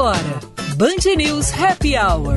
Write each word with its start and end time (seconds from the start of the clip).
agora, 0.00 0.40
Band 0.76 1.14
News 1.14 1.52
Happy 1.52 1.94
Hour. 1.94 2.34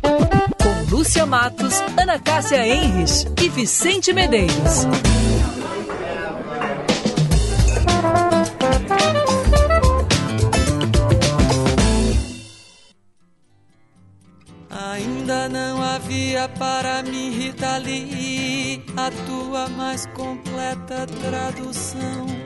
Com 0.00 0.90
Lúcia 0.90 1.26
Matos, 1.26 1.74
Ana 2.00 2.18
Cássia 2.18 2.66
Enres 2.66 3.26
e 3.42 3.48
Vicente 3.50 4.10
Medeiros. 4.14 4.86
Ainda 14.70 15.50
não 15.50 15.82
havia 15.82 16.48
para 16.48 17.02
mim, 17.02 17.32
Rita 17.32 17.76
Lee, 17.76 18.82
a 18.96 19.10
tua 19.26 19.68
mais 19.68 20.06
completa 20.06 21.06
tradução. 21.06 22.45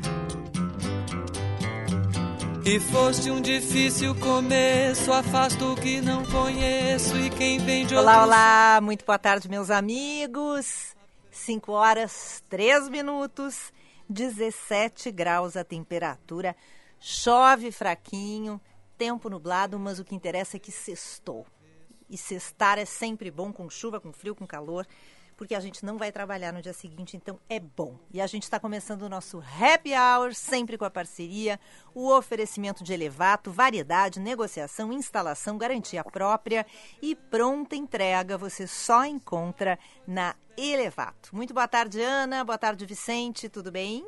E 2.71 2.79
foste 2.79 3.29
um 3.29 3.41
difícil 3.41 4.15
começo, 4.15 5.11
afasto 5.11 5.73
o 5.73 5.75
que 5.75 5.99
não 5.99 6.25
conheço 6.25 7.17
e 7.17 7.29
quem 7.29 7.59
vem 7.59 7.85
de 7.85 7.93
Olá, 7.93 8.23
olá, 8.23 8.79
muito 8.81 9.03
boa 9.03 9.19
tarde, 9.19 9.49
meus 9.49 9.69
amigos. 9.69 10.95
5 11.29 11.69
horas 11.69 12.41
3 12.47 12.87
minutos, 12.87 13.73
17 14.09 15.11
graus 15.11 15.57
a 15.57 15.65
temperatura, 15.65 16.55
chove 16.97 17.73
fraquinho, 17.73 18.57
tempo 18.97 19.29
nublado, 19.29 19.77
mas 19.77 19.99
o 19.99 20.05
que 20.05 20.15
interessa 20.15 20.55
é 20.55 20.59
que 20.61 20.71
sextou. 20.71 21.45
E 22.09 22.17
sextar 22.17 22.79
é 22.79 22.85
sempre 22.85 23.29
bom, 23.29 23.51
com 23.51 23.69
chuva, 23.69 23.99
com 23.99 24.13
frio, 24.13 24.33
com 24.33 24.47
calor, 24.47 24.87
porque 25.41 25.55
a 25.55 25.59
gente 25.59 25.83
não 25.83 25.97
vai 25.97 26.11
trabalhar 26.11 26.53
no 26.53 26.61
dia 26.61 26.71
seguinte, 26.71 27.17
então 27.17 27.39
é 27.49 27.59
bom. 27.59 27.97
E 28.13 28.21
a 28.21 28.27
gente 28.27 28.43
está 28.43 28.59
começando 28.59 29.01
o 29.01 29.09
nosso 29.09 29.39
Happy 29.39 29.89
Hour, 29.91 30.35
sempre 30.35 30.77
com 30.77 30.85
a 30.85 30.89
parceria, 30.91 31.59
o 31.95 32.15
oferecimento 32.15 32.83
de 32.83 32.93
elevato, 32.93 33.51
variedade, 33.51 34.19
negociação, 34.19 34.93
instalação, 34.93 35.57
garantia 35.57 36.03
própria 36.03 36.63
e 37.01 37.15
pronta 37.15 37.75
entrega 37.75 38.37
você 38.37 38.67
só 38.67 39.03
encontra 39.03 39.79
na 40.05 40.35
Elevato. 40.55 41.35
Muito 41.35 41.55
boa 41.55 41.67
tarde, 41.67 41.99
Ana. 41.99 42.43
Boa 42.43 42.59
tarde, 42.59 42.85
Vicente. 42.85 43.49
Tudo 43.49 43.71
bem? 43.71 44.05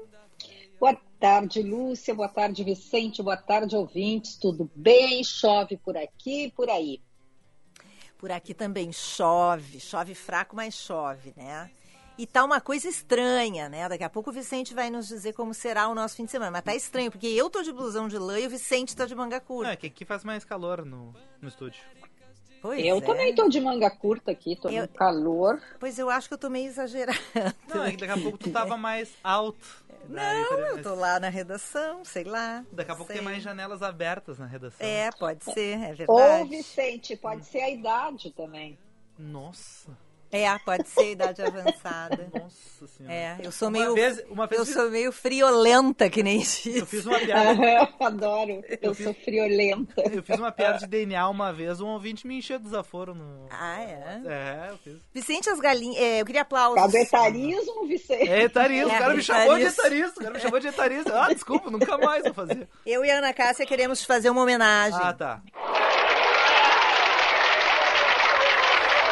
Boa 0.79 0.95
tarde, 1.19 1.63
Lúcia. 1.63 2.13
Boa 2.13 2.29
tarde, 2.29 2.63
Vicente. 2.63 3.23
Boa 3.23 3.37
tarde, 3.37 3.75
ouvintes. 3.75 4.35
Tudo 4.35 4.69
bem? 4.75 5.23
Chove 5.23 5.77
por 5.77 5.97
aqui 5.97 6.43
e 6.43 6.51
por 6.51 6.69
aí. 6.69 7.01
Por 8.23 8.31
aqui 8.31 8.53
também 8.53 8.89
chove, 8.93 9.81
chove 9.81 10.15
fraco, 10.15 10.55
mas 10.55 10.75
chove, 10.75 11.33
né? 11.35 11.69
E 12.17 12.25
tá 12.25 12.45
uma 12.45 12.61
coisa 12.61 12.87
estranha, 12.87 13.67
né? 13.67 13.89
Daqui 13.89 14.05
a 14.05 14.09
pouco 14.09 14.29
o 14.29 14.33
Vicente 14.33 14.73
vai 14.73 14.89
nos 14.89 15.09
dizer 15.09 15.33
como 15.33 15.53
será 15.53 15.89
o 15.89 15.93
nosso 15.93 16.15
fim 16.15 16.23
de 16.23 16.31
semana. 16.31 16.49
Mas 16.49 16.63
tá 16.63 16.73
estranho, 16.73 17.11
porque 17.11 17.27
eu 17.27 17.49
tô 17.49 17.61
de 17.61 17.73
blusão 17.73 18.07
de 18.07 18.17
lã 18.17 18.39
e 18.39 18.47
o 18.47 18.49
Vicente 18.49 18.95
tá 18.95 19.05
de 19.05 19.13
manga 19.13 19.41
curta. 19.41 19.73
É, 19.73 19.75
que 19.75 19.87
aqui 19.87 20.05
faz 20.05 20.23
mais 20.23 20.45
calor 20.45 20.85
no, 20.85 21.13
no 21.41 21.49
estúdio. 21.49 21.81
Pois 22.63 22.81
eu 22.81 22.99
é. 22.99 23.01
também 23.01 23.35
tô 23.35 23.49
de 23.49 23.59
manga 23.59 23.91
curta 23.91 24.31
aqui, 24.31 24.55
tô 24.55 24.69
Eu- 24.69 24.83
no 24.83 24.87
calor. 24.87 25.61
Pois 25.81 25.99
eu 25.99 26.09
acho 26.09 26.29
que 26.29 26.33
eu 26.33 26.37
tô 26.37 26.49
meio 26.49 26.67
exagerando. 26.67 27.19
Não, 27.67 27.83
é 27.83 27.91
que 27.91 27.97
daqui 27.97 28.17
a 28.17 28.23
pouco 28.23 28.37
tu 28.37 28.49
tava 28.51 28.77
mais 28.77 29.11
alto. 29.21 29.83
Não, 30.07 30.21
eu 30.23 30.81
tô 30.81 30.95
lá 30.95 31.19
na 31.19 31.27
redação, 31.27 32.05
sei 32.05 32.23
lá. 32.23 32.63
Daqui 32.71 32.89
a 32.91 32.95
pouco 32.95 33.11
sei. 33.11 33.17
tem 33.17 33.25
mais 33.25 33.43
janelas 33.43 33.81
abertas 33.81 34.39
na 34.39 34.45
redação. 34.45 34.87
É, 34.87 35.09
pode 35.11 35.43
ser, 35.43 35.77
é 35.77 36.05
Ou, 36.07 36.17
verdade. 36.17 36.49
Vicente, 36.51 37.17
pode 37.17 37.45
ser 37.45 37.59
a 37.63 37.69
idade 37.69 38.31
também. 38.31 38.77
Nossa. 39.19 39.91
É, 40.33 40.57
pode 40.59 40.87
ser 40.89 41.11
idade 41.11 41.41
avançada. 41.41 42.27
Nossa 42.33 42.87
senhora. 42.87 43.13
É, 43.15 43.37
eu 43.43 43.51
sou 43.51 43.69
Uma 43.69 43.79
meio. 43.79 43.93
vez- 43.93 44.23
uma 44.29 44.47
vez 44.47 44.59
eu 44.59 44.65
fiz- 44.65 44.75
sou 44.75 44.89
meio 44.89 45.11
friolenta, 45.11 46.09
que 46.09 46.23
nem 46.23 46.37
Eu 46.37 46.41
diz. 46.41 46.89
fiz 46.89 47.05
uma 47.05 47.19
piada. 47.19 47.93
Adoro. 47.99 48.63
Eu 48.81 48.93
sou 48.95 49.13
friolenta. 49.13 50.01
Eu 50.11 50.23
fiz 50.23 50.37
uma 50.39 50.51
piada 50.51 50.79
de 50.79 50.87
DNA 50.87 51.29
uma 51.29 51.53
vez, 51.53 51.79
um 51.79 51.87
ouvinte 51.87 52.25
me 52.25 52.37
encheu 52.39 52.57
de 52.57 52.65
desaforo 52.65 53.13
no. 53.13 53.45
Ah, 53.49 53.79
é? 53.81 54.21
É, 54.25 54.67
eu 54.71 54.77
fiz. 54.79 54.97
Vicente, 55.13 55.49
as 55.49 55.59
galinhas. 55.59 55.97
é, 56.01 56.21
eu 56.21 56.25
queria 56.25 56.41
aplausos. 56.41 56.75
Tá 56.81 56.87
do 56.87 56.97
etarismo, 56.97 57.87
Vicente? 57.87 58.27
É 58.29 58.41
etarista, 58.43 58.91
É, 58.91 58.95
o 58.95 58.99
cara 58.99 59.13
me 59.13 59.21
chamou 59.21 59.55
de 59.57 59.63
etarista. 59.63 59.81
etarista, 59.87 60.19
o 60.19 60.23
cara 60.23 60.33
me 60.33 60.39
chamou 60.39 60.59
de 60.59 60.67
etarista. 60.67 61.21
Ah, 61.23 61.33
desculpa, 61.33 61.69
nunca 61.69 61.97
mais 61.97 62.23
vou 62.23 62.33
fazer. 62.33 62.67
Eu 62.85 63.05
e 63.05 63.11
a 63.11 63.19
Ana 63.19 63.33
Cássia 63.33 63.65
queremos 63.65 64.01
te 64.01 64.07
fazer 64.07 64.29
uma 64.31 64.41
homenagem. 64.41 64.99
Ah, 65.01 65.13
tá. 65.13 65.41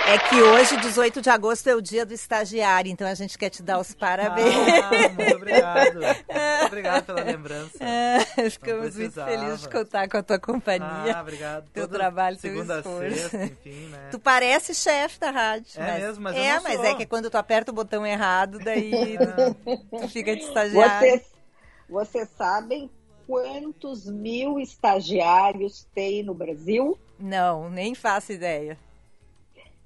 É 0.08 0.18
que 0.18 0.42
hoje, 0.42 0.76
18 0.78 1.22
de 1.22 1.30
agosto, 1.30 1.68
é 1.70 1.76
o 1.76 1.82
dia 1.82 2.06
do 2.06 2.14
estagiário, 2.14 2.92
então 2.92 3.08
a 3.08 3.14
gente 3.14 3.38
quer 3.38 3.50
te 3.50 3.64
dar 3.64 3.80
os 3.80 3.94
parabéns. 3.94 4.54
Ah, 4.84 5.10
muito 5.10 5.36
obrigado. 5.36 5.94
Muito 6.02 6.66
obrigado 6.68 7.06
pela 7.06 7.22
lembrança. 7.24 7.72
É, 7.82 8.50
Ficamos 8.50 8.96
muito 8.96 9.14
felizes 9.24 9.62
de 9.62 9.70
contar 9.70 10.08
com 10.10 10.18
a 10.18 10.24
tua 10.24 10.40
companhia. 10.40 11.16
Ah, 11.18 11.22
obrigado. 11.22 11.70
Teu 11.72 11.88
Toda 11.88 11.98
trabalho, 12.00 12.38
teu 12.38 12.52
segunda 12.52 12.76
a 12.76 12.80
esforço. 12.80 13.16
sexta, 13.16 13.44
enfim, 13.46 13.88
né? 13.88 14.08
Tu 14.12 14.20
parece 14.20 14.74
chefe 14.76 15.20
da 15.20 15.32
rádio. 15.32 15.82
É 15.82 16.00
mesmo, 16.00 16.22
mas 16.24 16.36
eu 16.36 16.44
É, 16.44 16.60
mas 16.60 16.76
sou. 16.76 16.86
é 16.86 16.96
que 16.96 17.06
quando 17.06 17.30
tu 17.30 17.36
aperta 17.38 17.72
o 17.72 17.74
botão 17.74 18.06
errado, 18.06 18.60
daí 18.60 19.18
tu, 19.18 19.78
tu 20.02 20.08
fica 20.10 20.36
de 20.36 20.44
estagiário. 20.44 21.00
Vocês, 21.00 21.22
vocês 21.90 22.30
sabem 22.38 22.90
quantos 23.28 24.06
mil 24.08 24.60
estagiários 24.60 25.88
tem 25.96 26.22
no 26.24 26.34
Brasil? 26.34 26.98
Não, 27.20 27.70
nem 27.70 27.96
faço 27.96 28.32
ideia. 28.34 28.78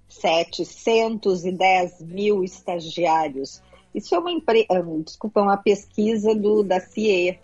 710 0.08 2.02
mil 2.02 2.44
estagiários. 2.44 3.62
Isso 3.94 4.14
é 4.14 4.20
uma, 4.20 4.32
empre... 4.32 4.66
ah, 4.70 4.82
desculpa, 5.04 5.42
uma 5.42 5.58
pesquisa 5.58 6.36
do, 6.36 6.64
da 6.64 6.80
CIE. 6.80 7.40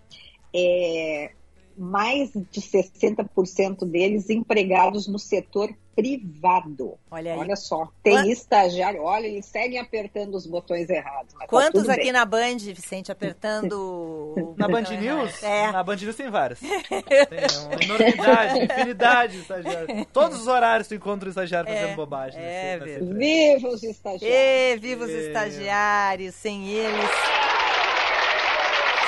É, 0.53 1.31
mais 1.77 2.31
de 2.31 2.61
60% 2.61 3.85
deles 3.85 4.29
empregados 4.29 5.07
no 5.07 5.17
setor 5.17 5.73
privado. 5.96 6.97
Olha 7.09 7.34
aí. 7.34 7.40
Olha 7.40 7.56
só, 7.56 7.88
tem 8.03 8.13
Qua- 8.13 8.28
estagiário. 8.28 9.02
Olha, 9.03 9.28
eles 9.28 9.46
seguem 9.46 9.79
apertando 9.79 10.35
os 10.35 10.46
botões 10.46 10.90
errados. 10.90 11.34
tá 11.34 11.47
Quantos 11.47 11.81
tudo 11.81 11.91
aqui 11.91 12.03
bem. 12.03 12.12
na 12.12 12.25
Band, 12.25 12.57
Vicente, 12.57 13.12
apertando. 13.12 13.74
o 14.38 14.56
Na 14.57 14.68
Band 14.68 14.84
News? 15.00 15.44
É. 15.44 15.72
Na 15.72 15.84
Band 15.84 15.97
News 15.97 16.16
tem 16.16 16.29
várias. 16.29 16.59
Tem 16.62 16.69
uma 17.66 17.84
enormidade, 17.84 18.59
infinidade 18.66 19.34
de 19.34 19.41
estagiários. 19.41 20.06
Todos 20.13 20.41
os 20.41 20.47
horários 20.47 20.88
tu 20.88 20.96
encontra 20.96 21.28
o 21.28 21.29
estagiário 21.29 21.69
É, 21.69 21.75
fazendo 21.81 21.96
bobagem. 21.96 22.40
é 22.41 22.79
nesse- 22.79 22.85
nesse 22.85 23.00
verdade. 23.00 23.18
trecho. 23.18 23.52
Viva 23.62 23.68
os 23.69 23.84
estagiários! 23.84 24.38
Ê, 24.40 24.78
viva 24.78 25.03
os 25.05 25.11
estagiários, 25.11 26.35
sem 26.35 26.67
eles. 26.70 27.09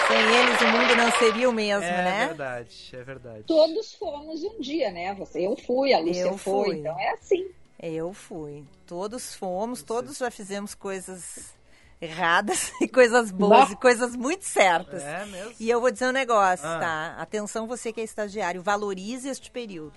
Sem 0.08 0.18
eles 0.18 0.62
o 0.62 0.68
mundo 0.68 0.96
não 0.96 1.12
seria 1.18 1.50
o 1.50 1.54
mesmo, 1.54 1.84
É 1.84 2.04
né? 2.04 2.28
verdade, 2.28 2.90
é 2.94 3.04
verdade. 3.04 3.44
Todos 3.44 3.94
fomos 3.96 4.44
um 4.44 4.60
dia, 4.60 4.92
né? 4.92 5.14
Você, 5.16 5.46
eu 5.48 5.56
fui, 5.56 5.94
a 5.94 6.00
Lúcia 6.00 6.22
Eu 6.22 6.38
foi, 6.38 6.66
fui. 6.70 6.78
então 6.80 7.00
é 7.00 7.10
assim. 7.12 7.48
Eu 7.82 8.14
fui. 8.14 8.64
Todos 8.86 9.36
fomos, 9.36 9.82
todos 9.84 10.18
já 10.18 10.30
fizemos 10.32 10.74
coisas 10.76 11.54
erradas 12.02 12.72
e 12.82 12.88
coisas 12.88 13.32
boas 13.32 13.68
Bah. 13.70 13.74
e 13.74 13.76
coisas 13.76 14.16
muito 14.16 14.44
certas. 14.46 15.04
É 15.04 15.26
mesmo? 15.26 15.54
E 15.60 15.70
eu 15.70 15.80
vou 15.82 15.90
dizer 15.92 16.08
um 16.08 16.12
negócio, 16.12 16.66
Ah. 16.68 16.80
tá? 16.80 17.16
Atenção 17.20 17.66
você 17.68 17.92
que 17.94 18.02
é 18.02 18.04
estagiário, 18.04 18.62
valorize 18.62 19.28
este 19.30 19.50
período. 19.52 19.94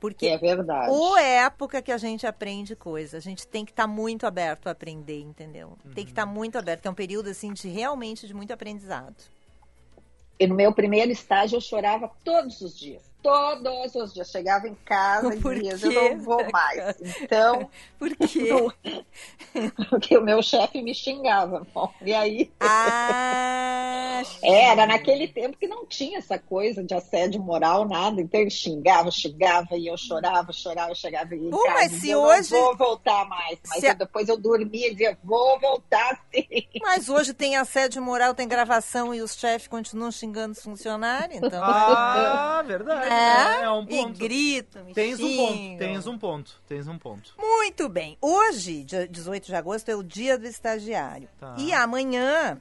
Porque 0.00 0.26
É 0.26 0.38
verdade. 0.38 0.90
ou 0.90 1.16
é 1.18 1.44
época 1.44 1.82
que 1.82 1.92
a 1.92 1.98
gente 1.98 2.26
aprende 2.26 2.74
coisa, 2.74 3.18
a 3.18 3.20
gente 3.20 3.46
tem 3.46 3.66
que 3.66 3.70
estar 3.70 3.86
muito 3.86 4.26
aberto 4.26 4.66
a 4.66 4.70
aprender, 4.70 5.20
entendeu? 5.20 5.76
Tem 5.94 6.04
que 6.04 6.10
estar 6.10 6.26
Uhum. 6.26 6.32
muito 6.32 6.56
aberto, 6.56 6.86
é 6.86 6.90
um 6.90 6.94
período 6.94 7.28
assim 7.28 7.52
de 7.52 7.68
realmente 7.68 8.26
de 8.26 8.32
muito 8.32 8.50
aprendizado. 8.52 9.14
E 10.38 10.46
no 10.46 10.54
meu 10.54 10.72
primeiro 10.72 11.12
estágio 11.12 11.56
eu 11.58 11.60
chorava 11.60 12.10
todos 12.24 12.62
os 12.62 12.76
dias. 12.78 13.09
Todos 13.22 13.94
os 13.94 14.14
dias. 14.14 14.30
Chegava 14.30 14.66
em 14.68 14.74
casa 14.84 15.34
e 15.34 15.40
Por 15.40 15.54
dizia, 15.54 15.76
quê? 15.90 15.96
eu 15.98 16.16
não 16.16 16.20
vou 16.24 16.50
mais. 16.50 16.96
Então, 17.20 17.68
Por 17.98 18.14
quê? 18.16 18.48
Porque 19.90 20.16
o 20.16 20.22
meu 20.22 20.42
chefe 20.42 20.80
me 20.82 20.94
xingava. 20.94 21.66
Bom, 21.74 21.92
e 22.02 22.14
aí. 22.14 22.50
Ah, 22.60 24.22
Era 24.42 24.86
naquele 24.86 25.26
tempo 25.28 25.56
que 25.56 25.66
não 25.66 25.84
tinha 25.86 26.18
essa 26.18 26.38
coisa 26.38 26.82
de 26.84 26.94
assédio 26.94 27.40
moral, 27.42 27.86
nada. 27.88 28.20
Então 28.20 28.40
ele 28.40 28.50
xingava, 28.50 29.10
xingava, 29.10 29.76
e 29.76 29.86
eu 29.86 29.96
chorava, 29.96 30.52
chorava, 30.52 30.94
chegava 30.94 31.34
em 31.34 31.50
Pô, 31.50 31.62
casa. 31.64 31.74
mas 31.74 31.90
dizia, 31.90 32.00
se 32.00 32.10
eu 32.10 32.20
hoje- 32.20 32.50
Não 32.54 32.60
vou 32.60 32.76
voltar 32.76 33.24
mais. 33.26 33.58
Mas 33.68 33.80
Se 33.80 33.86
eu- 33.88 33.94
depois 33.94 34.28
eu 34.28 34.36
dormia 34.36 34.88
e 34.88 34.92
dizia, 34.92 35.18
vou 35.24 35.58
voltar 35.60 36.20
sim. 36.34 36.46
Mas 36.82 37.08
hoje 37.08 37.32
tem 37.34 37.56
assédio 37.56 38.02
moral, 38.02 38.34
tem 38.34 38.46
gravação 38.48 39.14
e 39.14 39.20
os 39.22 39.34
chefes 39.34 39.68
continuam 39.68 40.10
xingando 40.12 40.52
os 40.52 40.62
funcionários, 40.62 41.36
então. 41.42 41.62
Ah, 41.62 42.62
verdade. 42.66 43.09
É, 43.10 43.60
É, 43.60 43.62
é 43.64 43.70
um 43.70 43.82
e 43.82 43.86
ponto. 43.86 44.18
gritam, 44.18 44.84
me 44.84 44.94
Tens 44.94 45.18
um 45.20 45.36
ponto, 45.36 45.78
tens 45.78 46.06
um 46.06 46.18
ponto, 46.18 46.62
tens 46.68 46.88
um 46.88 46.98
ponto. 46.98 47.34
Muito 47.36 47.88
bem. 47.88 48.16
Hoje, 48.20 48.84
dia 48.84 49.08
18 49.08 49.46
de 49.46 49.54
agosto, 49.54 49.88
é 49.88 49.96
o 49.96 50.02
dia 50.02 50.38
do 50.38 50.46
estagiário. 50.46 51.28
Tá. 51.38 51.56
E 51.58 51.72
amanhã 51.72 52.60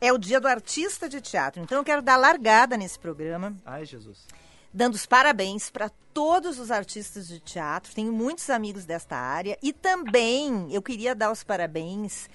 é 0.00 0.12
o 0.12 0.18
dia 0.18 0.40
do 0.40 0.46
artista 0.48 1.08
de 1.08 1.20
teatro. 1.20 1.62
Então 1.62 1.78
eu 1.78 1.84
quero 1.84 2.02
dar 2.02 2.16
largada 2.16 2.76
nesse 2.76 2.98
programa, 2.98 3.56
Ai, 3.64 3.84
Jesus. 3.86 4.26
dando 4.72 4.94
os 4.94 5.06
parabéns 5.06 5.70
para 5.70 5.90
todos 6.12 6.58
os 6.58 6.70
artistas 6.70 7.28
de 7.28 7.40
teatro. 7.40 7.94
Tenho 7.94 8.12
muitos 8.12 8.50
amigos 8.50 8.84
desta 8.84 9.16
área. 9.16 9.56
E 9.62 9.72
também 9.72 10.68
eu 10.70 10.82
queria 10.82 11.14
dar 11.14 11.30
os 11.30 11.42
parabéns 11.42 12.28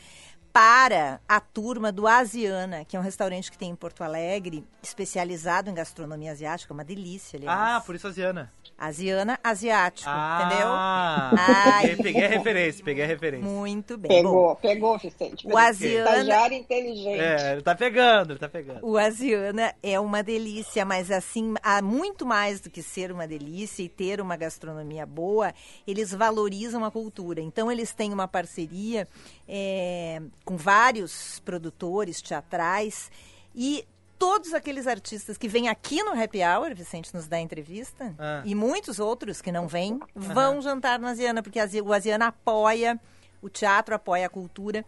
para 0.56 1.20
a 1.28 1.42
turma 1.42 1.92
do 1.92 2.08
Asiana, 2.08 2.86
que 2.86 2.96
é 2.96 3.00
um 3.00 3.04
restaurante 3.04 3.52
que 3.52 3.58
tem 3.58 3.72
em 3.72 3.76
Porto 3.76 4.06
Alegre, 4.06 4.66
especializado 4.82 5.70
em 5.70 5.74
gastronomia 5.74 6.32
asiática, 6.32 6.74
uma 6.74 6.86
delícia, 6.86 7.36
aliás. 7.36 7.60
Ah, 7.60 7.82
por 7.86 7.94
isso 7.94 8.08
Asiana. 8.08 8.50
Asiana 8.78 9.40
asiático, 9.42 10.10
entendeu? 10.10 10.68
Ah, 10.68 11.32
Ai. 11.38 11.96
peguei, 11.96 12.26
a 12.26 12.28
referência, 12.28 12.84
peguei 12.84 13.04
a 13.06 13.08
referência. 13.08 13.50
Muito 13.50 13.98
bem. 13.98 14.22
Bom, 14.22 14.30
Pegou, 14.32 14.56
pegou, 14.58 14.98
Vicente. 14.98 15.48
O 15.48 15.58
Asiana- 15.58 16.10
Estagiário 16.12 16.58
inteligente. 16.58 17.20
É, 17.22 17.54
ele 17.54 17.62
tá 17.62 17.74
pegando, 17.74 18.34
ele 18.34 18.40
tá 18.40 18.50
pegando. 18.50 18.80
O 18.86 18.98
Asiana 18.98 19.74
é 19.82 19.98
uma 19.98 20.22
delícia, 20.22 20.84
mas 20.84 21.10
assim, 21.10 21.54
há 21.64 21.82
muito 21.82 22.26
mais 22.26 22.60
do 22.60 22.70
que 22.70 22.84
ser 22.84 23.12
uma 23.14 23.26
delícia 23.26 23.82
e 23.82 23.88
ter 23.88 24.20
uma 24.20 24.36
gastronomia 24.36 25.06
boa, 25.06 25.54
eles 25.88 26.12
valorizam 26.14 26.84
a 26.84 26.92
cultura. 26.92 27.40
Então, 27.40 27.72
eles 27.72 27.94
têm 27.94 28.12
uma 28.14 28.28
parceria 28.28 29.08
é, 29.48 30.22
com 30.44 30.58
vários 30.58 31.40
produtores 31.46 32.22
teatrais 32.22 33.10
e 33.56 33.86
todos 34.18 34.54
aqueles 34.54 34.88
artistas 34.88 35.38
que 35.38 35.48
vêm 35.48 35.68
aqui 35.70 36.02
no 36.04 36.12
Happy 36.22 36.40
Hour, 36.44 36.74
Vicente 36.76 37.14
nos 37.14 37.28
dá 37.28 37.40
entrevista, 37.40 38.14
Ah. 38.18 38.42
e 38.46 38.56
muitos 38.56 39.00
outros 39.00 39.42
que 39.42 39.52
não 39.52 39.68
vêm, 39.68 40.00
vão 40.16 40.62
jantar 40.62 41.00
no 41.00 41.08
Asiana, 41.08 41.42
porque 41.44 41.60
o 41.84 41.94
Asiana 41.94 42.28
apoia, 42.28 43.00
o 43.42 43.50
teatro 43.50 43.94
apoia 43.96 44.26
a 44.26 44.30
cultura. 44.30 44.86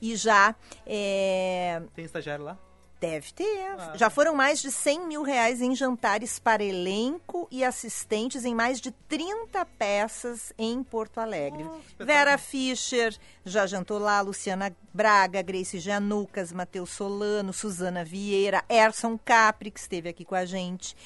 E 0.00 0.16
já 0.16 0.54
é, 0.86 1.80
Tem 1.94 2.04
estagiário 2.04 2.44
lá? 2.44 2.58
Deve 3.04 3.32
ter. 3.34 3.74
Ah. 3.78 3.92
Já 3.96 4.08
foram 4.08 4.34
mais 4.34 4.62
de 4.62 4.72
100 4.72 5.06
mil 5.06 5.22
reais 5.22 5.60
em 5.60 5.74
jantares 5.74 6.38
para 6.38 6.64
elenco 6.64 7.46
e 7.50 7.62
assistentes 7.62 8.46
em 8.46 8.54
mais 8.54 8.80
de 8.80 8.90
30 8.90 9.62
peças 9.78 10.54
em 10.56 10.82
Porto 10.82 11.18
Alegre. 11.18 11.64
Oh. 11.64 12.04
Vera 12.04 12.38
Fischer 12.38 13.14
já 13.44 13.66
jantou 13.66 13.98
lá, 13.98 14.22
Luciana 14.22 14.74
Braga, 14.92 15.42
Grace 15.42 15.78
Janucas, 15.78 16.50
Matheus 16.50 16.90
Solano, 16.90 17.52
Suzana 17.52 18.02
Vieira, 18.02 18.64
Erson 18.70 19.18
Capri, 19.22 19.70
que 19.70 19.80
esteve 19.80 20.08
aqui 20.08 20.24
com 20.24 20.34
a 20.34 20.46
gente. 20.46 20.96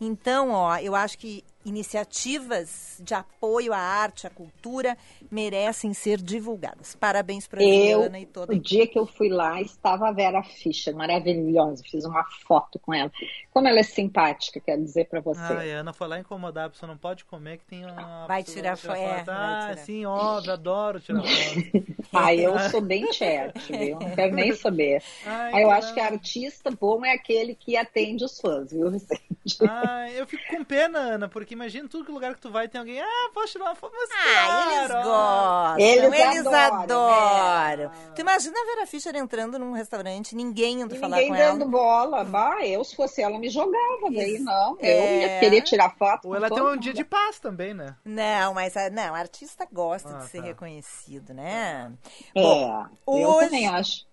Então, 0.00 0.50
ó, 0.50 0.76
eu 0.76 0.94
acho 0.94 1.18
que 1.18 1.42
iniciativas 1.68 2.96
de 3.00 3.14
apoio 3.14 3.72
à 3.72 3.78
arte, 3.78 4.26
à 4.26 4.30
cultura, 4.30 4.96
merecem 5.30 5.92
ser 5.94 6.20
divulgadas. 6.20 6.94
Parabéns 6.96 7.46
para 7.46 7.60
a 7.60 7.64
Eu, 7.64 8.00
Diana 8.00 8.20
e 8.20 8.26
toda 8.26 8.52
a 8.52 8.56
o 8.56 8.58
dia 8.58 8.86
que 8.86 8.98
eu 8.98 9.06
fui 9.06 9.28
lá, 9.28 9.60
estava 9.60 10.08
a 10.08 10.12
Vera 10.12 10.42
Fischer, 10.42 10.94
maravilhosa. 10.96 11.82
Fiz 11.84 12.04
uma 12.04 12.24
foto 12.46 12.78
com 12.78 12.92
ela. 12.92 13.10
Como 13.52 13.68
ela 13.68 13.78
é 13.80 13.82
simpática, 13.82 14.60
quero 14.60 14.82
dizer 14.82 15.06
para 15.08 15.20
você. 15.20 15.40
Ai, 15.40 15.72
a 15.72 15.80
Ana 15.80 15.92
foi 15.92 16.08
lá 16.08 16.18
incomodar, 16.18 16.66
a 16.66 16.70
pessoa 16.70 16.88
não 16.88 16.98
pode 16.98 17.24
comer 17.24 17.58
que 17.58 17.64
tem 17.64 17.84
uma... 17.84 18.26
Vai 18.26 18.42
tirar 18.42 18.76
vai 18.76 18.76
fo- 18.76 18.92
é, 18.92 19.20
Ah, 19.28 19.68
tirar. 19.70 19.76
sim, 19.84 20.06
óbvio, 20.06 20.52
adoro 20.52 21.00
tirar 21.00 21.22
foto. 21.22 22.08
Ai, 22.12 22.40
eu 22.44 22.58
sou 22.70 22.80
bem 22.80 23.12
chat, 23.12 23.72
viu? 23.72 23.98
Não 23.98 24.10
quero 24.14 24.34
nem 24.34 24.54
saber. 24.54 25.02
Ai, 25.24 25.54
Aí 25.54 25.62
eu 25.62 25.70
acho 25.70 25.92
que 25.94 26.00
artista 26.00 26.70
bom 26.70 27.04
é 27.04 27.12
aquele 27.12 27.54
que 27.54 27.76
atende 27.76 28.24
os 28.24 28.40
fãs, 28.40 28.72
viu, 28.72 28.90
Vicente? 28.90 29.28
Ai, 29.62 30.18
eu 30.20 30.26
fico 30.26 30.42
com 30.48 30.64
pena, 30.64 30.98
Ana, 30.98 31.28
porque 31.28 31.56
imagina 31.58 31.88
tudo 31.88 32.04
que 32.04 32.12
lugar 32.12 32.34
que 32.34 32.40
tu 32.40 32.50
vai 32.50 32.68
tem 32.68 32.78
alguém, 32.78 33.00
ah, 33.00 33.30
posso 33.34 33.52
tirar 33.52 33.66
uma 33.66 33.74
foto, 33.74 33.92
mas 33.96 34.10
Ah, 34.12 34.76
eles 34.76 34.88
claro, 34.88 34.94
ó. 34.94 35.02
gostam, 35.02 35.78
Eles 35.80 36.12
eles, 36.12 36.46
adoram, 36.46 36.82
adoram. 36.82 37.88
né? 37.90 38.12
Tu 38.14 38.20
imagina 38.20 38.60
a 38.60 38.64
Vera 38.64 38.86
Fischer 38.86 39.16
entrando 39.16 39.58
num 39.58 39.72
restaurante, 39.72 40.34
ninguém 40.36 40.80
indo 40.82 40.94
E 40.94 40.98
falar 40.98 41.16
ninguém 41.16 41.28
com 41.32 41.36
dando 41.36 41.62
ela. 41.62 41.70
bola. 41.70 42.24
Bah, 42.24 42.64
eu, 42.64 42.82
se 42.84 42.94
fosse 42.94 43.20
ela, 43.22 43.38
me 43.38 43.48
jogava. 43.50 44.10
Daí 44.10 44.38
não. 44.38 44.76
Eu 44.80 44.86
É. 44.88 45.20
ia 45.34 45.40
querer 45.40 45.62
tirar 45.62 45.90
foto. 45.96 46.28
Ou 46.28 46.36
ela 46.36 46.48
tem 46.48 46.62
um 46.62 46.76
dia 46.76 46.92
mundo. 46.92 46.96
de 46.96 47.04
paz 47.04 47.38
também, 47.40 47.74
né? 47.74 47.96
Não, 48.04 48.54
mas 48.54 48.76
a- 48.76 48.90
não, 48.90 49.14
artista 49.14 49.66
gosta 49.72 50.08
Ah, 50.08 50.18
de 50.18 50.28
ser 50.28 50.38
tá. 50.40 50.44
reconhecido, 50.46 51.34
né? 51.34 51.92
É, 52.34 52.42
Bom, 52.42 52.86
eu 53.08 53.28
hoje- 53.28 53.44
também 53.46 53.66
acho. 53.68 54.07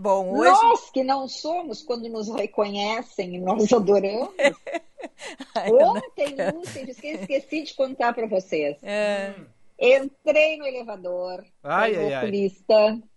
Bom, 0.00 0.38
hoje. 0.38 0.50
Nós 0.50 0.90
que 0.90 1.02
não 1.02 1.26
somos, 1.26 1.82
quando 1.82 2.08
nos 2.08 2.28
reconhecem 2.28 3.34
e 3.34 3.38
nós 3.40 3.72
adoramos. 3.72 4.30
Ai, 5.54 5.70
Ontem, 5.72 6.36
ontem, 6.54 6.88
esqueci, 6.90 7.06
esqueci 7.20 7.62
de 7.64 7.74
contar 7.74 8.12
para 8.14 8.26
vocês. 8.28 8.76
é, 8.82 9.34
Entrei 9.80 10.56
no 10.56 10.66
elevador, 10.66 11.44
Ai, 11.62 11.94
ai, 11.96 12.12
ai. 12.14 12.30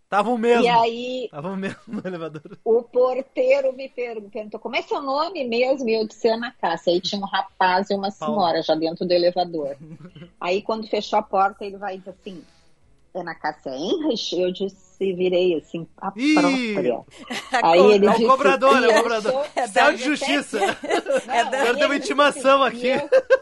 Estavam 0.03 0.37
mesmo. 0.37 0.63
e 0.63 0.67
aí 0.67 1.25
Estavam 1.25 1.55
mesmo 1.55 1.77
no 1.87 2.01
elevador. 2.05 2.57
o 2.65 2.83
porteiro 2.83 3.71
me 3.73 3.87
perguntou 3.87 4.59
como 4.59 4.75
é 4.75 4.81
seu 4.81 5.01
nome 5.01 5.43
mesmo? 5.47 5.87
E 5.87 5.93
eu 5.93 6.05
disse 6.07 6.27
Ana 6.27 6.53
Cássia. 6.61 6.91
Aí 6.93 6.99
tinha 6.99 7.21
um 7.21 7.25
rapaz 7.25 7.89
e 7.89 7.95
uma 7.95 8.11
Paulo. 8.11 8.35
senhora 8.41 8.61
já 8.61 8.75
dentro 8.75 9.05
do 9.05 9.13
elevador. 9.13 9.77
Aí 10.39 10.61
quando 10.61 10.87
fechou 10.87 11.17
a 11.17 11.23
porta, 11.23 11.63
ele 11.63 11.77
vai 11.77 11.97
dizer 11.97 12.09
assim, 12.11 12.43
Ana 13.13 13.35
Cássia 13.35 13.71
Henrich? 13.75 14.39
Eu 14.39 14.51
disse, 14.51 15.13
virei 15.13 15.57
assim, 15.57 15.87
a 15.99 16.11
Ih! 16.15 16.33
própria. 16.73 17.01
Aí 17.63 17.79
ele 17.93 18.05
É 18.05 18.09
o 18.09 18.13
disse, 18.13 18.25
cobrador, 18.27 18.77
é 18.83 18.87
o 18.87 18.91
"E 18.91 18.93
eu 18.95 19.03
cobrador. 19.03 19.47
É 19.55 19.67
Céu 19.67 19.85
da- 19.85 19.91
de 19.91 20.03
justiça. 20.03 20.59
Não, 21.27 21.35
É 21.35 21.71
uma 21.73 21.85
ele 21.95 21.97
intimação 21.97 22.69
disse, 22.69 22.91
aqui. 22.91 23.05
"E 23.05 23.15
eu-" 23.17 23.41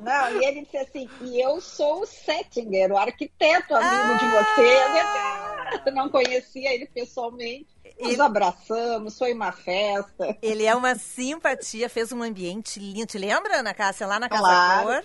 Não, 0.00 0.40
e 0.40 0.44
ele 0.44 0.62
disse 0.62 0.76
assim, 0.78 1.08
e 1.20 1.40
eu 1.40 1.60
sou 1.60 2.00
o 2.02 2.06
Settinger, 2.06 2.90
o 2.90 2.96
arquiteto 2.96 3.72
amigo 3.74 4.18
de 4.18 4.24
Ah! 4.24 4.44
vocês. 4.54 5.82
Eu 5.86 5.92
não 5.92 6.08
conhecia 6.08 6.74
ele 6.74 6.86
pessoalmente. 6.86 7.68
Nos 8.00 8.14
Ele- 8.14 8.22
abraçamos, 8.22 9.16
foi 9.16 9.32
uma 9.32 9.52
festa. 9.52 10.36
Ele 10.42 10.64
é 10.64 10.74
uma 10.74 10.96
simpatia, 10.96 11.88
fez 11.88 12.10
um 12.10 12.20
ambiente 12.22 12.80
lindo. 12.80 13.06
Te 13.06 13.16
lembra, 13.18 13.58
Ana 13.60 13.72
Cássia, 13.74 14.06
lá 14.06 14.18
na 14.18 14.28
Casa 14.28 14.42
Claro. 14.42 14.86
Cor? 14.88 15.04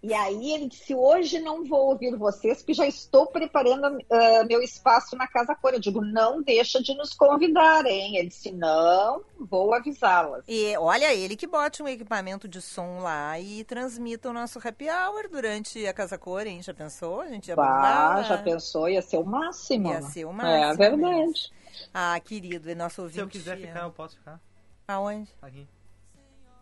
E, 0.00 0.14
aí 0.14 0.52
ele 0.52 0.68
disse, 0.68 0.94
hoje 0.94 1.40
não 1.40 1.64
vou 1.64 1.90
ouvir 1.90 2.14
vocês, 2.16 2.58
porque 2.58 2.72
já 2.74 2.86
estou 2.86 3.26
preparando 3.26 3.98
ah, 4.10 4.44
meu 4.44 4.62
espaço 4.62 5.16
na 5.16 5.26
Casa 5.26 5.56
Cor. 5.56 5.74
Eu 5.74 5.80
digo, 5.80 6.00
não 6.00 6.40
deixa 6.40 6.80
de 6.80 6.94
nos 6.94 7.12
convidar, 7.14 7.84
hein? 7.84 8.16
Ele 8.16 8.28
disse, 8.28 8.52
não, 8.52 9.22
vou 9.38 9.74
avisá-las. 9.74 10.44
E 10.46 10.76
olha, 10.76 11.12
ele 11.12 11.34
que 11.34 11.48
bote 11.48 11.82
um 11.82 11.88
equipamento 11.88 12.46
de 12.46 12.62
som 12.62 13.00
lá 13.00 13.40
e 13.40 13.64
transmita 13.64 14.30
o 14.30 14.32
nosso 14.32 14.60
happy 14.66 14.88
hour 14.88 15.28
durante 15.28 15.84
a 15.84 15.92
Casa 15.92 16.16
Cor, 16.16 16.46
hein? 16.46 16.62
Já 16.62 16.72
pensou? 16.72 17.20
A 17.20 17.26
gente 17.28 17.48
ia 17.48 17.56
Bah, 17.56 18.22
já 18.22 18.38
pensou, 18.38 18.88
ia 18.88 19.02
ser 19.02 19.16
o 19.18 19.24
máximo. 19.24 19.90
Ia 19.90 20.02
ser 20.02 20.24
o 20.24 20.30
É 20.30 20.32
máximo 20.32 20.76
verdade. 20.76 21.52
Ah, 21.92 22.18
querido, 22.20 22.70
é 22.70 22.74
nosso 22.74 23.02
ouvinte. 23.02 23.16
Se 23.16 23.20
eu 23.20 23.28
quiser 23.28 23.56
ficar, 23.56 23.82
eu 23.82 23.90
posso 23.90 24.16
ficar 24.16 24.40
Aonde? 24.86 25.28
aqui. 25.42 25.66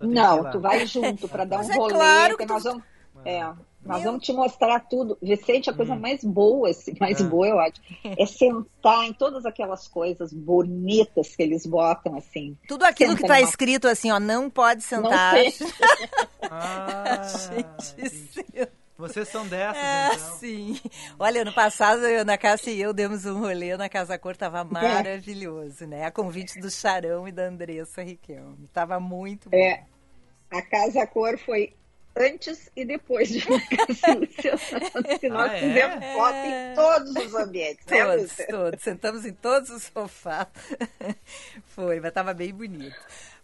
Não, 0.00 0.50
tu 0.50 0.60
vai 0.60 0.86
junto 0.86 1.28
para 1.28 1.44
dar 1.46 1.60
um 1.60 1.70
é 1.70 1.76
rolê, 1.76 1.94
claro 1.94 2.36
que 2.36 2.42
que 2.42 2.46
tu- 2.48 2.54
nós 2.54 2.64
vamos. 2.64 2.95
É, 3.24 3.42
nós 3.84 4.02
Meu- 4.02 4.12
vamos 4.12 4.24
te 4.26 4.32
mostrar 4.32 4.80
tudo. 4.80 5.16
Vicente, 5.22 5.70
a 5.70 5.72
coisa 5.72 5.94
Hum. 5.94 5.98
mais 6.00 6.22
boa, 6.24 6.70
assim, 6.70 6.94
mais 7.00 7.20
Ah. 7.20 7.24
boa, 7.24 7.46
eu 7.48 7.58
acho, 7.58 7.74
é 8.18 8.26
sentar 8.26 9.04
em 9.04 9.12
todas 9.12 9.46
aquelas 9.46 9.86
coisas 9.88 10.32
bonitas 10.32 11.34
que 11.36 11.42
eles 11.42 11.64
botam, 11.66 12.16
assim. 12.16 12.56
Tudo 12.68 12.84
aquilo 12.84 13.10
Senta 13.12 13.22
que 13.22 13.28
tá 13.28 13.34
numa- 13.38 13.48
escrito 13.48 13.86
assim, 13.88 14.10
ó, 14.10 14.18
não 14.20 14.50
pode 14.50 14.82
Não 14.92 15.02
sentar. 15.02 15.34
sei. 15.34 15.52
Ah, 16.50 17.22
Gente, 17.24 18.14
entendi. 18.16 18.68
Vocês 18.98 19.28
são 19.28 19.46
dessas, 19.46 19.76
É, 19.82 20.06
então. 20.14 20.36
sim. 20.38 20.80
Olha, 21.18 21.42
ano 21.42 21.52
passado, 21.52 22.06
eu, 22.06 22.22
Ana 22.22 22.38
Cássia 22.38 22.70
e 22.70 22.80
eu 22.80 22.94
demos 22.94 23.26
um 23.26 23.38
rolê 23.40 23.76
na 23.76 23.90
Casa 23.90 24.16
Cor, 24.18 24.34
tava 24.34 24.64
maravilhoso, 24.64 25.86
né? 25.86 26.06
A 26.06 26.10
convite 26.10 26.58
do 26.58 26.70
Charão 26.70 27.28
e 27.28 27.32
da 27.32 27.42
Andressa 27.44 28.02
Riquelme. 28.02 28.66
Tava 28.72 28.98
muito 28.98 29.50
bom. 29.50 29.56
É, 29.56 29.84
a 30.50 30.62
Casa 30.62 31.06
Cor 31.06 31.36
foi 31.38 31.74
antes 32.16 32.70
e 32.74 32.84
depois 32.84 33.28
de 33.28 33.40
ficar 33.40 33.86
Luciana. 34.16 34.58
Se 35.20 35.28
nós 35.28 35.50
Ah, 35.50 35.56
é? 35.56 35.60
fizemos 35.60 36.04
foto 36.14 36.36
em 36.36 36.74
todos 36.74 37.10
os 37.26 37.34
ambientes, 37.34 37.86
né, 37.86 38.04
Todos, 38.04 38.22
Lúcia? 38.22 38.46
todos. 38.48 38.82
Sentamos 38.82 39.24
em 39.26 39.32
todos 39.32 39.70
os 39.70 39.82
sofás. 39.84 40.46
Foi, 41.74 42.00
mas 42.00 42.08
estava 42.08 42.32
bem 42.34 42.52
bonito. 42.52 42.96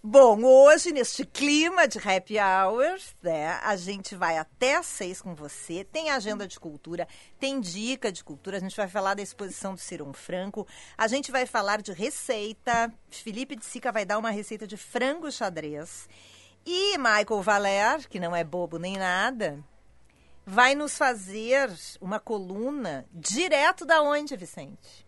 Bom, 0.04 0.42
hoje, 0.42 0.90
neste 0.90 1.24
clima 1.24 1.86
de 1.86 1.96
happy 1.98 2.34
hours, 2.36 3.14
né, 3.22 3.50
a 3.62 3.76
gente 3.76 4.16
vai 4.16 4.36
até 4.36 4.74
às 4.76 4.86
seis 4.86 5.22
com 5.22 5.32
você. 5.32 5.84
Tem 5.84 6.10
agenda 6.10 6.48
de 6.48 6.58
cultura, 6.58 7.06
tem 7.38 7.60
dica 7.60 8.10
de 8.10 8.24
cultura. 8.24 8.56
A 8.56 8.60
gente 8.60 8.76
vai 8.76 8.88
falar 8.88 9.14
da 9.14 9.22
exposição 9.22 9.74
do 9.74 9.80
Ciron 9.80 10.12
Franco. 10.12 10.66
A 10.98 11.06
gente 11.06 11.30
vai 11.30 11.46
falar 11.46 11.80
de 11.80 11.92
receita. 11.92 12.92
Felipe 13.10 13.54
de 13.54 13.64
Sica 13.64 13.92
vai 13.92 14.04
dar 14.04 14.18
uma 14.18 14.30
receita 14.30 14.66
de 14.66 14.76
frango 14.76 15.30
xadrez. 15.30 16.08
E 16.64 16.96
Michael 16.98 17.42
Valer, 17.42 18.08
que 18.08 18.20
não 18.20 18.34
é 18.36 18.44
bobo 18.44 18.78
nem 18.78 18.96
nada, 18.96 19.62
vai 20.46 20.74
nos 20.74 20.96
fazer 20.96 21.70
uma 22.00 22.20
coluna 22.20 23.04
direto 23.12 23.84
da 23.84 24.00
onde, 24.02 24.36
Vicente? 24.36 25.06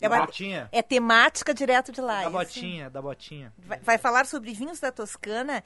É, 0.00 0.08
Da 0.08 0.16
uma- 0.16 0.26
botinha. 0.26 0.68
é 0.72 0.82
temática 0.82 1.54
direto 1.54 1.90
de 1.92 2.00
lá. 2.00 2.22
Da 2.24 2.30
botinha, 2.30 2.90
da 2.90 3.00
botinha. 3.00 3.52
Vai, 3.58 3.78
vai 3.80 3.98
falar 3.98 4.26
sobre 4.26 4.52
vinhos 4.52 4.78
da 4.80 4.92
Toscana 4.92 5.64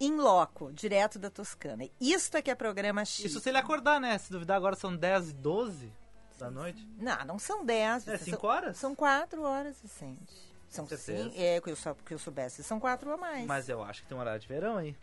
em 0.00 0.16
loco, 0.16 0.72
direto 0.72 1.18
da 1.18 1.30
Toscana. 1.30 1.84
Isto 2.00 2.36
é 2.36 2.42
que 2.42 2.50
é 2.50 2.54
programa 2.54 3.04
X. 3.04 3.24
Isso 3.26 3.40
se 3.40 3.48
ele 3.48 3.58
acordar, 3.58 4.00
né? 4.00 4.16
Se 4.18 4.30
duvidar, 4.30 4.56
agora 4.56 4.74
são 4.76 4.94
10 4.96 5.30
e 5.30 5.32
12 5.34 5.92
da 6.38 6.50
noite. 6.50 6.86
Não, 6.98 7.24
não 7.24 7.38
são 7.38 7.64
10. 7.64 8.06
É, 8.08 8.16
são- 8.18 8.24
cinco 8.26 8.46
horas? 8.46 8.76
São 8.76 8.94
4 8.94 9.42
horas, 9.42 9.80
Vicente. 9.80 10.34
São 10.76 10.86
sim, 10.96 11.32
é 11.36 11.60
que 11.60 11.70
eu, 11.70 11.76
só, 11.76 11.94
que 11.94 12.14
eu 12.14 12.18
soubesse. 12.18 12.62
São 12.62 12.78
4 12.78 13.12
a 13.12 13.16
mais. 13.16 13.46
Mas 13.46 13.68
eu 13.68 13.82
acho 13.82 14.02
que 14.02 14.08
tem 14.08 14.16
um 14.16 14.20
horário 14.20 14.40
de 14.40 14.46
verão 14.48 14.76
aí. 14.76 14.94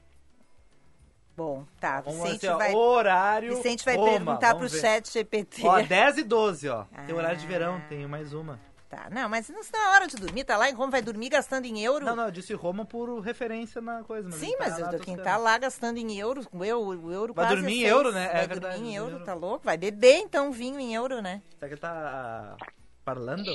Bom, 1.36 1.66
tá. 1.80 2.00
Vamos 2.02 2.22
Vicente 2.22 2.46
assim, 2.46 2.56
ó, 2.56 2.58
vai, 2.58 2.74
horário. 2.76 3.56
Vicente 3.56 3.84
vai 3.84 3.96
Roma, 3.96 4.12
perguntar 4.12 4.56
pro 4.56 4.68
ver. 4.70 4.80
chat 4.80 5.12
GPT. 5.12 5.66
Ó, 5.66 5.82
10 5.82 6.18
e 6.20 6.24
12, 6.24 6.70
ó. 6.70 6.86
Tem 7.08 7.16
horário 7.16 7.38
de 7.38 7.46
Ah. 7.46 7.50
verão, 7.50 7.82
tem 7.90 8.06
mais 8.08 8.34
uma. 8.34 8.60
Tá, 8.88 9.08
não, 9.10 9.28
mas 9.28 9.50
não 9.50 9.60
não 9.74 9.80
é 9.80 9.96
hora 9.96 10.06
de 10.08 10.16
dormir. 10.18 10.44
Tá 10.44 10.56
lá 10.56 10.70
em 10.70 10.74
Roma, 10.74 10.92
vai 10.92 11.02
dormir 11.02 11.30
gastando 11.30 11.66
em 11.66 11.84
euro. 11.84 12.06
Não, 12.06 12.16
não, 12.16 12.26
eu 12.26 12.32
disse 12.32 12.54
Roma 12.54 12.86
por 12.86 13.20
referência 13.22 13.82
na 13.82 14.04
coisa. 14.04 14.30
Mas 14.30 14.38
Sim, 14.38 14.52
tá 14.56 14.58
mas 14.70 14.94
eu, 14.94 15.00
quem 15.00 15.18
tá 15.18 15.36
lá 15.36 15.58
gastando 15.58 15.98
em 15.98 16.20
euro, 16.20 16.46
o 16.54 16.64
euro 16.64 17.34
Vai 17.34 17.48
dormir 17.48 17.74
em 17.74 17.80
seis. 17.80 17.90
euro, 17.90 18.12
né? 18.12 18.26
É 18.26 18.34
Vai 18.34 18.48
verdade, 18.48 18.76
dormir 18.76 18.92
em 18.92 18.96
euro. 18.96 19.12
euro, 19.14 19.26
tá 19.26 19.34
louco? 19.34 19.66
Vai 19.66 19.78
beber 19.78 20.18
então 20.18 20.52
vinho 20.52 20.80
em 20.80 20.94
euro, 20.94 21.24
né? 21.24 21.42
Será 21.58 21.70
que 21.70 21.76
tá 21.82 22.56
ah, 22.60 22.66
parlando? 23.04 23.52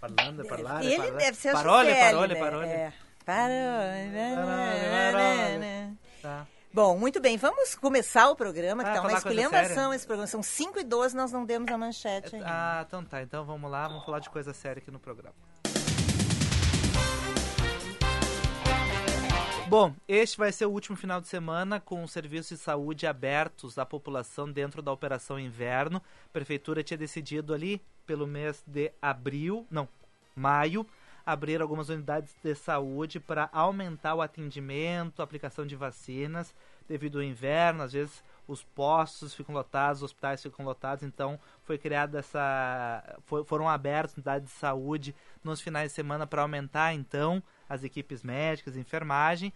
Parlando, 0.00 0.44
parlare, 0.46 0.86
Ele 0.86 0.96
parlare. 0.96 1.16
deve 1.18 1.36
ser 1.36 1.52
Parole, 1.52 1.88
Gisele, 1.90 2.10
parole, 2.12 2.34
né? 2.34 2.40
parole. 2.40 2.66
É. 2.68 2.92
Parole. 3.24 4.10
Tá. 6.22 6.46
Bom, 6.72 6.96
muito 6.96 7.20
bem, 7.20 7.36
vamos 7.36 7.74
começar 7.74 8.30
o 8.30 8.36
programa, 8.36 8.84
que 8.84 8.90
Ah, 8.90 8.94
tá 8.94 9.00
uma 9.00 9.12
esculhambação 9.12 9.92
esse 9.92 10.06
programa. 10.06 10.28
São 10.28 10.42
5 10.42 10.78
e 10.78 10.84
12, 10.84 11.16
nós 11.16 11.32
não 11.32 11.44
demos 11.44 11.70
a 11.72 11.76
manchete 11.76 12.36
ainda. 12.36 12.46
Ah, 12.48 12.84
então 12.86 13.04
tá. 13.04 13.22
Então 13.22 13.44
vamos 13.44 13.68
lá, 13.70 13.88
vamos 13.88 14.04
falar 14.04 14.20
de 14.20 14.30
coisa 14.30 14.52
séria 14.52 14.80
aqui 14.80 14.90
no 14.90 15.00
programa. 15.00 15.34
Bom, 19.70 19.94
este 20.08 20.36
vai 20.36 20.50
ser 20.50 20.66
o 20.66 20.70
último 20.72 20.96
final 20.96 21.20
de 21.20 21.28
semana 21.28 21.78
com 21.78 22.02
os 22.02 22.10
serviços 22.10 22.58
de 22.58 22.64
saúde 22.64 23.06
abertos 23.06 23.78
à 23.78 23.86
população 23.86 24.50
dentro 24.50 24.82
da 24.82 24.90
Operação 24.90 25.38
Inverno. 25.38 26.02
A 26.26 26.32
prefeitura 26.32 26.82
tinha 26.82 26.98
decidido 26.98 27.54
ali 27.54 27.80
pelo 28.04 28.26
mês 28.26 28.64
de 28.66 28.90
abril, 29.00 29.64
não, 29.70 29.88
maio, 30.34 30.84
abrir 31.24 31.62
algumas 31.62 31.88
unidades 31.88 32.34
de 32.42 32.52
saúde 32.56 33.20
para 33.20 33.48
aumentar 33.52 34.16
o 34.16 34.20
atendimento, 34.20 35.22
aplicação 35.22 35.64
de 35.64 35.76
vacinas 35.76 36.52
devido 36.88 37.18
ao 37.18 37.22
inverno, 37.22 37.84
às 37.84 37.92
vezes 37.92 38.24
os 38.48 38.64
postos 38.64 39.32
ficam 39.32 39.54
lotados, 39.54 39.98
os 39.98 40.06
hospitais 40.06 40.42
ficam 40.42 40.64
lotados, 40.64 41.04
então 41.04 41.38
foi 41.62 41.78
criada 41.78 42.18
essa 42.18 43.20
foram 43.46 43.68
abertas 43.68 44.16
unidades 44.16 44.48
de 44.48 44.54
saúde 44.56 45.14
nos 45.44 45.60
finais 45.60 45.92
de 45.92 45.94
semana 45.94 46.26
para 46.26 46.42
aumentar 46.42 46.92
então 46.92 47.40
as 47.70 47.84
equipes 47.84 48.22
médicas, 48.22 48.76
enfermagem. 48.76 49.52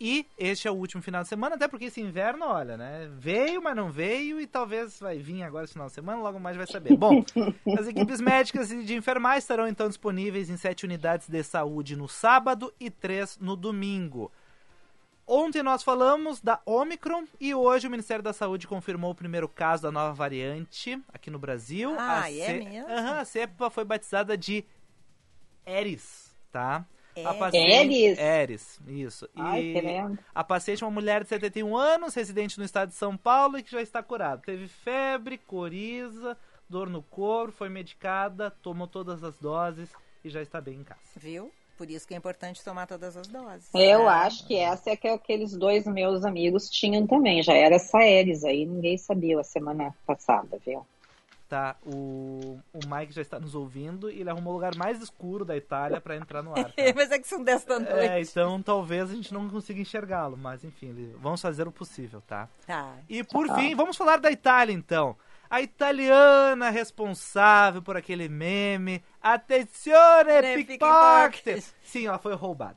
E 0.00 0.24
este 0.38 0.68
é 0.68 0.70
o 0.70 0.74
último 0.74 1.02
final 1.02 1.22
de 1.22 1.28
semana, 1.28 1.56
até 1.56 1.66
porque 1.66 1.86
esse 1.86 2.00
inverno, 2.00 2.46
olha, 2.46 2.76
né? 2.76 3.10
Veio, 3.12 3.60
mas 3.60 3.74
não 3.74 3.90
veio, 3.90 4.40
e 4.40 4.46
talvez 4.46 5.00
vai 5.00 5.18
vir 5.18 5.42
agora 5.42 5.64
esse 5.64 5.72
final 5.72 5.88
de 5.88 5.92
semana, 5.92 6.22
logo 6.22 6.38
mais 6.38 6.56
vai 6.56 6.68
saber. 6.68 6.96
Bom, 6.96 7.24
as 7.76 7.88
equipes 7.88 8.20
médicas 8.20 8.70
e 8.70 8.84
de 8.84 8.94
enfermagem 8.94 9.38
estarão 9.38 9.66
então 9.66 9.88
disponíveis 9.88 10.48
em 10.48 10.56
sete 10.56 10.84
unidades 10.84 11.28
de 11.28 11.42
saúde 11.42 11.96
no 11.96 12.08
sábado 12.08 12.72
e 12.78 12.90
três 12.90 13.38
no 13.38 13.56
domingo. 13.56 14.30
Ontem 15.26 15.64
nós 15.64 15.82
falamos 15.82 16.40
da 16.40 16.60
Omicron 16.64 17.24
e 17.38 17.52
hoje 17.52 17.86
o 17.86 17.90
Ministério 17.90 18.22
da 18.22 18.32
Saúde 18.32 18.66
confirmou 18.66 19.10
o 19.10 19.14
primeiro 19.14 19.46
caso 19.46 19.82
da 19.82 19.92
nova 19.92 20.14
variante 20.14 20.98
aqui 21.12 21.28
no 21.28 21.38
Brasil. 21.38 21.94
Ah, 21.98 22.22
a 22.22 22.32
é 22.32 22.52
mesmo? 22.54 22.88
Aham, 22.88 23.18
a 23.18 23.24
cepa 23.26 23.68
foi 23.68 23.84
batizada 23.84 24.38
de 24.38 24.64
Eris, 25.66 26.34
tá? 26.50 26.86
A 27.24 27.34
paciente- 27.34 27.94
Eris? 27.94 28.18
Eris, 28.18 28.80
isso. 28.86 29.28
Ai, 29.36 29.62
E 29.62 30.18
a 30.34 30.44
paciente 30.44 30.82
é 30.82 30.86
uma 30.86 30.92
mulher 30.92 31.22
de 31.22 31.28
71 31.28 31.76
anos, 31.76 32.14
residente 32.14 32.58
no 32.58 32.64
estado 32.64 32.88
de 32.90 32.94
São 32.94 33.16
Paulo 33.16 33.58
e 33.58 33.62
que 33.62 33.70
já 33.70 33.80
está 33.82 34.02
curada. 34.02 34.42
Teve 34.44 34.68
febre, 34.68 35.38
coriza, 35.38 36.36
dor 36.68 36.88
no 36.90 37.02
corpo, 37.02 37.52
foi 37.56 37.68
medicada, 37.68 38.50
tomou 38.62 38.86
todas 38.86 39.22
as 39.24 39.36
doses 39.38 39.90
e 40.24 40.28
já 40.28 40.42
está 40.42 40.60
bem 40.60 40.74
em 40.80 40.84
casa. 40.84 41.00
Viu? 41.16 41.50
Por 41.76 41.88
isso 41.88 42.08
que 42.08 42.12
é 42.12 42.16
importante 42.16 42.64
tomar 42.64 42.88
todas 42.88 43.16
as 43.16 43.28
doses. 43.28 43.68
Eu 43.72 44.08
Ah. 44.08 44.22
acho 44.22 44.44
que 44.48 44.56
essa 44.56 44.90
é 44.90 44.96
que 44.96 45.06
aqueles 45.06 45.52
dois 45.56 45.86
meus 45.86 46.24
amigos 46.24 46.68
tinham 46.68 47.06
também. 47.06 47.40
Já 47.40 47.54
era 47.54 47.76
essa 47.76 48.02
Eris 48.02 48.42
aí, 48.44 48.66
ninguém 48.66 48.98
sabia 48.98 49.38
a 49.38 49.44
semana 49.44 49.94
passada, 50.04 50.58
viu? 50.66 50.84
Tá, 51.48 51.76
o, 51.86 52.60
o 52.74 52.80
Mike 52.86 53.14
já 53.14 53.22
está 53.22 53.40
nos 53.40 53.54
ouvindo 53.54 54.10
e 54.10 54.20
ele 54.20 54.28
arrumou 54.28 54.52
o 54.52 54.56
lugar 54.56 54.74
mais 54.76 55.00
escuro 55.00 55.46
da 55.46 55.56
Itália 55.56 55.98
para 55.98 56.14
entrar 56.14 56.42
no 56.42 56.52
ar. 56.52 56.66
tá? 56.72 56.82
Mas 56.94 57.10
é 57.10 57.18
que 57.18 57.26
são 57.26 57.42
10 57.42 57.64
da 57.64 57.78
noite. 57.78 57.94
É, 57.94 58.20
então 58.20 58.60
talvez 58.60 59.10
a 59.10 59.14
gente 59.14 59.32
não 59.32 59.48
consiga 59.48 59.80
enxergá-lo, 59.80 60.36
mas 60.36 60.62
enfim, 60.62 60.88
ele- 60.90 61.16
vamos 61.18 61.40
fazer 61.40 61.66
o 61.66 61.72
possível, 61.72 62.20
tá? 62.26 62.50
Tá. 62.66 62.96
E 63.08 63.24
por 63.24 63.48
fim, 63.54 63.74
vamos 63.74 63.96
falar 63.96 64.18
da 64.18 64.30
Itália 64.30 64.74
então. 64.74 65.16
A 65.48 65.62
italiana 65.62 66.68
responsável 66.68 67.80
por 67.80 67.96
aquele 67.96 68.28
meme. 68.28 69.02
Attenzione, 69.22 70.42
pickpocket. 70.66 71.64
Sim, 71.82 72.06
ela 72.06 72.18
foi 72.18 72.34
roubada. 72.34 72.76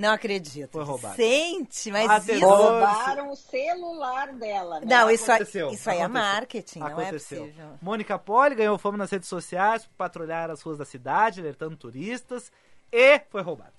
Não 0.00 0.12
acredito. 0.12 0.72
Foi 0.72 0.82
roubado. 0.84 1.14
Sente, 1.16 1.90
mas 1.92 2.08
Atenção. 2.10 2.36
isso... 2.36 2.46
Roubaram 2.46 3.30
o 3.30 3.36
celular 3.36 4.32
dela. 4.32 4.80
né? 4.80 4.86
Não, 4.88 5.10
isso, 5.10 5.30
aí- 5.30 5.36
aconteceu, 5.36 5.70
isso 5.70 5.90
aí 5.90 5.98
é 5.98 6.02
aconteceu. 6.04 6.22
marketing, 6.30 6.78
não 6.78 6.88
é 6.88 6.92
Aconteceu. 6.92 7.40
possível. 7.44 7.66
Mônica 7.82 8.18
Poli 8.18 8.54
ganhou 8.54 8.78
fama 8.78 8.96
nas 8.98 9.10
redes 9.10 9.28
sociais 9.28 9.84
por 9.86 9.92
patrulhar 9.96 10.50
as 10.50 10.62
ruas 10.62 10.78
da 10.78 10.84
cidade, 10.84 11.40
alertando 11.40 11.76
turistas 11.76 12.50
e 12.90 13.20
foi 13.30 13.42
roubada. 13.42 13.74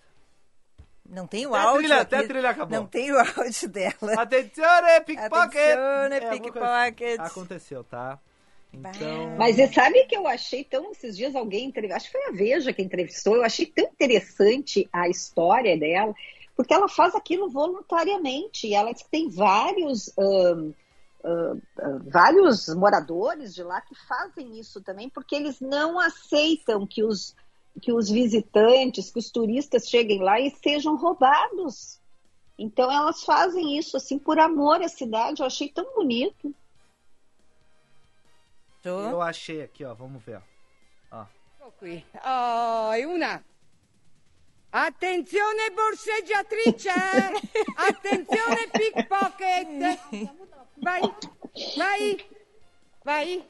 Não 1.10 1.28
tem 1.28 1.46
o 1.46 1.54
Até 1.54 1.66
áudio 1.66 1.80
trilha- 1.82 2.02
até 2.02 2.18
a 2.20 2.28
trilha 2.28 2.50
acabou. 2.52 2.78
Não 2.80 2.86
tem 2.88 3.12
o 3.12 3.18
áudio 3.20 3.68
dela. 3.70 4.14
Attenzione, 4.18 5.02
pickpocket! 5.06 5.56
Attenzione, 5.58 6.16
É, 6.16 6.30
alguma 6.30 6.30
coisa- 6.30 6.40
pickpocket. 6.40 7.20
Aconteceu, 7.20 7.84
tá? 7.84 8.18
Então. 8.74 9.36
Mas 9.38 9.56
você 9.56 9.68
sabe 9.68 10.06
que 10.06 10.16
eu 10.16 10.28
achei 10.28 10.64
tão. 10.64 10.92
Esses 10.92 11.16
dias 11.16 11.36
alguém 11.36 11.66
entrevistou, 11.66 11.98
acho 11.98 12.06
que 12.06 12.12
foi 12.12 12.28
a 12.28 12.32
Veja 12.32 12.74
que 12.74 12.82
entrevistou, 12.82 13.36
eu 13.36 13.44
achei 13.44 13.66
tão 13.66 13.86
interessante 13.86 14.88
a 14.92 15.10
história 15.10 15.78
dela, 15.78 16.14
porque 16.56 16.74
ela 16.74 16.88
faz 16.88 17.14
aquilo 17.14 17.50
voluntariamente. 17.50 18.68
E 18.68 18.74
ela 18.74 18.94
tem 19.10 19.30
vários. 19.30 20.12
ahn, 20.18 20.74
ahn, 21.24 21.60
ahn, 21.80 22.00
vários 22.10 22.74
moradores 22.74 23.54
de 23.54 23.64
lá 23.64 23.82
que 23.82 23.96
fazem 24.08 24.60
isso 24.60 24.82
também, 24.82 25.10
porque 25.10 25.36
eles 25.36 25.60
não 25.60 26.00
aceitam 26.00 26.88
que 26.88 27.04
os, 27.04 27.36
que 27.82 27.92
os 27.92 28.10
visitantes, 28.10 29.12
que 29.12 29.20
os 29.20 29.30
turistas 29.30 29.90
cheguem 29.90 30.22
lá 30.22 30.40
e 30.40 30.50
sejam 30.50 30.96
roubados. 30.96 32.00
Então 32.58 32.92
elas 32.92 33.24
fazem 33.24 33.78
isso 33.78 33.98
assim 33.98 34.18
por 34.18 34.40
amor 34.40 34.82
à 34.82 34.88
cidade. 34.88 35.42
Eu 35.42 35.48
achei 35.48 35.68
tão 35.68 35.94
bonito. 35.96 36.54
Eu 38.84 39.22
achei 39.22 39.62
aqui, 39.62 39.84
ó. 39.86 39.94
Vamos 39.94 40.24
ver. 40.24 40.42
ó. 41.12 41.26
Ecco 41.60 41.72
qui. 41.80 42.06
Oh, 42.26 42.94
e 42.96 43.06
una. 43.06 43.44
Attenzione 44.74 45.70
borseggiatrice! 45.72 46.90
Attenzione 47.76 48.68
pickpocket! 48.72 50.00
Vai, 50.78 51.02
vai, 51.76 52.26
vai. 53.04 53.46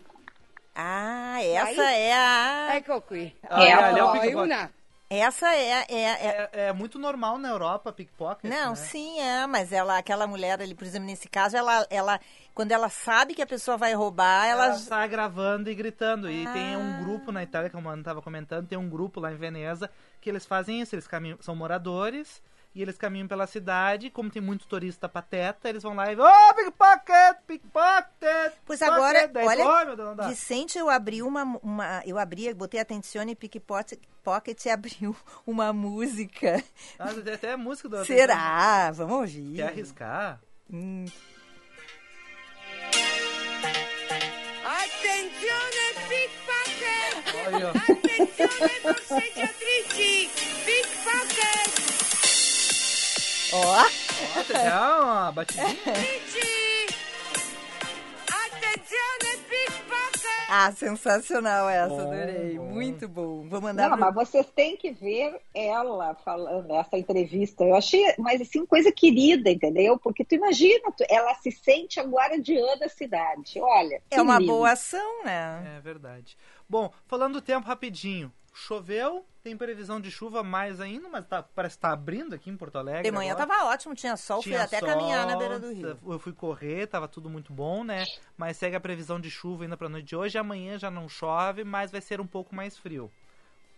Ah, 0.73 1.41
essa 1.43 1.75
Vai. 1.75 2.01
é 2.01 2.13
a... 2.13 2.75
Ecco 2.75 3.01
qui. 3.01 3.35
Ah, 3.47 3.63
É, 3.63 3.71
ali 3.71 3.99
é 3.99 4.03
o 4.03 4.07
Oh, 4.07 4.15
e 4.15 4.19
pickpocket. 4.21 4.43
una. 4.43 4.73
Essa 5.13 5.53
é... 5.53 5.69
é, 5.69 5.85
é- 5.89 6.49
É, 6.53 6.67
é 6.67 6.73
muito 6.73 6.97
normal 6.97 7.37
na 7.37 7.49
Europa, 7.49 7.91
pickpocket. 7.91 8.49
Não, 8.49 8.69
né? 8.69 8.75
sim, 8.75 9.19
é, 9.19 9.45
mas 9.45 9.71
ela, 9.73 9.97
aquela 9.97 10.25
mulher 10.25 10.61
ali, 10.61 10.73
por 10.73 10.85
exemplo, 10.85 11.05
nesse 11.07 11.27
caso, 11.27 11.57
ela, 11.57 11.85
ela, 11.89 12.19
quando 12.55 12.71
ela 12.71 12.87
sabe 12.87 13.33
que 13.33 13.41
a 13.41 13.45
pessoa 13.47 13.75
vai 13.75 13.93
roubar, 13.93 14.45
ela... 14.47 14.65
Ela 14.67 14.75
sai 14.75 15.09
gravando 15.09 15.69
e 15.69 15.75
gritando. 15.75 16.31
E 16.31 16.47
tem 16.53 16.75
Ah. 16.75 16.77
um 16.77 17.03
grupo 17.03 17.31
na 17.31 17.43
Itália, 17.43 17.69
como 17.69 17.89
a 17.89 17.91
Ana 17.91 18.01
estava 18.01 18.21
comentando, 18.21 18.67
tem 18.67 18.77
um 18.77 18.89
grupo 18.89 19.19
lá 19.19 19.31
em 19.33 19.35
Veneza 19.37 19.89
que 20.21 20.29
eles 20.29 20.45
fazem 20.45 20.79
isso. 20.81 20.95
Eles 20.95 21.07
caminham, 21.07 21.37
são 21.41 21.55
moradores 21.55 22.41
E 22.73 22.81
eles 22.81 22.97
caminham 22.97 23.27
pela 23.27 23.45
cidade, 23.45 24.09
como 24.09 24.29
tem 24.29 24.41
muito 24.41 24.65
turista 24.65 25.09
pateta, 25.09 25.67
eles 25.67 25.83
vão 25.83 25.93
lá 25.93 26.11
e. 26.11 26.15
Ô, 26.15 26.23
oh, 26.23 26.53
pickpocket! 26.55 27.37
Pickpocket! 27.45 28.53
Pois 28.65 28.81
agora, 28.81 29.27
Daí, 29.27 29.45
olha, 29.45 29.67
oh, 29.67 29.85
meu 29.85 30.15
Deus. 30.15 30.29
Vicente, 30.29 30.77
eu 30.77 30.89
abri 30.89 31.21
uma, 31.21 31.43
uma 31.61 32.01
eu 32.05 32.17
abri, 32.17 32.53
botei 32.53 32.79
atenção 32.79 33.23
em 33.23 33.35
pickpocket 33.35 33.99
pocket 34.23 34.65
e 34.65 34.69
abriu 34.69 35.15
uma 35.45 35.73
música. 35.73 36.63
Ah, 36.97 37.13
tem 37.13 37.33
até 37.33 37.57
música 37.57 37.89
do 37.89 38.05
Será? 38.05 38.91
Vamos 38.91 39.17
ouvir. 39.17 39.55
Quer 39.55 39.67
arriscar? 39.67 40.39
Hum. 40.71 41.05
Attenzione 44.63 45.93
pickpocket! 46.07 47.11
Attenzione 47.75 48.79
borseggiatrici! 48.81 50.40
Ó, 53.53 53.57
Ó, 53.57 54.39
até 54.39 54.69
uma 54.73 55.31
batidinha. 55.31 55.67
Pickpocket! 59.49 60.49
ah, 60.49 60.71
sensacional 60.71 61.69
essa, 61.69 61.89
Bom, 61.89 62.01
adorei. 62.11 62.57
bom. 62.57 62.65
Muito 62.65 63.07
bom. 63.07 63.47
Vou 63.47 63.61
mandar 63.61 63.89
Não, 63.89 63.97
pro- 63.97 64.05
mas 64.13 64.13
vocês 64.29 64.45
têm 64.55 64.75
que 64.77 64.91
ver 64.91 65.39
ela 65.53 66.13
falando 66.15 66.73
essa 66.75 66.97
entrevista. 66.97 67.63
Eu 67.63 67.75
achei, 67.75 68.01
mas 68.17 68.41
assim, 68.41 68.65
coisa 68.65 68.91
querida, 68.91 69.49
entendeu? 69.49 69.97
Porque 69.97 70.23
tu 70.23 70.35
imagina, 70.35 70.91
tu- 70.91 71.05
ela 71.09 71.33
se 71.35 71.51
sente 71.51 71.99
a 71.99 72.03
guardiã 72.03 72.77
da 72.77 72.87
cidade. 72.89 73.59
Olha. 73.61 74.01
É 74.09 74.21
uma 74.21 74.39
lindo. 74.39 74.51
boa 74.51 74.71
ação, 74.71 75.23
né? 75.23 75.75
É 75.77 75.81
verdade. 75.81 76.37
Bom, 76.69 76.91
falando 77.07 77.33
do 77.33 77.41
tempo 77.41 77.67
rapidinho. 77.67 78.31
Choveu, 78.53 79.25
tem 79.41 79.55
previsão 79.55 79.99
de 79.99 80.11
chuva 80.11 80.43
mais 80.43 80.81
ainda, 80.81 81.07
mas 81.07 81.25
tá, 81.25 81.41
parece 81.41 81.77
que 81.77 81.81
tá 81.81 81.93
abrindo 81.93 82.35
aqui 82.35 82.49
em 82.49 82.57
Porto 82.57 82.77
Alegre. 82.77 83.03
De 83.03 83.11
manhã 83.11 83.33
agora. 83.33 83.47
tava 83.47 83.69
ótimo, 83.71 83.95
tinha 83.95 84.17
sol, 84.17 84.41
fui 84.41 84.51
Tinha 84.51 84.63
até 84.63 84.79
sol, 84.79 84.89
caminhar 84.89 85.25
na 85.25 85.37
beira 85.37 85.57
do 85.57 85.71
rio. 85.71 85.97
Eu 86.05 86.19
fui 86.19 86.33
correr, 86.33 86.87
tava 86.87 87.07
tudo 87.07 87.29
muito 87.29 87.53
bom, 87.53 87.83
né? 87.83 88.03
Mas 88.37 88.57
segue 88.57 88.75
a 88.75 88.79
previsão 88.79 89.19
de 89.19 89.31
chuva 89.31 89.63
ainda 89.63 89.77
pra 89.77 89.87
noite 89.87 90.07
de 90.07 90.15
hoje. 90.15 90.37
Amanhã 90.37 90.77
já 90.77 90.91
não 90.91 91.07
chove, 91.07 91.63
mas 91.63 91.91
vai 91.91 92.01
ser 92.01 92.19
um 92.19 92.27
pouco 92.27 92.53
mais 92.53 92.77
frio. 92.77 93.09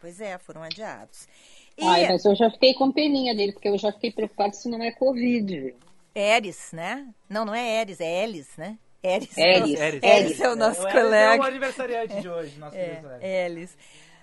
Pois 0.00 0.20
é, 0.20 0.38
foram 0.38 0.62
adiados. 0.62 1.28
E 1.76 1.84
Ai, 1.84 2.08
mas 2.08 2.24
eu 2.24 2.34
já 2.34 2.50
fiquei 2.50 2.74
com 2.74 2.90
peninha 2.90 3.34
dele, 3.34 3.52
porque 3.52 3.68
eu 3.68 3.76
já 3.78 3.92
fiquei 3.92 4.10
preocupado 4.10 4.56
se 4.56 4.68
não 4.68 4.82
é 4.82 4.90
Covid. 4.90 5.74
Eris, 6.14 6.72
né? 6.72 7.06
Não, 7.28 7.44
não 7.44 7.54
é 7.54 7.80
Eris, 7.80 8.00
é 8.00 8.24
Elis, 8.24 8.48
né? 8.56 8.78
Eris. 9.02 9.36
Eris, 9.36 9.80
Eris. 9.80 10.02
Eris 10.02 10.40
é 10.40 10.50
o 10.50 10.56
nosso 10.56 10.82
O 10.82 10.88
Eris 10.88 11.00
colega. 11.00 11.36
É 11.36 11.38
o 11.38 11.48
aniversariante 11.48 12.20
de 12.20 12.28
hoje, 12.28 12.58
nosso 12.58 12.76
aniversário. 12.76 13.18
É, 13.20 13.46
Elis. 13.46 13.76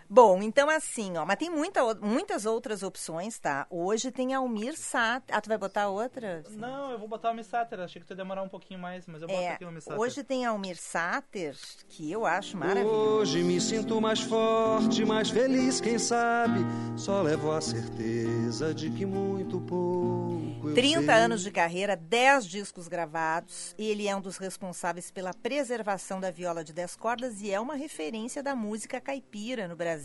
Bom, 0.09 0.41
então 0.41 0.69
assim, 0.69 1.17
ó, 1.17 1.25
mas 1.25 1.37
tem 1.37 1.49
muita, 1.49 1.81
muitas 1.95 2.45
outras 2.45 2.81
opções, 2.83 3.37
tá? 3.39 3.67
Hoje 3.69 4.11
tem 4.11 4.33
a 4.33 4.37
Almir 4.37 4.77
Sat. 4.77 5.23
Ah, 5.31 5.41
tu 5.41 5.49
vai 5.49 5.57
botar 5.57 5.89
outra? 5.89 6.43
Não, 6.51 6.91
eu 6.91 6.99
vou 6.99 7.07
botar 7.07 7.31
o 7.31 7.33
Missáter. 7.33 7.79
Achei 7.79 8.01
que 8.01 8.07
tu 8.07 8.11
ia 8.11 8.15
demorar 8.17 8.41
um 8.41 8.47
pouquinho 8.49 8.79
mais, 8.79 9.05
mas 9.05 9.21
eu 9.21 9.27
boto 9.27 9.39
É, 9.39 9.49
aqui 9.53 9.65
o 9.65 9.71
Missáter. 9.71 9.99
hoje 9.99 10.23
tem 10.23 10.45
a 10.45 10.49
Almir 10.51 10.77
Sater, 10.77 11.55
que 11.89 12.09
eu 12.11 12.25
acho 12.25 12.55
maravilhoso. 12.55 12.89
Hoje 12.95 13.43
me 13.43 13.59
sinto 13.59 13.99
mais 13.99 14.21
forte, 14.21 15.03
mais 15.03 15.29
feliz, 15.29 15.81
quem 15.81 15.99
sabe? 15.99 16.59
Só 16.95 17.21
levo 17.21 17.51
a 17.51 17.59
certeza 17.59 18.73
de 18.73 18.89
que 18.91 19.05
muito 19.05 19.59
pouco 19.61 20.69
eu 20.69 20.73
30 20.73 21.01
sei. 21.01 21.09
anos 21.13 21.41
de 21.43 21.51
carreira, 21.51 21.95
10 21.95 22.45
discos 22.45 22.87
gravados. 22.87 23.75
Ele 23.77 24.07
é 24.07 24.15
um 24.15 24.21
dos 24.21 24.37
responsáveis 24.37 25.11
pela 25.11 25.33
preservação 25.33 26.19
da 26.19 26.31
viola 26.31 26.63
de 26.63 26.71
10 26.73 26.95
cordas 26.95 27.41
e 27.41 27.51
é 27.51 27.59
uma 27.59 27.75
referência 27.75 28.41
da 28.41 28.55
música 28.55 29.01
caipira 29.01 29.67
no 29.67 29.75
Brasil. 29.75 29.96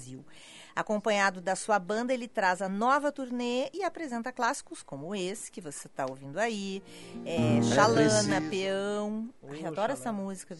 Acompanhado 0.74 1.42
da 1.42 1.54
sua 1.54 1.78
banda, 1.78 2.14
ele 2.14 2.26
traz 2.26 2.62
a 2.62 2.68
nova 2.68 3.12
turnê 3.12 3.68
e 3.74 3.84
apresenta 3.84 4.32
clássicos 4.32 4.82
como 4.82 5.14
esse 5.14 5.52
que 5.52 5.60
você 5.60 5.86
está 5.86 6.06
ouvindo 6.08 6.38
aí. 6.38 6.82
É, 7.26 7.60
Xalana, 7.62 8.00
preciso. 8.40 8.50
Peão. 8.50 9.28
Ai, 9.50 9.60
Oh, 9.64 9.68
adoro 9.68 9.92
essa 9.92 10.04
Xalana. 10.04 10.22
música. 10.22 10.56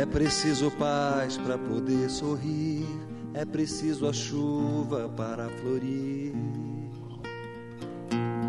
É 0.00 0.06
preciso 0.06 0.70
paz 0.70 1.36
para 1.36 1.58
poder 1.58 2.08
sorrir, 2.10 2.86
é 3.34 3.44
preciso 3.44 4.06
a 4.08 4.12
chuva 4.12 5.08
para 5.16 5.48
florir. 5.48 6.32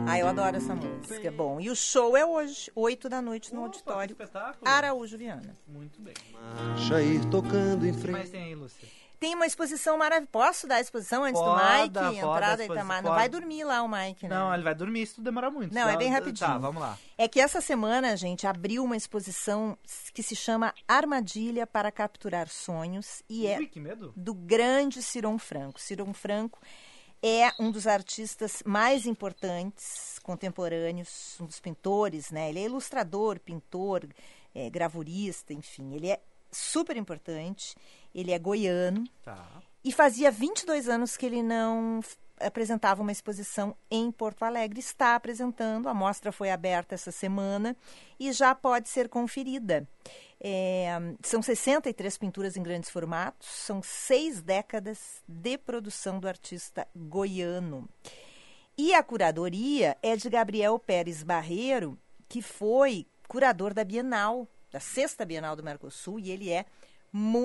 Ah, 0.07 0.17
eu 0.17 0.27
adoro 0.27 0.57
essa 0.57 0.73
música. 0.75 1.31
Bom, 1.31 1.59
e 1.59 1.69
o 1.69 1.75
show 1.75 2.17
é 2.17 2.25
hoje, 2.25 2.71
8 2.75 3.07
da 3.09 3.21
noite 3.21 3.53
no 3.53 3.61
Opa, 3.61 3.69
que 3.69 3.75
auditório 3.77 4.11
espetáculo. 4.13 4.71
Araújo 4.71 5.17
Viana. 5.17 5.55
Muito 5.67 6.01
bem. 6.01 6.15
Marcha 6.33 7.01
ir 7.01 7.23
tocando 7.25 7.85
em 7.85 7.91
O 7.91 7.95
que 7.95 8.07
mais 8.11 8.29
frente. 8.29 8.31
tem 8.31 8.43
aí, 8.43 8.55
Lúcia? 8.55 8.87
Tem 9.19 9.35
uma 9.35 9.45
exposição 9.45 9.97
maravilhosa. 9.97 10.29
Posso 10.31 10.67
dar 10.67 10.75
a 10.75 10.81
exposição 10.81 11.23
antes 11.23 11.41
Pode, 11.41 11.61
do 11.61 11.81
Mike 11.81 11.93
pode 11.93 12.17
entrar 12.17 12.39
dar 12.39 12.39
da 12.39 12.63
exposição, 12.63 12.75
Itamar? 12.75 13.03
Não 13.03 13.13
vai 13.13 13.27
dormir 13.27 13.63
lá 13.63 13.83
o 13.83 13.87
Mike, 13.87 14.27
né? 14.27 14.35
Não, 14.35 14.53
ele 14.53 14.63
vai 14.63 14.73
dormir 14.73 15.05
se 15.07 15.15
tu 15.15 15.21
demorar 15.21 15.51
muito. 15.51 15.73
Não, 15.73 15.89
é 15.89 15.97
bem 15.97 16.09
rapidinho. 16.09 16.49
Tá, 16.49 16.57
vamos 16.57 16.81
lá. 16.81 16.97
É 17.17 17.27
que 17.27 17.39
essa 17.39 17.59
semana, 17.59 18.15
gente, 18.15 18.47
abriu 18.47 18.83
uma 18.83 18.95
exposição 18.95 19.77
que 20.13 20.23
se 20.23 20.35
chama 20.35 20.73
Armadilha 20.87 21.67
para 21.67 21.91
Capturar 21.91 22.47
Sonhos 22.47 23.21
e 23.29 23.45
é 23.45 23.57
Ui, 23.57 23.67
que 23.67 23.79
medo. 23.79 24.13
do 24.15 24.33
grande 24.33 25.03
Ciron 25.03 25.37
Franco. 25.37 25.81
Ciron 25.81 26.13
Franco 26.13 26.59
é 27.21 27.51
um 27.59 27.69
dos 27.71 27.85
artistas 27.85 28.63
mais 28.65 29.05
importantes 29.05 30.17
contemporâneos, 30.23 31.35
um 31.41 31.45
dos 31.45 31.59
pintores, 31.59 32.31
né? 32.31 32.49
Ele 32.49 32.59
é 32.59 32.63
ilustrador, 32.63 33.39
pintor, 33.39 34.07
é, 34.55 34.69
gravurista, 34.69 35.53
enfim. 35.53 35.93
Ele 35.93 36.09
é 36.09 36.21
super 36.51 36.97
importante. 36.97 37.75
Ele 38.13 38.31
é 38.31 38.39
goiano 38.39 39.03
Tá. 39.23 39.45
e 39.83 39.91
fazia 39.91 40.31
22 40.31 40.89
anos 40.89 41.15
que 41.15 41.25
ele 41.25 41.43
não 41.43 42.01
apresentava 42.39 43.01
uma 43.01 43.11
exposição 43.11 43.75
em 43.91 44.11
Porto 44.11 44.43
Alegre. 44.43 44.79
Está 44.79 45.15
apresentando, 45.15 45.89
a 45.89 45.93
mostra 45.93 46.31
foi 46.31 46.49
aberta 46.49 46.95
essa 46.95 47.11
semana 47.11 47.75
e 48.19 48.31
já 48.31 48.55
pode 48.55 48.89
ser 48.89 49.09
conferida. 49.09 49.87
É, 50.41 50.97
são 51.21 51.41
63 51.41 52.17
pinturas 52.17 52.55
em 52.55 52.63
grandes 52.63 52.89
formatos, 52.89 53.45
são 53.47 53.81
seis 53.83 54.41
décadas 54.41 55.21
de 55.27 55.57
produção 55.57 56.17
do 56.17 56.29
artista 56.29 56.87
goiano. 56.95 57.89
E 58.77 58.93
a 58.93 59.03
curadoria 59.03 59.97
é 60.01 60.15
de 60.15 60.29
Gabriel 60.29 60.79
Pérez 60.79 61.21
Barreiro, 61.23 61.99
que 62.29 62.41
foi 62.41 63.05
curador 63.27 63.73
da 63.73 63.83
Bienal, 63.83 64.47
da 64.71 64.79
sexta 64.79 65.25
Bienal 65.25 65.55
do 65.55 65.63
Mercosul, 65.63 66.19
e 66.19 66.31
ele 66.31 66.49
é 66.51 66.65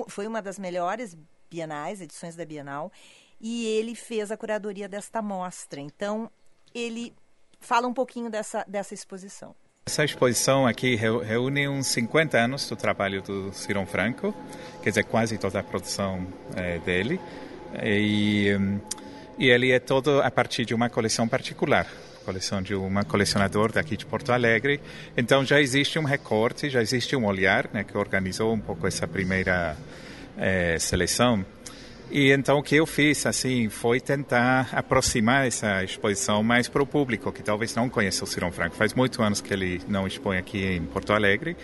foi 0.07 0.27
uma 0.27 0.41
das 0.41 0.59
melhores 0.59 1.17
bienais, 1.49 2.01
edições 2.01 2.35
da 2.35 2.45
Bienal, 2.45 2.91
e 3.41 3.65
ele 3.65 3.95
fez 3.95 4.31
a 4.31 4.37
curadoria 4.37 4.87
desta 4.87 5.21
mostra. 5.21 5.79
Então, 5.79 6.29
ele 6.73 7.13
fala 7.59 7.87
um 7.87 7.93
pouquinho 7.93 8.29
dessa, 8.29 8.63
dessa 8.67 8.93
exposição. 8.93 9.55
Essa 9.87 10.03
exposição 10.03 10.65
aqui 10.65 10.95
reúne 10.95 11.67
uns 11.67 11.87
50 11.87 12.37
anos 12.37 12.67
do 12.67 12.75
trabalho 12.75 13.21
do 13.21 13.53
Ciron 13.53 13.85
Franco, 13.85 14.33
quer 14.81 14.89
dizer, 14.89 15.03
quase 15.03 15.37
toda 15.37 15.59
a 15.59 15.63
produção 15.63 16.25
eh, 16.55 16.79
dele. 16.79 17.21
E, 17.83 18.49
e 19.37 19.47
ele 19.47 19.71
é 19.71 19.79
todo 19.79 20.21
a 20.21 20.31
partir 20.31 20.65
de 20.65 20.73
uma 20.73 20.89
coleção 20.89 21.27
particular, 21.27 21.87
coleção 22.25 22.61
de 22.61 22.73
uma 22.73 23.03
colecionador 23.03 23.71
daqui 23.71 23.95
de 23.95 24.05
Porto 24.05 24.31
Alegre. 24.31 24.81
Então 25.15 25.45
já 25.45 25.61
existe 25.61 25.99
um 25.99 26.03
recorte, 26.03 26.69
já 26.69 26.81
existe 26.81 27.15
um 27.15 27.25
olhar 27.25 27.69
né, 27.71 27.83
que 27.83 27.95
organizou 27.95 28.51
um 28.51 28.59
pouco 28.59 28.87
essa 28.87 29.07
primeira 29.07 29.77
é, 30.37 30.77
seleção. 30.79 31.45
E 32.09 32.31
então 32.31 32.57
o 32.57 32.63
que 32.63 32.75
eu 32.75 32.85
fiz 32.85 33.25
assim 33.25 33.69
foi 33.69 33.99
tentar 33.99 34.69
aproximar 34.71 35.47
essa 35.47 35.83
exposição 35.83 36.43
mais 36.43 36.67
para 36.67 36.81
o 36.81 36.85
público 36.85 37.31
que 37.31 37.43
talvez 37.43 37.75
não 37.75 37.89
conheça 37.89 38.23
o 38.23 38.27
Cirão 38.27 38.51
Franco. 38.51 38.75
Faz 38.75 38.93
muitos 38.93 39.19
anos 39.19 39.41
que 39.41 39.53
ele 39.53 39.81
não 39.87 40.07
expõe 40.07 40.37
aqui 40.37 40.63
em 40.65 40.83
Porto 40.85 41.13
Alegre. 41.13 41.55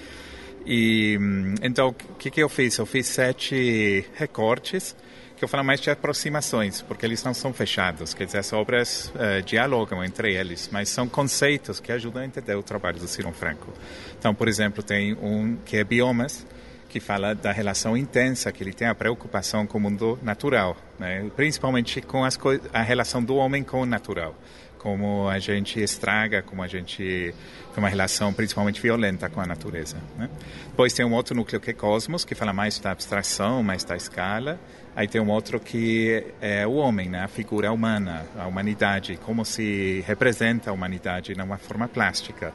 E 0.65 1.17
hum, 1.19 1.55
então 1.63 1.89
o 1.89 1.93
que, 1.93 2.29
que 2.29 2.41
eu 2.41 2.49
fiz? 2.49 2.77
Eu 2.77 2.85
fiz 2.85 3.07
sete 3.07 4.05
recortes 4.13 4.95
que 5.41 5.45
eu 5.45 5.49
falo 5.49 5.63
mais 5.63 5.81
de 5.81 5.89
aproximações, 5.89 6.83
porque 6.83 7.03
eles 7.03 7.23
não 7.23 7.33
são 7.33 7.51
fechados, 7.51 8.13
quer 8.13 8.25
dizer, 8.25 8.37
as 8.37 8.53
obras 8.53 9.11
uh, 9.15 9.41
dialogam 9.41 10.03
entre 10.03 10.35
eles, 10.35 10.69
mas 10.71 10.87
são 10.87 11.09
conceitos 11.09 11.79
que 11.79 11.91
ajudam 11.91 12.21
a 12.21 12.25
entender 12.27 12.53
o 12.53 12.61
trabalho 12.61 12.99
do 12.99 13.07
Cirão 13.07 13.33
Franco. 13.33 13.73
Então, 14.19 14.35
por 14.35 14.47
exemplo, 14.47 14.83
tem 14.83 15.13
um 15.13 15.57
que 15.65 15.77
é 15.77 15.83
Biomas, 15.83 16.45
que 16.87 16.99
fala 16.99 17.33
da 17.33 17.51
relação 17.51 17.97
intensa 17.97 18.51
que 18.51 18.63
ele 18.63 18.71
tem, 18.71 18.87
a 18.87 18.93
preocupação 18.93 19.65
com 19.65 19.79
o 19.79 19.81
mundo 19.81 20.19
natural, 20.21 20.77
né? 20.99 21.27
principalmente 21.35 22.01
com 22.01 22.23
a 22.23 22.81
relação 22.83 23.23
do 23.23 23.35
homem 23.35 23.63
com 23.63 23.81
o 23.81 23.85
natural, 23.87 24.35
como 24.81 25.29
a 25.29 25.37
gente 25.37 25.79
estraga, 25.79 26.41
como 26.41 26.63
a 26.63 26.67
gente 26.67 26.97
tem 26.97 27.77
uma 27.77 27.87
relação 27.87 28.33
principalmente 28.33 28.81
violenta 28.81 29.29
com 29.29 29.39
a 29.39 29.45
natureza. 29.45 29.97
Né? 30.17 30.27
Depois 30.65 30.91
tem 30.91 31.05
um 31.05 31.13
outro 31.13 31.35
núcleo 31.35 31.61
que 31.61 31.69
é 31.69 31.73
Cosmos, 31.73 32.25
que 32.25 32.33
fala 32.33 32.51
mais 32.51 32.79
da 32.79 32.89
abstração, 32.89 33.61
mais 33.61 33.83
da 33.83 33.95
escala. 33.95 34.59
Aí 34.95 35.07
tem 35.07 35.21
um 35.21 35.29
outro 35.29 35.59
que 35.59 36.25
é 36.41 36.65
o 36.65 36.73
homem, 36.73 37.09
né? 37.09 37.19
a 37.23 37.27
figura 37.27 37.71
humana, 37.71 38.25
a 38.35 38.47
humanidade, 38.47 39.19
como 39.23 39.45
se 39.45 40.03
representa 40.07 40.71
a 40.71 40.73
humanidade 40.73 41.35
numa 41.35 41.59
forma 41.59 41.87
plástica. 41.87 42.51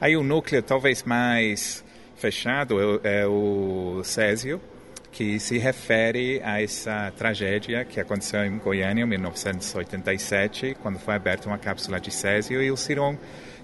Aí 0.00 0.16
o 0.16 0.24
núcleo 0.24 0.60
talvez 0.64 1.04
mais 1.04 1.84
fechado 2.16 3.00
é, 3.04 3.20
é 3.20 3.26
o 3.26 4.02
Césio, 4.02 4.60
que 5.12 5.38
se 5.38 5.58
refere 5.58 6.40
a 6.42 6.60
essa 6.60 7.12
tragédia 7.16 7.84
que 7.84 8.00
aconteceu 8.00 8.44
em 8.44 8.58
Goiânia 8.58 9.04
em 9.04 9.06
1987, 9.06 10.76
quando 10.82 10.98
foi 10.98 11.14
aberta 11.14 11.48
uma 11.48 11.58
cápsula 11.58 12.00
de 12.00 12.10
Césio 12.10 12.62
e 12.62 12.70
o 12.70 12.76
Ciron, 12.76 13.16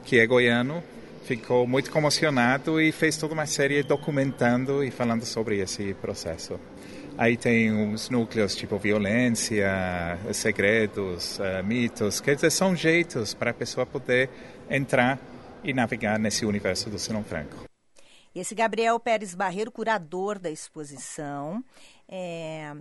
que 0.04 0.20
é 0.20 0.26
goiano, 0.26 0.82
ficou 1.24 1.66
muito 1.66 1.90
comocionado 1.90 2.80
e 2.80 2.92
fez 2.92 3.16
toda 3.16 3.32
uma 3.34 3.46
série 3.46 3.82
documentando 3.82 4.84
e 4.84 4.90
falando 4.90 5.24
sobre 5.24 5.58
esse 5.58 5.94
processo. 5.94 6.60
Aí 7.16 7.36
tem 7.36 7.72
uns 7.72 8.10
núcleos 8.10 8.54
tipo 8.54 8.78
violência, 8.78 10.18
segredos, 10.32 11.38
uh, 11.38 11.64
mitos, 11.64 12.20
quer 12.20 12.36
dizer, 12.36 12.50
são 12.50 12.76
jeitos 12.76 13.34
para 13.34 13.50
a 13.50 13.54
pessoa 13.54 13.84
poder 13.84 14.30
entrar 14.70 15.18
e 15.64 15.72
navegar 15.72 16.18
nesse 16.18 16.46
universo 16.46 16.88
do 16.88 16.98
Ciron 16.98 17.24
Franco. 17.24 17.68
Esse 18.38 18.54
Gabriel 18.54 19.00
Pérez 19.00 19.34
Barreiro, 19.34 19.72
curador 19.72 20.38
da 20.38 20.48
exposição, 20.48 21.64
é, 22.08 22.72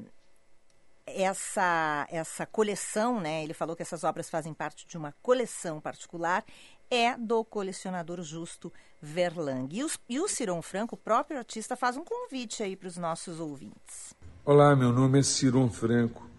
essa, 1.07 2.07
essa 2.11 2.45
coleção, 2.45 3.19
né? 3.19 3.43
Ele 3.43 3.55
falou 3.55 3.75
que 3.75 3.81
essas 3.81 4.03
obras 4.03 4.29
fazem 4.29 4.53
parte 4.53 4.85
de 4.85 4.95
uma 4.95 5.15
coleção 5.23 5.81
particular, 5.81 6.45
é 6.91 7.17
do 7.17 7.43
colecionador 7.43 8.21
Justo 8.21 8.71
Verlang. 9.01 9.67
E, 9.71 9.83
os, 9.83 9.97
e 10.07 10.19
o 10.19 10.27
Ciron 10.27 10.61
Franco, 10.61 10.93
o 10.93 10.97
próprio 10.97 11.39
artista, 11.39 11.75
faz 11.75 11.97
um 11.97 12.03
convite 12.03 12.61
aí 12.61 12.75
para 12.75 12.87
os 12.87 12.97
nossos 12.97 13.39
ouvintes. 13.39 14.13
Olá, 14.45 14.75
meu 14.75 14.93
nome 14.93 15.19
é 15.19 15.23
Ciron 15.23 15.69
Franco, 15.71 16.29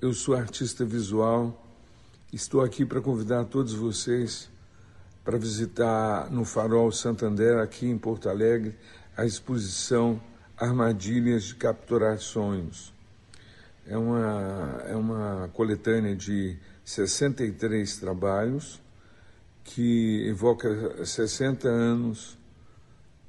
eu 0.00 0.12
sou 0.12 0.34
artista 0.34 0.84
visual. 0.84 1.62
Estou 2.32 2.62
aqui 2.62 2.84
para 2.84 3.00
convidar 3.00 3.44
todos 3.44 3.72
vocês 3.72 4.50
para 5.26 5.38
visitar 5.38 6.30
no 6.30 6.44
Farol 6.44 6.92
Santander, 6.92 7.58
aqui 7.58 7.84
em 7.84 7.98
Porto 7.98 8.28
Alegre, 8.28 8.76
a 9.16 9.26
exposição 9.26 10.22
Armadilhas 10.56 11.42
de 11.42 11.56
Capturar 11.56 12.16
Sonhos. 12.20 12.94
É 13.88 13.98
uma, 13.98 14.82
é 14.86 14.94
uma 14.94 15.50
coletânea 15.52 16.14
de 16.14 16.56
63 16.84 17.96
trabalhos 17.96 18.80
que 19.64 20.28
evoca 20.28 21.04
60 21.04 21.68
anos 21.68 22.38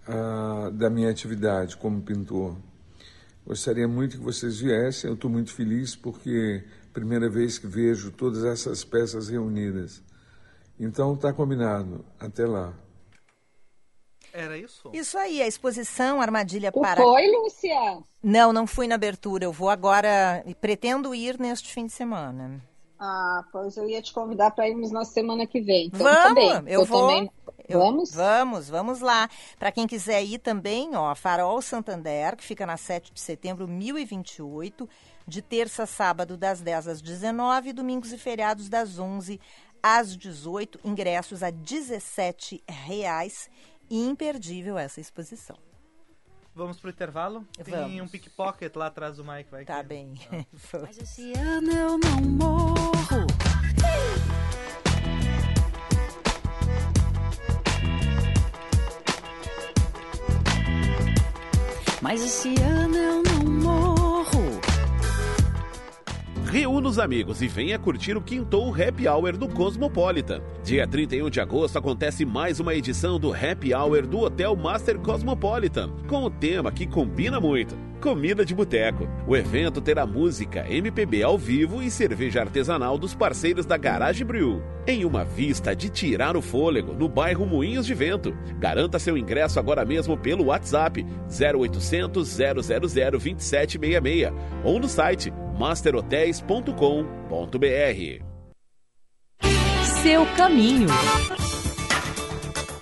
ah, 0.07 0.69
da 0.71 0.91
minha 0.91 1.09
atividade 1.09 1.75
como 1.77 1.99
pintor. 1.99 2.55
Gostaria 3.43 3.87
muito 3.87 4.19
que 4.19 4.23
vocês 4.23 4.59
viessem, 4.59 5.09
eu 5.09 5.15
estou 5.15 5.31
muito 5.31 5.51
feliz 5.51 5.95
porque 5.95 6.63
é 6.63 6.87
a 6.89 6.93
primeira 6.93 7.27
vez 7.27 7.57
que 7.57 7.65
vejo 7.65 8.11
todas 8.11 8.43
essas 8.43 8.83
peças 8.83 9.29
reunidas. 9.29 10.05
Então 10.79 11.13
está 11.13 11.33
combinado. 11.33 12.05
Até 12.19 12.45
lá. 12.45 12.73
Era 14.33 14.57
isso? 14.57 14.91
Isso 14.93 15.17
aí, 15.17 15.41
a 15.41 15.47
exposição 15.47 16.21
Armadilha 16.21 16.71
Tu 16.71 16.79
para. 16.79 17.01
foi, 17.01 17.27
Lúcia? 17.31 17.99
Não, 18.21 18.53
não 18.53 18.67
fui 18.67 18.87
na 18.87 18.95
abertura. 18.95 19.45
Eu 19.45 19.51
vou 19.51 19.69
agora 19.69 20.43
e 20.45 20.53
pretendo 20.53 21.15
ir 21.15 21.39
neste 21.39 21.73
fim 21.73 21.87
de 21.87 21.93
semana. 21.93 22.61
Ah, 22.99 23.43
pois 23.51 23.77
eu 23.77 23.87
ia 23.87 24.01
te 24.01 24.13
convidar 24.13 24.51
para 24.51 24.67
irmos 24.67 24.91
na 24.91 25.05
semana 25.05 25.45
que 25.47 25.61
vem. 25.61 25.87
Então, 25.87 25.99
vamos, 26.03 26.23
também. 26.23 26.63
eu, 26.73 26.85
vou. 26.85 27.07
Também... 27.07 27.31
eu- 27.67 27.79
Vamos? 27.79 28.11
Vamos, 28.13 28.69
vamos 28.69 28.99
lá. 29.01 29.29
Para 29.59 29.71
quem 29.71 29.85
quiser 29.87 30.23
ir 30.23 30.39
também, 30.39 30.95
ó, 30.95 31.13
Farol 31.15 31.61
Santander, 31.61 32.35
que 32.35 32.43
fica 32.43 32.65
na 32.65 32.77
7 32.77 33.11
de 33.13 33.19
setembro, 33.19 33.67
1028, 33.67 34.87
de 35.27 35.41
terça 35.41 35.83
a 35.83 35.85
sábado 35.85 36.37
das 36.37 36.61
10 36.61 36.87
às 36.87 37.01
19, 37.01 37.73
domingos 37.73 38.13
e 38.13 38.17
feriados 38.17 38.69
das 38.69 38.97
11 38.97 39.39
às 39.81 40.15
18, 40.15 40.79
ingressos 40.83 41.43
a 41.43 41.49
17 41.49 42.63
reais. 42.67 43.49
Imperdível 43.89 44.77
essa 44.77 44.99
exposição. 44.99 45.57
Vamos 46.53 46.79
pro 46.79 46.89
intervalo? 46.89 47.45
Tem 47.63 47.73
Vamos. 47.73 48.01
um 48.01 48.07
pickpocket 48.07 48.75
lá 48.75 48.87
atrás 48.87 49.17
do 49.17 49.23
Mike, 49.23 49.49
vai 49.51 49.63
Tá 49.63 49.81
que- 49.81 49.87
bem. 49.89 50.15
Mas 50.81 50.97
esse 50.97 51.31
ano 51.33 51.71
eu 51.71 51.97
não 51.99 52.19
morro. 52.21 53.27
Mas 62.01 62.23
esse 62.23 62.55
ano 62.61 62.95
eu 62.95 63.23
não 63.23 63.26
Reúna 66.57 66.89
os 66.89 66.97
amigos 66.97 67.43
e 67.43 67.47
venha 67.47 67.77
curtir 67.77 68.17
o 68.17 68.21
Quintou 68.21 68.73
Happy 68.73 69.07
Hour 69.07 69.37
do 69.37 69.47
Cosmopolitan. 69.47 70.41
Dia 70.63 70.87
31 70.87 71.29
de 71.29 71.39
agosto 71.39 71.77
acontece 71.77 72.25
mais 72.25 72.59
uma 72.59 72.73
edição 72.73 73.19
do 73.19 73.31
Happy 73.31 73.75
Hour 73.75 74.07
do 74.07 74.21
Hotel 74.21 74.55
Master 74.55 74.97
Cosmopolitan, 74.97 75.91
com 76.07 76.23
o 76.23 76.31
tema 76.31 76.71
que 76.71 76.87
combina 76.87 77.39
muito: 77.39 77.77
comida 77.97 78.45
de 78.45 78.55
boteco. 78.55 79.07
O 79.27 79.35
evento 79.35 79.81
terá 79.81 80.05
música, 80.05 80.65
MPB 80.69 81.23
ao 81.23 81.37
vivo 81.37 81.81
e 81.81 81.91
cerveja 81.91 82.41
artesanal 82.41 82.97
dos 82.97 83.13
parceiros 83.13 83.65
da 83.65 83.77
Garage 83.77 84.23
Brew. 84.23 84.63
Em 84.85 85.03
uma 85.03 85.25
vista 85.25 85.75
de 85.75 85.89
tirar 85.89 86.37
o 86.37 86.41
fôlego 86.41 86.93
no 86.93 87.09
bairro 87.09 87.45
Moinhos 87.45 87.85
de 87.85 87.93
Vento. 87.93 88.33
Garanta 88.59 88.99
seu 88.99 89.17
ingresso 89.17 89.59
agora 89.59 89.83
mesmo 89.83 90.17
pelo 90.17 90.45
WhatsApp 90.45 91.05
0800 91.29 92.27
000 92.27 92.53
2766 92.53 94.31
ou 94.63 94.79
no 94.79 94.87
site 94.87 95.33
masterhotels.com.br. 95.57 98.23
Seu 100.01 100.25
caminho. 100.37 100.87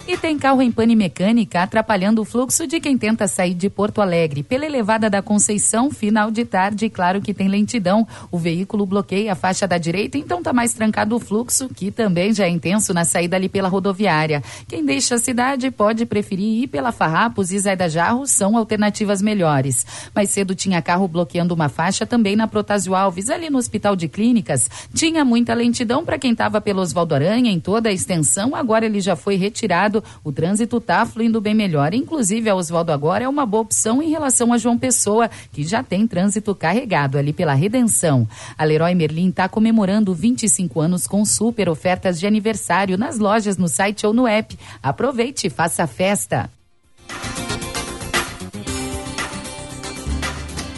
E 0.08 0.16
tem 0.16 0.38
carro 0.38 0.62
em 0.62 0.72
pane 0.72 0.96
mecânica 0.96 1.64
atrapalhando 1.64 2.22
o 2.22 2.26
fluxo 2.26 2.68
de 2.68 2.80
quem 2.80 2.96
tenta 2.96 3.28
sair 3.28 3.56
de 3.56 3.72
Porto 3.72 4.04
Alegre. 4.04 4.44
Pela 4.44 4.64
elevada 4.64 5.10
da 5.10 5.20
Conceição, 5.20 5.90
final 5.90 6.30
de 6.30 6.46
tarde, 6.46 6.92
claro 6.92 7.20
que 7.20 7.34
tem 7.34 7.48
lentidão. 7.48 8.08
O 8.30 8.38
veículo 8.38 8.86
bloqueia 8.86 9.32
a 9.32 9.36
faixa 9.36 9.68
da 9.68 9.80
direita, 9.80 10.16
então 10.16 10.44
tá 10.44 10.54
mais 10.54 10.74
trancado 10.74 11.16
o 11.16 11.20
fluxo, 11.20 11.68
que 11.70 11.90
também 11.90 12.32
já 12.32 12.46
é 12.46 12.50
intenso 12.50 12.94
na 12.94 13.04
saída 13.04 13.36
ali 13.36 13.50
pela 13.50 13.68
rodoviária. 13.68 14.44
Quem 14.68 14.86
deixa 14.86 15.16
a 15.16 15.18
cidade 15.18 15.72
pode 15.72 16.06
preferir 16.06 16.64
ir 16.64 16.68
pela 16.68 16.92
Farrapos 16.92 17.52
e 17.52 17.58
Zé 17.58 17.76
da 17.76 17.88
Jarro, 17.88 18.28
são 18.28 18.56
alternativas 18.56 19.24
melhores. 19.24 19.88
Mais 20.14 20.30
cedo 20.30 20.54
tinha 20.54 20.84
carro 20.84 21.08
bloqueando 21.08 21.56
uma 21.56 21.68
faixa 21.68 22.06
também 22.06 22.36
na 22.36 22.48
Protásio 22.48 22.94
Alves, 22.94 23.32
ali 23.32 23.50
no 23.50 23.58
Hospital 23.58 23.96
de 23.96 24.08
Clínicas. 24.08 24.70
Tinha 24.94 25.26
muita 25.26 25.56
lentidão 25.56 26.06
para 26.06 26.20
quem 26.20 26.34
estava 26.34 26.62
pelo 26.62 26.82
Oswaldo 26.82 27.16
Aranha 27.16 27.52
em 27.52 27.60
toda 27.60 27.90
a 27.90 27.92
extensão, 27.92 28.56
agora 28.56 28.86
ele 28.86 29.02
já 29.02 29.16
foi 29.16 29.36
retirado. 29.36 29.95
O 30.24 30.32
trânsito 30.32 30.78
está 30.78 31.06
fluindo 31.06 31.40
bem 31.42 31.54
melhor. 31.54 31.94
Inclusive, 31.94 32.50
a 32.50 32.56
Oswaldo 32.56 32.92
agora 32.92 33.24
é 33.24 33.30
uma 33.30 33.46
boa 33.46 33.64
opção 33.64 34.02
em 34.02 34.10
relação 34.10 34.54
a 34.54 34.58
João 34.58 34.78
Pessoa, 34.78 35.30
que 35.52 35.64
já 35.64 35.84
tem 35.84 36.08
trânsito 36.08 36.56
carregado 36.56 37.18
ali 37.18 37.34
pela 37.34 37.54
Redenção. 37.54 38.28
A 38.58 38.64
Leroy 38.64 38.96
Merlin 38.96 39.30
está 39.30 39.48
comemorando 39.48 40.14
25 40.14 40.80
anos 40.80 41.08
com 41.08 41.24
super 41.26 41.70
ofertas 41.70 42.20
de 42.20 42.28
aniversário 42.28 42.98
nas 42.98 43.20
lojas, 43.20 43.58
no 43.58 43.68
site 43.68 44.06
ou 44.06 44.14
no 44.14 44.28
app. 44.28 44.58
Aproveite 44.82 45.48
e 45.48 45.50
faça 45.50 45.86
festa. 45.88 46.50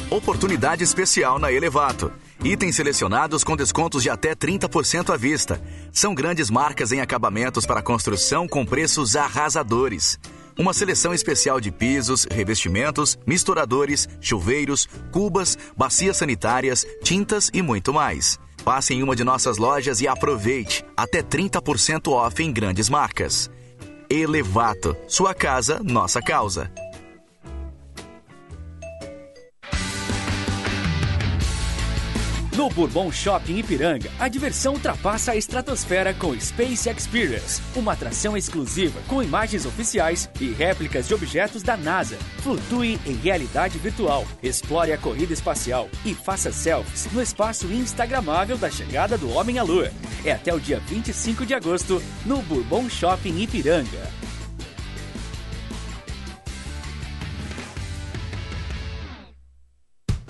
Oportunidade 0.09 0.83
especial 0.83 1.37
na 1.37 1.51
Elevato. 1.51 2.11
Itens 2.43 2.75
selecionados 2.75 3.43
com 3.43 3.55
descontos 3.55 4.03
de 4.03 4.09
até 4.09 4.35
30% 4.35 5.13
à 5.13 5.17
vista. 5.17 5.61
São 5.91 6.13
grandes 6.13 6.49
marcas 6.49 6.91
em 6.91 7.01
acabamentos 7.01 7.65
para 7.65 7.81
construção 7.81 8.47
com 8.47 8.65
preços 8.65 9.15
arrasadores. 9.15 10.19
Uma 10.57 10.73
seleção 10.73 11.13
especial 11.13 11.59
de 11.59 11.71
pisos, 11.71 12.27
revestimentos, 12.29 13.17
misturadores, 13.25 14.07
chuveiros, 14.21 14.87
cubas, 15.11 15.57
bacias 15.75 16.17
sanitárias, 16.17 16.85
tintas 17.03 17.49
e 17.53 17.61
muito 17.61 17.93
mais. 17.93 18.39
Passe 18.63 18.93
em 18.93 19.01
uma 19.01 19.15
de 19.15 19.23
nossas 19.23 19.57
lojas 19.57 20.01
e 20.01 20.07
aproveite 20.07 20.83
até 20.95 21.21
30% 21.21 22.11
off 22.11 22.43
em 22.43 22.51
grandes 22.51 22.89
marcas. 22.89 23.49
Elevato, 24.09 24.95
sua 25.07 25.33
casa, 25.33 25.79
nossa 25.83 26.21
causa. 26.21 26.71
No 32.57 32.71
Bourbon 32.71 33.11
Shopping 33.11 33.59
Ipiranga, 33.59 34.09
a 34.19 34.27
diversão 34.27 34.73
ultrapassa 34.73 35.33
a 35.33 35.35
estratosfera 35.35 36.11
com 36.11 36.33
Space 36.39 36.89
Experience, 36.89 37.61
uma 37.75 37.93
atração 37.93 38.35
exclusiva 38.35 38.99
com 39.07 39.21
imagens 39.21 39.63
oficiais 39.63 40.27
e 40.41 40.47
réplicas 40.53 41.07
de 41.07 41.13
objetos 41.13 41.61
da 41.61 41.77
NASA. 41.77 42.17
Flutue 42.41 42.99
em 43.05 43.13
realidade 43.13 43.77
virtual, 43.77 44.25
explore 44.41 44.91
a 44.91 44.97
corrida 44.97 45.33
espacial 45.33 45.87
e 46.03 46.15
faça 46.15 46.51
selfies 46.51 47.07
no 47.11 47.21
espaço 47.21 47.67
instagramável 47.67 48.57
da 48.57 48.71
chegada 48.71 49.19
do 49.19 49.29
homem 49.29 49.59
à 49.59 49.63
Lua. 49.63 49.91
É 50.25 50.31
até 50.31 50.51
o 50.51 50.59
dia 50.59 50.79
25 50.79 51.45
de 51.45 51.53
agosto 51.53 52.01
no 52.25 52.41
Bourbon 52.41 52.89
Shopping 52.89 53.39
Ipiranga. 53.39 54.11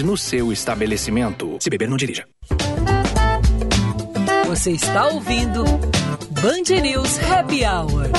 no 0.00 0.16
seu 0.16 0.50
estabelecimento. 0.50 1.58
Se 1.60 1.68
beber, 1.68 1.88
não 1.88 1.98
dirija. 1.98 2.26
Você 4.46 4.70
está 4.70 5.08
ouvindo 5.08 5.64
Band 6.40 6.80
News 6.80 7.18
Happy 7.30 7.64
Hour. 7.64 8.10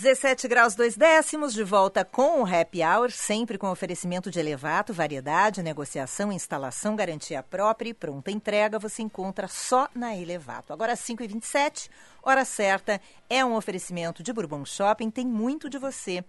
17 0.00 0.48
graus 0.48 0.74
2 0.74 0.96
décimos, 0.96 1.52
de 1.52 1.62
volta 1.62 2.06
com 2.06 2.40
o 2.40 2.46
Happy 2.46 2.82
Hour, 2.82 3.10
sempre 3.10 3.58
com 3.58 3.70
oferecimento 3.70 4.30
de 4.30 4.40
elevato, 4.40 4.94
variedade, 4.94 5.62
negociação, 5.62 6.32
instalação, 6.32 6.96
garantia 6.96 7.42
própria 7.42 7.90
e 7.90 7.94
pronta 7.94 8.30
entrega. 8.30 8.78
Você 8.78 9.02
encontra 9.02 9.46
só 9.46 9.90
na 9.94 10.16
Elevato. 10.16 10.72
Agora, 10.72 10.94
5h27, 10.94 11.90
hora 12.22 12.44
certa, 12.44 13.00
é 13.28 13.44
um 13.44 13.54
oferecimento 13.54 14.22
de 14.22 14.32
Bourbon 14.32 14.64
Shopping, 14.64 15.10
tem 15.10 15.26
muito 15.26 15.68
de 15.68 15.78
você. 15.78 16.24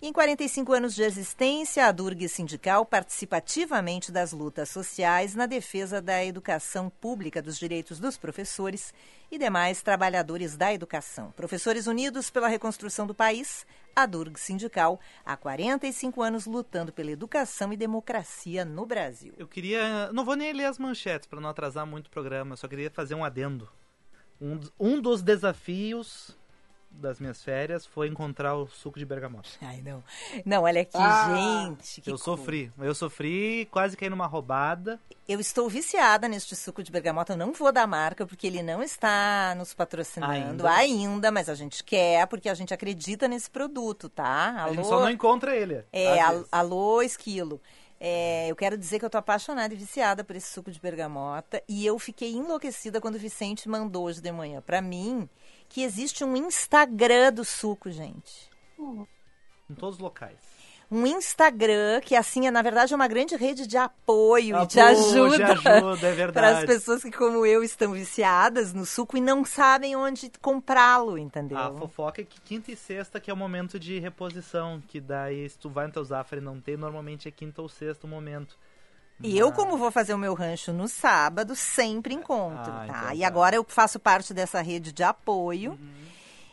Em 0.00 0.12
45 0.12 0.72
anos 0.72 0.94
de 0.94 1.02
existência, 1.02 1.86
a 1.86 1.92
Durg 1.92 2.28
Sindical 2.28 2.84
participa 2.84 3.36
ativamente 3.36 4.10
das 4.10 4.32
lutas 4.32 4.68
sociais 4.68 5.34
na 5.34 5.46
defesa 5.46 6.02
da 6.02 6.24
educação 6.24 6.90
pública, 6.90 7.40
dos 7.40 7.58
direitos 7.58 8.00
dos 8.00 8.16
professores 8.16 8.92
e 9.30 9.38
demais 9.38 9.82
trabalhadores 9.82 10.56
da 10.56 10.74
educação. 10.74 11.30
Professores 11.32 11.86
Unidos 11.86 12.30
pela 12.30 12.48
Reconstrução 12.48 13.06
do 13.06 13.14
País, 13.14 13.64
a 13.94 14.06
Durg 14.06 14.38
Sindical, 14.38 14.98
há 15.24 15.36
45 15.36 16.22
anos 16.22 16.46
lutando 16.46 16.92
pela 16.92 17.10
educação 17.10 17.72
e 17.72 17.76
democracia 17.76 18.64
no 18.64 18.84
Brasil. 18.84 19.34
Eu 19.38 19.46
queria. 19.46 20.12
Não 20.12 20.24
vou 20.24 20.34
nem 20.34 20.52
ler 20.52 20.64
as 20.64 20.78
manchetes 20.78 21.26
para 21.26 21.40
não 21.40 21.50
atrasar 21.50 21.86
muito 21.86 22.08
o 22.08 22.10
programa, 22.10 22.56
só 22.56 22.66
queria 22.66 22.90
fazer 22.90 23.14
um 23.14 23.24
adendo. 23.24 23.68
Um, 24.42 24.60
um 24.80 25.00
dos 25.00 25.22
desafios 25.22 26.36
das 26.90 27.18
minhas 27.18 27.42
férias 27.42 27.86
foi 27.86 28.06
encontrar 28.08 28.54
o 28.54 28.66
suco 28.66 28.98
de 28.98 29.06
bergamota. 29.06 29.48
Ai, 29.62 29.80
não. 29.82 30.02
Não, 30.44 30.64
olha 30.64 30.82
aqui, 30.82 30.90
Ah, 30.96 31.34
gente. 31.70 32.00
que 32.02 32.10
eu 32.10 32.18
coisa. 32.18 32.24
sofri. 32.24 32.72
Eu 32.78 32.94
sofri, 32.94 33.66
quase 33.70 33.96
caí 33.96 34.10
numa 34.10 34.26
roubada. 34.26 35.00
Eu 35.26 35.40
estou 35.40 35.70
viciada 35.70 36.28
neste 36.28 36.54
suco 36.54 36.82
de 36.82 36.92
bergamota. 36.92 37.32
Eu 37.32 37.36
não 37.38 37.52
vou 37.54 37.72
dar 37.72 37.86
marca 37.86 38.26
porque 38.26 38.46
ele 38.46 38.62
não 38.62 38.82
está 38.82 39.54
nos 39.56 39.72
patrocinando 39.72 40.32
Ainda. 40.66 40.70
ainda, 40.70 41.30
mas 41.30 41.48
a 41.48 41.54
gente 41.54 41.82
quer 41.82 42.26
porque 42.26 42.48
a 42.48 42.54
gente 42.54 42.74
acredita 42.74 43.26
nesse 43.26 43.48
produto, 43.48 44.08
tá? 44.10 44.64
A 44.64 44.72
gente 44.74 44.86
só 44.86 45.00
não 45.00 45.08
encontra 45.10 45.56
ele. 45.56 45.84
É, 45.92 46.20
al- 46.20 46.32
vezes. 46.34 46.48
alô, 46.52 47.00
esquilo. 47.00 47.58
É, 48.04 48.48
eu 48.50 48.56
quero 48.56 48.76
dizer 48.76 48.98
que 48.98 49.04
eu 49.04 49.10
tô 49.10 49.16
apaixonada 49.16 49.72
e 49.72 49.76
viciada 49.76 50.24
por 50.24 50.34
esse 50.34 50.52
suco 50.52 50.72
de 50.72 50.80
bergamota. 50.80 51.62
E 51.68 51.86
eu 51.86 51.96
fiquei 52.00 52.32
enlouquecida 52.32 53.00
quando 53.00 53.14
o 53.14 53.18
Vicente 53.18 53.68
mandou 53.68 54.06
hoje 54.06 54.20
de 54.20 54.32
manhã 54.32 54.60
pra 54.60 54.82
mim 54.82 55.28
que 55.68 55.84
existe 55.84 56.24
um 56.24 56.36
Instagram 56.36 57.32
do 57.32 57.44
suco, 57.44 57.92
gente. 57.92 58.50
Em 59.70 59.74
todos 59.76 59.94
os 59.94 60.02
locais. 60.02 60.36
Um 60.94 61.06
Instagram 61.06 62.00
que, 62.02 62.14
assim, 62.14 62.46
é, 62.46 62.50
na 62.50 62.60
verdade, 62.60 62.92
é 62.92 62.96
uma 62.96 63.08
grande 63.08 63.34
rede 63.34 63.66
de 63.66 63.78
apoio, 63.78 64.60
e 64.62 64.66
de 64.66 64.78
Apoio, 64.78 65.24
ajuda. 65.24 65.52
ajuda, 65.52 65.62
é 65.62 65.94
Para 65.96 66.12
verdade. 66.14 66.58
as 66.58 66.64
pessoas 66.66 67.02
que, 67.02 67.10
como 67.10 67.46
eu, 67.46 67.64
estão 67.64 67.92
viciadas 67.92 68.74
no 68.74 68.84
suco 68.84 69.16
e 69.16 69.20
não 69.20 69.42
sabem 69.42 69.96
onde 69.96 70.30
comprá-lo, 70.42 71.16
entendeu? 71.16 71.56
A 71.56 71.72
fofoca 71.72 72.20
é 72.20 72.24
que 72.24 72.38
quinta 72.42 72.70
e 72.70 72.76
sexta 72.76 73.18
que 73.18 73.30
é 73.30 73.34
o 73.34 73.36
momento 73.36 73.80
de 73.80 73.98
reposição, 73.98 74.82
que 74.86 75.00
daí 75.00 75.48
se 75.48 75.58
tu 75.58 75.70
vai 75.70 75.86
no 75.86 75.92
teu 75.94 76.04
Zafra 76.04 76.36
e 76.38 76.42
não 76.42 76.60
tem, 76.60 76.76
normalmente 76.76 77.26
é 77.26 77.30
quinta 77.30 77.62
ou 77.62 77.68
sexta 77.70 78.06
o 78.06 78.10
momento. 78.10 78.58
E 79.22 79.38
eu, 79.38 79.50
como 79.52 79.78
vou 79.78 79.90
fazer 79.90 80.12
o 80.12 80.18
meu 80.18 80.34
rancho 80.34 80.72
no 80.72 80.88
sábado, 80.88 81.54
sempre 81.56 82.12
encontro, 82.12 82.70
Ah, 82.72 82.84
tá? 82.86 82.86
então 82.86 83.14
e 83.14 83.20
tá. 83.20 83.26
agora 83.26 83.56
eu 83.56 83.64
faço 83.66 83.98
parte 84.00 84.34
dessa 84.34 84.60
rede 84.60 84.92
de 84.92 85.02
apoio. 85.02 85.78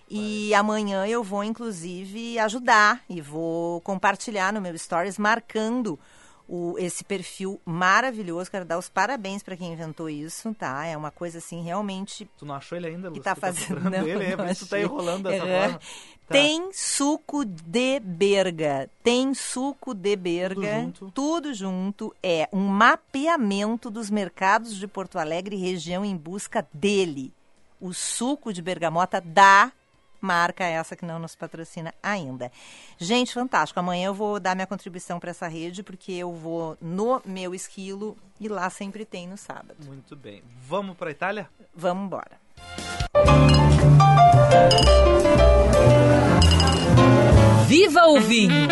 E 0.09 0.53
amanhã 0.53 1.05
eu 1.05 1.23
vou, 1.23 1.43
inclusive, 1.43 2.39
ajudar 2.39 3.01
e 3.09 3.21
vou 3.21 3.79
compartilhar 3.81 4.51
no 4.51 4.59
meu 4.61 4.75
stories, 4.77 5.17
marcando 5.17 5.99
o, 6.47 6.75
esse 6.79 7.03
perfil 7.03 7.61
maravilhoso. 7.63 8.49
Quero 8.49 8.65
dar 8.65 8.79
os 8.79 8.89
parabéns 8.89 9.43
para 9.43 9.55
quem 9.55 9.71
inventou 9.71 10.09
isso, 10.09 10.51
tá? 10.55 10.83
É 10.85 10.97
uma 10.97 11.11
coisa 11.11 11.37
assim, 11.37 11.61
realmente 11.63 12.27
Tu 12.37 12.45
não 12.45 12.55
achou 12.55 12.75
ele 12.77 12.87
ainda, 12.87 13.07
Lúcio? 13.09 13.21
que 13.21 13.23
tá 13.23 13.35
Tu 13.35 13.41
fazendo. 13.41 13.79
Não, 13.89 14.07
ele, 14.07 14.23
é, 14.23 14.35
não 14.35 14.53
tu 14.55 14.65
tá 14.65 14.79
enrolando 14.79 15.23
dessa 15.29 15.43
Aham. 15.43 15.61
forma. 15.63 15.79
Tá. 15.79 16.33
Tem 16.33 16.69
suco 16.73 17.45
de 17.45 17.99
berga. 17.99 18.89
Tem 19.03 19.33
suco 19.33 19.93
de 19.93 20.15
berga. 20.15 20.81
junto. 20.81 21.11
Tudo 21.11 21.53
junto. 21.53 22.15
É 22.21 22.47
um 22.51 22.67
mapeamento 22.67 23.89
dos 23.89 24.09
mercados 24.09 24.75
de 24.75 24.87
Porto 24.87 25.17
Alegre 25.19 25.55
e 25.55 25.59
região 25.59 26.03
em 26.05 26.15
busca 26.15 26.67
dele. 26.73 27.33
O 27.81 27.93
suco 27.93 28.51
de 28.53 28.61
bergamota 28.61 29.21
da 29.21 29.71
marca 30.21 30.63
essa 30.63 30.95
que 30.95 31.05
não 31.05 31.19
nos 31.19 31.35
patrocina 31.35 31.93
ainda. 32.01 32.51
Gente, 32.97 33.33
fantástico. 33.33 33.79
Amanhã 33.79 34.07
eu 34.07 34.13
vou 34.13 34.39
dar 34.39 34.55
minha 34.55 34.67
contribuição 34.67 35.19
para 35.19 35.31
essa 35.31 35.47
rede, 35.47 35.83
porque 35.83 36.11
eu 36.11 36.33
vou 36.33 36.77
no 36.81 37.21
meu 37.25 37.53
esquilo 37.53 38.17
e 38.39 38.47
lá 38.47 38.69
sempre 38.69 39.05
tem 39.05 39.27
no 39.27 39.37
sábado. 39.37 39.75
Muito 39.85 40.15
bem. 40.15 40.41
Vamos 40.67 40.97
pra 40.97 41.11
Itália? 41.11 41.49
Vamos 41.73 42.05
embora. 42.05 42.39
Viva 47.67 48.07
o 48.07 48.19
vinho! 48.19 48.67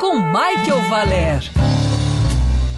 Com 0.00 0.20
Michael 0.20 0.88
Valer. 0.88 1.42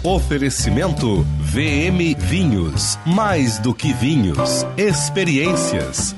Oferecimento 0.03 1.23
VM 1.39 2.15
Vinhos. 2.17 2.97
Mais 3.05 3.59
do 3.59 3.73
que 3.73 3.91
vinhos, 3.91 4.65
experiências. 4.77 6.15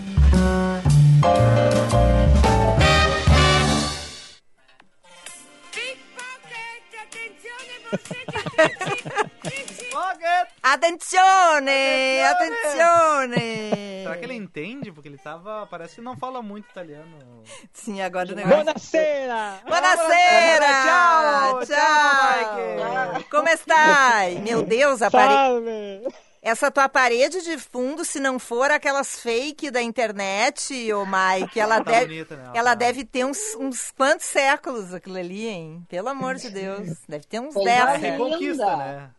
Attenzione! 10.63 12.23
Attenzione! 12.23 14.03
Será 14.03 14.17
que 14.17 14.23
ele 14.23 14.35
entende? 14.35 14.91
Porque 14.91 15.09
ele 15.09 15.17
tava. 15.17 15.67
Parece 15.67 15.95
que 15.95 16.01
não 16.01 16.15
fala 16.15 16.41
muito 16.41 16.69
italiano. 16.69 17.43
Sim, 17.73 18.01
agora 18.01 18.31
o 18.31 18.35
negócio. 18.35 18.63
Buonasera! 18.63 19.59
Buonasera! 19.65 20.67
Tchau! 20.83 21.65
Tchau! 21.65 23.23
Como 23.29 23.49
está? 23.49 24.21
Meu 24.41 24.63
Deus, 24.63 25.01
apare... 25.01 25.33
Salve! 25.33 26.30
Essa 26.43 26.71
tua 26.71 26.89
parede 26.89 27.43
de 27.43 27.55
fundo, 27.59 28.03
se 28.03 28.19
não 28.19 28.39
for 28.39 28.71
aquelas 28.71 29.19
fake 29.19 29.69
da 29.69 29.79
internet, 29.79 30.73
ô 30.91 31.05
Mike, 31.05 31.59
ela, 31.59 31.77
Tá 31.85 31.91
deve, 31.91 32.05
bonita, 32.07 32.35
né? 32.35 32.51
ela 32.55 32.73
deve 32.73 33.05
ter 33.05 33.23
uns, 33.25 33.37
uns 33.59 33.91
quantos 33.91 34.25
séculos 34.25 34.91
aquilo 34.91 35.17
ali, 35.17 35.47
hein? 35.47 35.85
Pelo 35.87 36.09
amor 36.09 36.35
de 36.35 36.49
Deus. 36.49 36.97
Deve 37.07 37.25
ter 37.25 37.39
uns 37.39 37.53
Coisa 37.53 37.69
10 37.69 37.79
É 37.79 37.99
séculos. 37.99 38.31
reconquista, 38.31 38.77
né? 38.77 39.11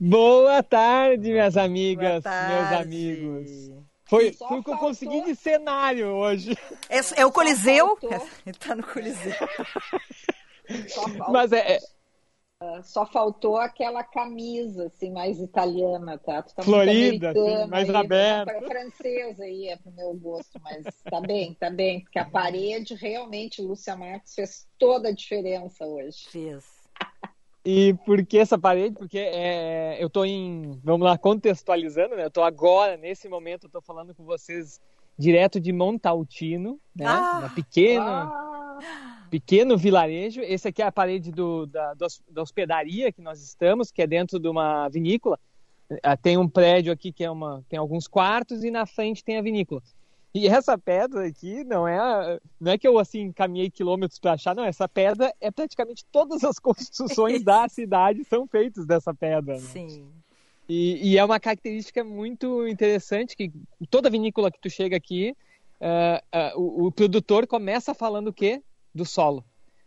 Boa 0.00 0.62
tarde, 0.62 1.30
minhas 1.30 1.56
amigas, 1.56 2.24
tarde. 2.24 2.54
meus 2.54 2.80
amigos. 2.80 3.50
Foi, 4.06 4.32
foi 4.32 4.58
o 4.58 4.64
que 4.64 4.70
eu 4.70 4.78
consegui 4.78 5.22
de 5.24 5.36
cenário 5.36 6.06
hoje. 6.08 6.56
É, 6.88 7.00
é 7.20 7.26
o 7.26 7.30
Coliseu? 7.30 7.88
faltou. 8.00 8.26
Ele 8.46 8.56
tá 8.58 8.74
no 8.74 8.82
Coliseu. 8.86 9.34
Mas 11.30 11.52
é, 11.52 11.74
é 11.74 11.78
só 12.82 13.06
faltou 13.06 13.56
aquela 13.56 14.02
camisa, 14.02 14.86
assim, 14.86 15.12
mais 15.12 15.40
italiana, 15.40 16.18
tá? 16.18 16.42
Tu 16.42 16.54
tá 16.54 16.62
Florida, 16.62 17.30
assim, 17.30 17.66
mais 17.68 17.88
aí, 17.88 17.96
aberta. 17.96 18.60
Francesa 18.62 19.44
aí, 19.44 19.68
é 19.68 19.76
pro 19.76 19.92
meu 19.92 20.12
gosto, 20.14 20.60
mas 20.60 20.84
tá 21.04 21.20
bem, 21.20 21.54
tá 21.54 21.70
bem. 21.70 22.00
Porque 22.00 22.18
a 22.18 22.24
parede, 22.24 22.94
realmente, 22.94 23.62
Lúcia 23.62 23.94
Marques 23.94 24.34
fez 24.34 24.66
toda 24.76 25.10
a 25.10 25.14
diferença 25.14 25.86
hoje. 25.86 26.26
Fez. 26.28 26.64
E 27.64 27.94
por 28.06 28.24
que 28.24 28.38
essa 28.38 28.58
parede? 28.58 28.96
Porque 28.96 29.18
é, 29.18 30.02
eu 30.02 30.10
tô 30.10 30.24
em, 30.24 30.80
vamos 30.82 31.06
lá, 31.06 31.16
contextualizando, 31.16 32.16
né? 32.16 32.24
Eu 32.24 32.30
tô 32.30 32.42
agora, 32.42 32.96
nesse 32.96 33.28
momento, 33.28 33.64
eu 33.64 33.70
tô 33.70 33.80
falando 33.80 34.14
com 34.14 34.24
vocês 34.24 34.80
direto 35.16 35.60
de 35.60 35.72
Montaltino, 35.72 36.80
né? 36.94 37.06
Ah! 37.06 37.38
Uma 37.40 37.50
pequena, 37.50 38.22
Ah, 38.22 39.17
pequeno 39.30 39.76
vilarejo. 39.76 40.40
Esse 40.40 40.68
aqui 40.68 40.82
é 40.82 40.86
a 40.86 40.92
parede 40.92 41.30
do, 41.30 41.66
da, 41.66 41.94
da 41.94 42.42
hospedaria 42.42 43.12
que 43.12 43.20
nós 43.20 43.42
estamos, 43.42 43.90
que 43.90 44.02
é 44.02 44.06
dentro 44.06 44.38
de 44.38 44.48
uma 44.48 44.88
vinícola. 44.88 45.38
Ah, 46.02 46.16
Tem 46.16 46.36
um 46.36 46.48
prédio 46.48 46.92
aqui 46.92 47.12
que 47.12 47.24
é 47.24 47.30
uma, 47.30 47.64
tem 47.68 47.78
alguns 47.78 48.06
quartos 48.06 48.64
e 48.64 48.70
na 48.70 48.84
frente 48.86 49.24
tem 49.24 49.38
a 49.38 49.42
vinícola. 49.42 49.82
E 50.34 50.46
essa 50.46 50.76
pedra 50.76 51.26
aqui 51.26 51.64
não 51.64 51.88
é, 51.88 52.38
não 52.60 52.72
é 52.72 52.78
que 52.78 52.86
eu 52.86 52.98
assim 52.98 53.32
caminhei 53.32 53.70
quilômetros 53.70 54.18
para 54.18 54.32
achar, 54.32 54.54
não. 54.54 54.64
Essa 54.64 54.88
pedra 54.88 55.32
é 55.40 55.50
praticamente 55.50 56.04
todas 56.12 56.44
as 56.44 56.58
construções 56.60 57.42
da 57.42 57.68
cidade 57.68 58.24
são 58.24 58.46
feitas 58.46 58.86
dessa 58.86 59.14
pedra. 59.14 59.54
né? 59.54 59.60
Sim. 59.60 60.06
E, 60.68 61.12
e 61.12 61.18
é 61.18 61.24
uma 61.24 61.40
característica 61.40 62.04
muito 62.04 62.68
interessante 62.68 63.34
que 63.34 63.50
toda 63.88 64.10
vinícola 64.10 64.50
que 64.50 64.60
tu 64.60 64.68
chega 64.68 64.96
aqui, 64.96 65.34
ah, 65.80 66.22
ah, 66.30 66.52
o, 66.56 66.86
o 66.86 66.92
produtor 66.92 67.46
começa 67.46 67.94
falando 67.94 68.28
o 68.28 68.32
quê? 68.32 68.62
Do 68.98 69.04
solo. 69.04 69.44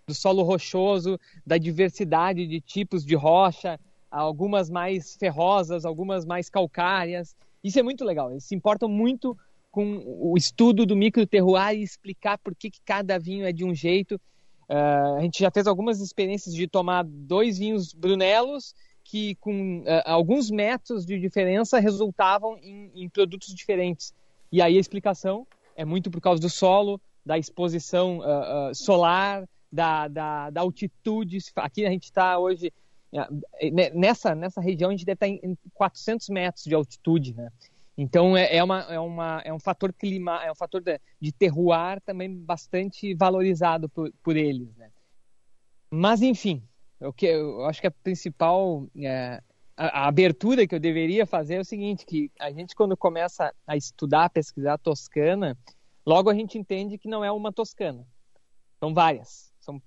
Do 0.08 0.16
solo 0.16 0.42
rochoso, 0.42 1.20
da 1.46 1.58
diversidade 1.58 2.48
de 2.48 2.62
tipos 2.62 3.06
de 3.06 3.14
rocha, 3.14 3.78
algumas 4.10 4.70
mais 4.70 5.18
ferrosas, 5.18 5.84
algumas 5.84 6.26
mais 6.26 6.50
calcárias. 6.50 7.36
Isso 7.62 7.78
é 7.78 7.84
muito 7.84 8.06
legal. 8.06 8.32
Eles 8.32 8.46
se 8.46 8.56
importam 8.56 8.88
muito 8.88 9.38
com 9.70 10.02
o 10.06 10.38
estudo 10.38 10.86
do 10.86 10.96
microterroir 10.96 11.74
e 11.74 11.84
explicar 11.84 12.38
por 12.38 12.56
que, 12.56 12.72
que 12.72 12.80
cada 12.86 13.20
vinho 13.20 13.46
é 13.46 13.52
de 13.52 13.66
um 13.66 13.76
jeito. 13.76 14.18
Ah, 14.70 15.16
a 15.18 15.22
gente 15.24 15.42
já 15.42 15.52
fez 15.52 15.68
algumas 15.68 16.00
experiências 16.00 16.56
de 16.56 16.66
tomar 16.70 17.04
dois 17.04 17.58
vinhos 17.58 17.94
brunelos 17.94 18.74
que 19.04 19.36
com 19.36 19.84
ah, 19.86 20.14
alguns 20.14 20.50
metros 20.50 21.06
de 21.06 21.20
diferença 21.20 21.80
resultavam 21.80 22.58
em, 22.60 22.90
em 22.96 23.10
produtos 23.10 23.54
diferentes. 23.54 24.14
E 24.50 24.62
aí 24.62 24.78
a 24.78 24.80
explicação 24.80 25.46
é 25.76 25.84
muito 25.84 26.10
por 26.10 26.22
causa 26.22 26.42
do 26.42 26.50
solo, 26.50 27.02
da 27.26 27.38
exposição 27.38 28.22
ah, 28.22 28.70
ah, 28.70 28.74
solar, 28.74 29.48
da, 29.72 30.08
da, 30.08 30.50
da 30.50 30.62
altitude. 30.62 31.38
Aqui 31.56 31.86
a 31.86 31.90
gente 31.90 32.06
está 32.06 32.38
hoje 32.38 32.74
ah, 33.16 33.30
ne- 33.62 33.90
nessa 33.92 34.34
nessa 34.36 34.62
região 34.62 34.90
a 34.90 34.94
gente 34.94 35.06
deve 35.06 35.16
estar 35.16 35.28
em 35.28 35.40
em 35.44 35.58
400 35.74 36.30
metros 36.30 36.64
de 36.64 36.74
altitude, 36.74 37.34
né? 37.34 37.50
Então 37.98 38.36
é, 38.36 38.56
é, 38.56 38.64
uma, 38.64 38.80
é, 38.90 39.00
uma, 39.00 39.42
é 39.46 39.54
um 39.54 39.60
fator 39.60 39.94
clima, 39.94 40.44
é 40.44 40.52
um 40.52 40.56
fator 40.56 40.82
de, 40.82 41.00
de 41.20 41.32
terroir 41.32 42.02
também 42.02 42.34
bastante 42.36 43.14
valorizado 43.14 43.90
por, 43.90 44.12
por 44.24 44.36
eles, 44.36 44.76
né? 44.76 44.90
Mas 45.90 46.22
enfim, 46.22 46.64
o 47.00 47.12
que 47.12 47.26
eu 47.26 47.66
acho 47.66 47.82
que 47.82 47.88
a 47.88 47.92
principal 47.92 48.88
é, 48.98 49.42
a, 49.76 50.04
a 50.04 50.08
abertura 50.08 50.66
que 50.66 50.74
eu 50.74 50.80
deveria 50.80 51.26
fazer 51.26 51.56
é 51.56 51.60
o 51.60 51.66
seguinte, 51.66 52.06
que 52.06 52.32
a 52.40 52.52
gente 52.52 52.76
quando 52.76 52.96
começa 52.96 53.54
a 53.68 53.76
estudar, 53.76 54.26
a 54.26 54.30
pesquisar 54.30 54.74
a 54.74 54.78
Toscana, 54.78 55.58
logo 56.06 56.30
a 56.30 56.34
gente 56.34 56.58
entende 56.58 56.98
que 56.98 57.08
não 57.08 57.24
é 57.24 57.32
uma 57.32 57.52
Toscana. 57.52 58.06
São 58.80 58.94
várias. 58.94 59.52
São 59.60 59.82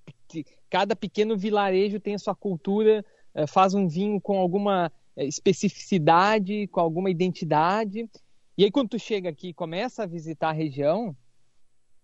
cada 0.70 0.96
pequeno 0.96 1.36
vilarejo 1.36 2.00
tem 2.00 2.14
a 2.14 2.18
sua 2.18 2.34
cultura, 2.34 3.04
eh, 3.34 3.46
faz 3.46 3.74
um 3.74 3.86
vinho 3.88 4.20
com 4.20 4.38
alguma 4.38 4.90
eh, 5.16 5.26
especificidade, 5.26 6.66
com 6.68 6.80
alguma 6.80 7.10
identidade. 7.10 8.08
E 8.56 8.64
aí 8.64 8.70
quando 8.70 8.90
tu 8.90 8.98
chega 8.98 9.28
aqui 9.30 9.48
e 9.48 9.54
começa 9.54 10.04
a 10.04 10.06
visitar 10.06 10.50
a 10.50 10.52
região, 10.52 11.16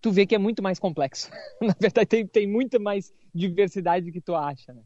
tu 0.01 0.11
vê 0.11 0.27
que 0.27 0.35
é 0.35 0.39
muito 0.39 0.63
mais 0.63 0.79
complexo. 0.79 1.31
Na 1.61 1.75
verdade, 1.79 2.07
tem, 2.07 2.27
tem 2.27 2.47
muita 2.47 2.79
mais 2.79 3.13
diversidade 3.35 4.07
do 4.07 4.13
que 4.13 4.21
tu 4.21 4.35
acha, 4.35 4.73
né? 4.73 4.83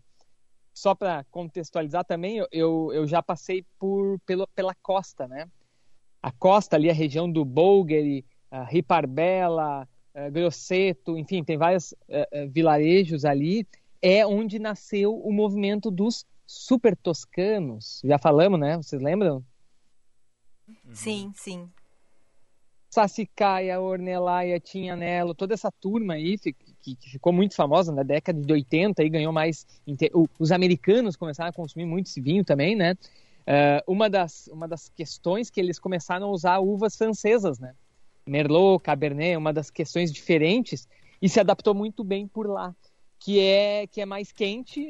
Só 0.75 0.95
para 0.95 1.25
contextualizar 1.31 2.05
também, 2.05 2.39
eu- 2.39 2.93
eu, 2.93 3.07
já 3.07 3.23
passei 3.23 3.65
por, 3.79 4.19
pelo, 4.27 4.47
pela 4.49 4.75
costa, 4.83 5.29
né? 5.29 5.49
A 6.21 6.33
costa 6.33 6.75
ali, 6.77 6.91
a 6.91 6.95
região 6.95 7.31
do 7.31 7.45
Bolgheri, 7.45 8.25
a 8.55 8.63
Riparbella, 8.63 9.89
eh, 10.15 10.31
Grosseto, 10.31 11.19
enfim, 11.19 11.43
tem 11.43 11.59
vários 11.59 11.93
eh, 12.09 12.29
eh, 12.31 12.47
vilarejos 12.47 13.25
ali. 13.25 13.67
É 14.01 14.25
onde 14.25 14.61
nasceu 14.61 15.19
o 15.19 15.33
movimento 15.33 15.91
dos 15.91 16.25
super 16.47 16.97
toscanos. 16.97 18.01
Já 18.05 18.17
falamos, 18.17 18.61
né? 18.61 18.77
Vocês 18.77 19.03
lembram? 19.03 19.45
Sim, 20.93 21.33
sim. 21.35 21.69
Sassicaia, 22.91 23.81
Ornelaia, 23.81 24.61
Tinhanello, 24.61 25.35
toda 25.35 25.55
essa 25.55 25.73
turma 25.73 26.15
aí 26.15 26.39
que, 26.39 26.53
que 26.53 27.11
ficou 27.11 27.33
muito 27.33 27.57
famosa 27.57 27.93
na 27.93 28.05
década 28.05 28.41
de 28.41 28.53
80 28.53 29.03
e 29.03 29.09
ganhou 29.09 29.33
mais. 29.33 29.67
Os 30.39 30.53
americanos 30.53 31.17
começaram 31.17 31.51
a 31.51 31.53
consumir 31.53 31.87
muito 31.87 32.07
esse 32.07 32.21
vinho 32.21 32.45
também, 32.45 32.77
né? 32.77 32.95
Eh, 33.47 33.83
uma, 33.89 34.09
das, 34.09 34.47
uma 34.47 34.69
das 34.69 34.89
questões 34.91 35.51
que 35.51 35.61
eles 35.61 35.81
começaram 35.81 36.29
a 36.29 36.31
usar 36.31 36.61
uvas 36.61 36.97
francesas, 36.97 37.59
né? 37.59 37.75
Merlot, 38.27 38.83
Cabernet, 38.83 39.37
uma 39.37 39.53
das 39.53 39.71
questões 39.71 40.13
diferentes 40.13 40.89
e 41.21 41.29
se 41.29 41.41
adaptou 41.41 41.75
muito 41.75 42.03
bem 42.05 42.27
por 42.27 42.47
lá, 42.47 42.75
que 43.19 43.41
é 43.41 43.87
que 43.87 44.01
é 44.01 44.07
mais 44.07 44.33
quente, 44.33 44.89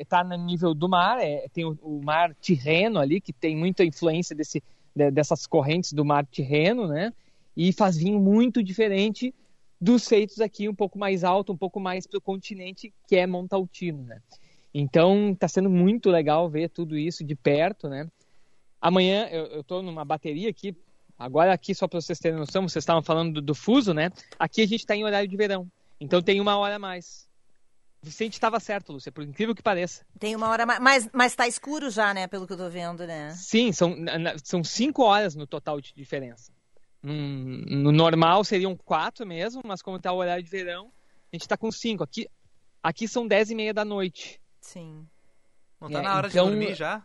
está 0.00 0.24
no 0.24 0.36
nível 0.36 0.74
do 0.74 0.88
mar, 0.88 1.18
é, 1.20 1.46
tem 1.52 1.64
o, 1.64 1.78
o 1.82 2.00
mar 2.02 2.34
Tirreno 2.40 2.98
ali 2.98 3.20
que 3.20 3.32
tem 3.32 3.56
muita 3.56 3.84
influência 3.84 4.34
desse 4.34 4.62
de- 4.94 5.10
dessas 5.10 5.46
correntes 5.46 5.92
do 5.92 6.04
mar 6.04 6.26
Tirreno, 6.26 6.86
né? 6.86 7.12
E 7.56 7.72
faz 7.72 7.96
vinho 7.96 8.18
muito 8.18 8.62
diferente 8.62 9.34
dos 9.80 10.06
feitos 10.06 10.40
aqui 10.40 10.68
um 10.68 10.74
pouco 10.74 10.98
mais 10.98 11.24
alto, 11.24 11.52
um 11.52 11.56
pouco 11.56 11.80
mais 11.80 12.06
para 12.06 12.18
o 12.18 12.20
continente, 12.20 12.92
que 13.06 13.16
é 13.16 13.26
Montaltino, 13.26 14.02
né? 14.02 14.20
Então 14.72 15.30
está 15.30 15.48
sendo 15.48 15.68
muito 15.70 16.10
legal 16.10 16.48
ver 16.48 16.68
tudo 16.70 16.96
isso 16.96 17.24
de 17.24 17.34
perto, 17.34 17.88
né? 17.88 18.08
Amanhã 18.80 19.26
eu 19.28 19.60
estou 19.60 19.82
numa 19.82 20.04
bateria 20.04 20.48
aqui. 20.48 20.74
Agora 21.20 21.52
aqui 21.52 21.74
só 21.74 21.86
para 21.86 22.00
vocês 22.00 22.18
terem 22.18 22.38
noção, 22.38 22.66
vocês 22.66 22.82
estavam 22.82 23.02
falando 23.02 23.34
do, 23.34 23.42
do 23.42 23.54
fuso, 23.54 23.92
né? 23.92 24.10
Aqui 24.38 24.62
a 24.62 24.66
gente 24.66 24.80
está 24.80 24.96
em 24.96 25.04
horário 25.04 25.28
de 25.28 25.36
verão, 25.36 25.70
então 26.00 26.22
tem 26.22 26.40
uma 26.40 26.56
hora 26.56 26.76
a 26.76 26.78
mais. 26.78 27.28
O 28.02 28.06
Vicente 28.06 28.32
estava 28.32 28.58
certo, 28.58 28.94
Lúcia, 28.94 29.12
por 29.12 29.22
incrível 29.22 29.54
que 29.54 29.62
pareça. 29.62 30.06
Tem 30.18 30.34
uma 30.34 30.48
hora 30.48 30.64
mais. 30.64 30.80
Mas, 30.80 31.08
mas 31.12 31.34
tá 31.36 31.46
escuro 31.46 31.90
já, 31.90 32.14
né? 32.14 32.26
Pelo 32.26 32.46
que 32.46 32.54
eu 32.54 32.56
tô 32.56 32.70
vendo, 32.70 33.06
né? 33.06 33.30
Sim, 33.36 33.70
são, 33.72 33.94
são 34.42 34.64
cinco 34.64 35.02
horas 35.02 35.34
no 35.34 35.46
total 35.46 35.78
de 35.78 35.92
diferença. 35.94 36.50
Num- 37.02 37.62
no 37.68 37.92
normal 37.92 38.42
seriam 38.42 38.74
quatro 38.74 39.26
mesmo, 39.26 39.60
mas 39.62 39.82
como 39.82 39.98
está 39.98 40.10
o 40.12 40.16
horário 40.16 40.42
de 40.42 40.48
verão, 40.50 40.86
a 41.30 41.36
gente 41.36 41.42
está 41.42 41.58
com 41.58 41.70
cinco. 41.70 42.02
Aqui, 42.02 42.26
aqui 42.82 43.06
são 43.06 43.26
dez 43.28 43.50
e 43.50 43.54
meia 43.54 43.74
da 43.74 43.84
noite. 43.84 44.40
Sim. 44.62 45.06
Não 45.78 45.90
tá 45.90 45.98
É, 45.98 46.02
na 46.02 46.16
hora 46.16 46.28
então- 46.28 46.46
de 46.46 46.50
dormir 46.56 46.74
já? 46.74 47.02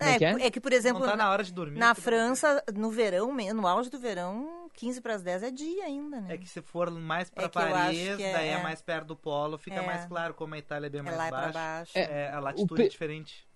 Como 0.00 0.10
é 0.10 0.18
que 0.18 0.24
é? 0.24 0.46
É, 0.46 0.50
que, 0.50 0.60
por 0.60 0.72
exemplo, 0.72 1.02
tá 1.04 1.14
na 1.16 1.30
hora 1.30 1.44
de 1.44 1.52
dormir? 1.52 1.78
na 1.78 1.94
França, 1.94 2.62
no 2.74 2.90
verão, 2.90 3.34
no 3.54 3.66
auge 3.66 3.90
do 3.90 3.98
verão, 3.98 4.68
15 4.74 5.00
para 5.00 5.14
as 5.14 5.22
10 5.22 5.42
é 5.42 5.50
dia 5.50 5.84
ainda, 5.84 6.20
né? 6.22 6.34
É 6.34 6.38
que 6.38 6.48
se 6.48 6.62
for 6.62 6.90
mais 6.90 7.28
pra 7.28 7.44
É 7.44 7.48
Paris, 7.48 8.08
é- 8.20 8.32
daí 8.32 8.48
é, 8.48 8.52
é. 8.52 8.62
mais 8.62 8.80
perto 8.80 9.08
do 9.08 9.16
polo, 9.16 9.58
fica 9.58 9.76
É. 9.76 9.86
mais 9.86 10.06
claro 10.06 10.32
como 10.34 10.54
a 10.54 10.58
Itália 10.58 10.86
é 10.86 10.90
bem 10.90 11.00
É 11.00 11.02
mais 11.02 11.16
lá 11.16 11.30
baixa. 11.30 11.52
baixo. 11.52 11.92
É, 11.98 12.30
a 12.32 12.40
latitude 12.40 12.74
pe- 12.74 12.86
é 12.86 12.88
diferente. 12.88 13.46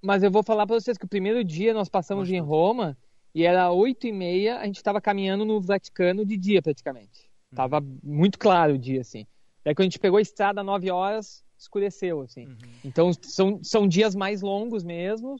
Mas 0.00 0.22
eu 0.22 0.30
vou 0.30 0.42
falar 0.42 0.66
para 0.66 0.80
vocês 0.80 0.96
que 0.98 1.04
o 1.04 1.08
primeiro 1.08 1.44
dia 1.44 1.72
nós 1.74 1.88
passamos 1.88 2.28
em 2.30 2.40
Roma 2.40 2.96
e 3.34 3.44
era 3.44 3.70
oito 3.70 4.06
e 4.06 4.12
meia, 4.12 4.58
a 4.58 4.64
gente 4.66 4.76
estava 4.76 5.00
caminhando 5.00 5.44
no 5.44 5.60
Vaticano 5.60 6.24
de 6.24 6.36
dia 6.36 6.60
praticamente. 6.62 7.28
Tava 7.54 7.80
muito 8.02 8.38
claro 8.38 8.74
o 8.74 8.78
dia, 8.78 9.00
assim. 9.02 9.26
Daí 9.64 9.74
quando 9.74 9.82
a 9.82 9.90
gente 9.90 9.98
pegou 10.00 10.16
a 10.18 10.22
estrada, 10.22 10.62
nove 10.64 10.90
horas, 10.90 11.44
escureceu, 11.56 12.22
assim. 12.22 12.56
Então 12.82 13.12
são, 13.22 13.60
são 13.62 13.86
dias 13.86 14.14
mais 14.16 14.42
longos 14.42 14.82
mesmo 14.82 15.36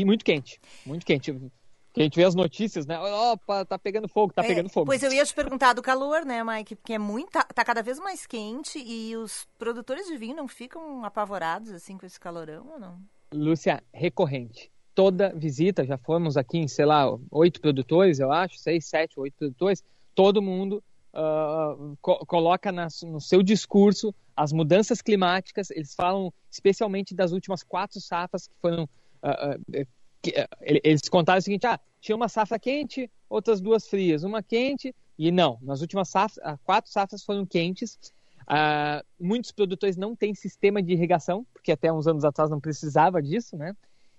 e 0.00 0.04
muito 0.04 0.24
quente, 0.24 0.58
muito 0.86 1.04
quente. 1.04 1.32
Que 1.92 2.00
a 2.00 2.04
gente 2.04 2.16
vê 2.16 2.24
as 2.24 2.34
notícias, 2.34 2.86
né? 2.86 2.98
Opa, 2.98 3.66
tá 3.66 3.78
pegando 3.78 4.08
fogo, 4.08 4.32
tá 4.32 4.42
É, 4.42 4.46
pegando 4.46 4.70
fogo. 4.70 4.86
Pois 4.86 5.02
eu 5.02 5.12
ia 5.12 5.22
te 5.26 5.34
perguntar 5.34 5.74
do 5.74 5.82
calor, 5.82 6.24
né, 6.24 6.42
Mike? 6.42 6.74
Porque 6.76 6.94
é 6.94 6.98
muito, 6.98 7.30
tá, 7.30 7.64
cada 7.64 7.82
vez 7.82 7.98
mais 7.98 8.26
quente 8.26 8.78
e 8.78 9.14
os 9.14 9.46
produtores 9.58 10.06
de 10.06 10.16
vinho 10.16 10.34
não 10.34 10.48
ficam 10.48 11.04
apavorados 11.04 11.70
assim 11.70 11.98
com 11.98 12.06
esse 12.06 12.18
calorão 12.18 12.66
ou 12.72 12.80
não? 12.80 12.98
Lúcia, 13.30 13.82
recorrente. 13.92 14.70
toda 14.94 15.32
visita, 15.34 15.84
já 15.84 15.98
fomos 15.98 16.36
aqui 16.36 16.58
em, 16.58 16.68
sei 16.68 16.84
lá, 16.86 17.06
oito 17.30 17.60
produtores, 17.60 18.18
eu 18.18 18.32
acho, 18.32 18.58
seis, 18.58 18.86
sete, 18.86 19.18
oito 19.20 19.34
produtores, 19.38 19.82
todo 20.14 20.40
mundo 20.42 20.82
uh, 21.14 21.96
co 22.00 22.24
coloca 22.26 22.70
na, 22.72 22.88
no 23.04 23.20
seu 23.20 23.42
discurso 23.42 24.14
as 24.34 24.52
mudanças 24.52 25.02
climáticas, 25.02 25.70
eles 25.70 25.94
falam 25.94 26.32
especialmente 26.50 27.14
das 27.14 27.32
últimas 27.32 27.62
quatro 27.62 28.00
safras 28.00 28.46
que 28.46 28.54
foram. 28.60 28.88
Uh, 29.22 29.80
uh, 29.80 29.86
que, 30.20 30.34
eles 30.60 31.08
contaram 31.08 31.38
o 31.38 31.42
seguinte: 31.42 31.66
ah, 31.66 31.78
tinha 32.00 32.16
uma 32.16 32.28
safra 32.28 32.58
quente, 32.58 33.10
outras 33.28 33.60
duas 33.60 33.88
frias, 33.88 34.24
uma 34.24 34.42
quente, 34.42 34.94
e 35.18 35.30
não, 35.30 35.58
nas 35.62 35.80
últimas 35.80 36.08
safras, 36.08 36.58
quatro 36.64 36.90
safras 36.90 37.24
foram 37.24 37.44
quentes. 37.46 37.98
muitos 39.20 39.52
produtores 39.52 39.96
não 39.96 40.14
têm 40.14 40.34
sistema 40.34 40.82
de 40.82 40.92
irrigação, 40.92 41.46
porque 41.52 41.72
até 41.72 41.92
uns 41.92 42.06
anos 42.06 42.24
atrás 42.24 42.50
não 42.50 42.60
precisava 42.60 43.22
disso, 43.22 43.56
né? 43.56 43.74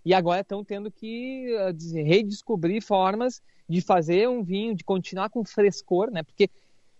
E 0.05 0.13
agora 0.13 0.41
estão 0.41 0.63
tendo 0.63 0.91
que 0.91 1.55
redescobrir 2.03 2.81
formas 2.81 3.41
de 3.67 3.79
fazer 3.79 4.27
um 4.27 4.43
vinho, 4.43 4.75
de 4.75 4.83
continuar 4.83 5.29
com 5.29 5.45
frescor, 5.45 6.11
né? 6.11 6.23
Porque 6.23 6.49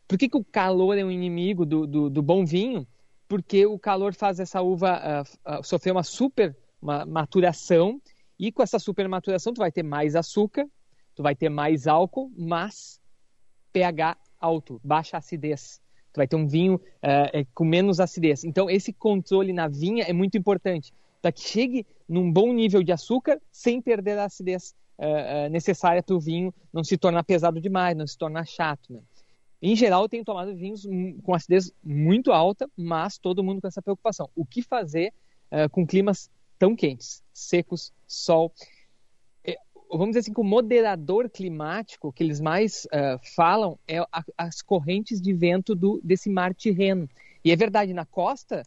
por 0.07 0.17
que, 0.17 0.29
que 0.29 0.37
o 0.37 0.43
calor 0.43 0.97
é 0.97 1.03
um 1.03 1.11
inimigo 1.11 1.65
do, 1.65 1.87
do, 1.87 2.09
do 2.09 2.21
bom 2.21 2.45
vinho? 2.45 2.87
Porque 3.27 3.65
o 3.65 3.79
calor 3.79 4.13
faz 4.13 4.39
essa 4.39 4.61
uva 4.61 5.25
uh, 5.47 5.59
uh, 5.59 5.63
sofrer 5.63 5.91
uma 5.91 6.03
super 6.03 6.55
uma 6.83 7.05
maturação 7.05 8.01
e 8.37 8.51
com 8.51 8.61
essa 8.61 8.77
super 8.77 9.07
maturação 9.07 9.53
tu 9.53 9.59
vai 9.59 9.71
ter 9.71 9.83
mais 9.83 10.15
açúcar, 10.15 10.67
tu 11.15 11.23
vai 11.23 11.33
ter 11.33 11.49
mais 11.49 11.87
álcool, 11.87 12.31
mas 12.37 12.99
pH 13.71 14.17
alto, 14.39 14.81
baixa 14.83 15.17
acidez. 15.17 15.81
Tu 16.11 16.17
vai 16.17 16.27
ter 16.27 16.35
um 16.35 16.47
vinho 16.47 16.75
uh, 16.75 17.47
com 17.55 17.63
menos 17.63 17.99
acidez. 17.99 18.43
Então 18.43 18.69
esse 18.69 18.93
controle 18.93 19.53
na 19.53 19.67
vinha 19.67 20.03
é 20.03 20.13
muito 20.13 20.37
importante 20.37 20.93
para 21.21 21.31
que 21.31 21.41
chegue 21.41 21.87
num 22.07 22.31
bom 22.31 22.53
nível 22.53 22.83
de 22.83 22.91
açúcar 22.91 23.41
sem 23.51 23.81
perder 23.81 24.19
a 24.19 24.25
acidez 24.25 24.75
necessária 25.51 26.03
para 26.03 26.15
o 26.15 26.19
vinho 26.19 26.53
não 26.71 26.83
se 26.83 26.97
tornar 26.97 27.23
pesado 27.23 27.59
demais, 27.59 27.97
não 27.97 28.05
se 28.05 28.17
tornar 28.17 28.45
chato. 28.45 28.93
Né? 28.93 28.99
Em 29.61 29.75
geral, 29.75 30.03
eu 30.03 30.09
tenho 30.09 30.23
tomado 30.23 30.55
vinhos 30.55 30.87
com 31.23 31.33
acidez 31.33 31.73
muito 31.83 32.31
alta, 32.31 32.69
mas 32.77 33.17
todo 33.17 33.43
mundo 33.43 33.59
com 33.59 33.67
essa 33.67 33.81
preocupação. 33.81 34.29
O 34.35 34.45
que 34.45 34.61
fazer 34.61 35.13
uh, 35.51 35.69
com 35.69 35.85
climas 35.85 36.29
tão 36.63 36.77
quentes, 36.77 37.21
secos, 37.33 37.91
sol? 38.07 38.53
É, 39.43 39.57
vamos 39.89 40.11
dizer 40.11 40.19
assim 40.19 40.33
que 40.33 40.39
o 40.39 40.45
moderador 40.45 41.29
climático 41.29 42.13
que 42.13 42.23
eles 42.23 42.39
mais 42.39 42.85
uh, 42.85 43.19
falam 43.35 43.77
é 43.85 43.99
a, 43.99 44.23
as 44.37 44.61
correntes 44.61 45.19
de 45.19 45.33
vento 45.33 45.75
do, 45.75 45.99
desse 46.01 46.29
mar 46.29 46.53
Tirreno. 46.55 47.09
E 47.43 47.51
é 47.51 47.55
verdade, 47.57 47.93
na 47.93 48.05
costa, 48.05 48.63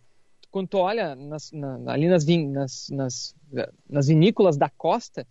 quando 0.51 0.69
tu 0.69 0.77
olha 0.77 1.15
nas, 1.15 1.51
na, 1.53 1.91
ali 1.91 2.07
nas, 2.07 2.27
nas, 2.27 2.91
nas, 2.91 3.35
nas 3.89 4.09
vinícolas 4.09 4.59
da 4.59 4.69
costa, 4.69 5.27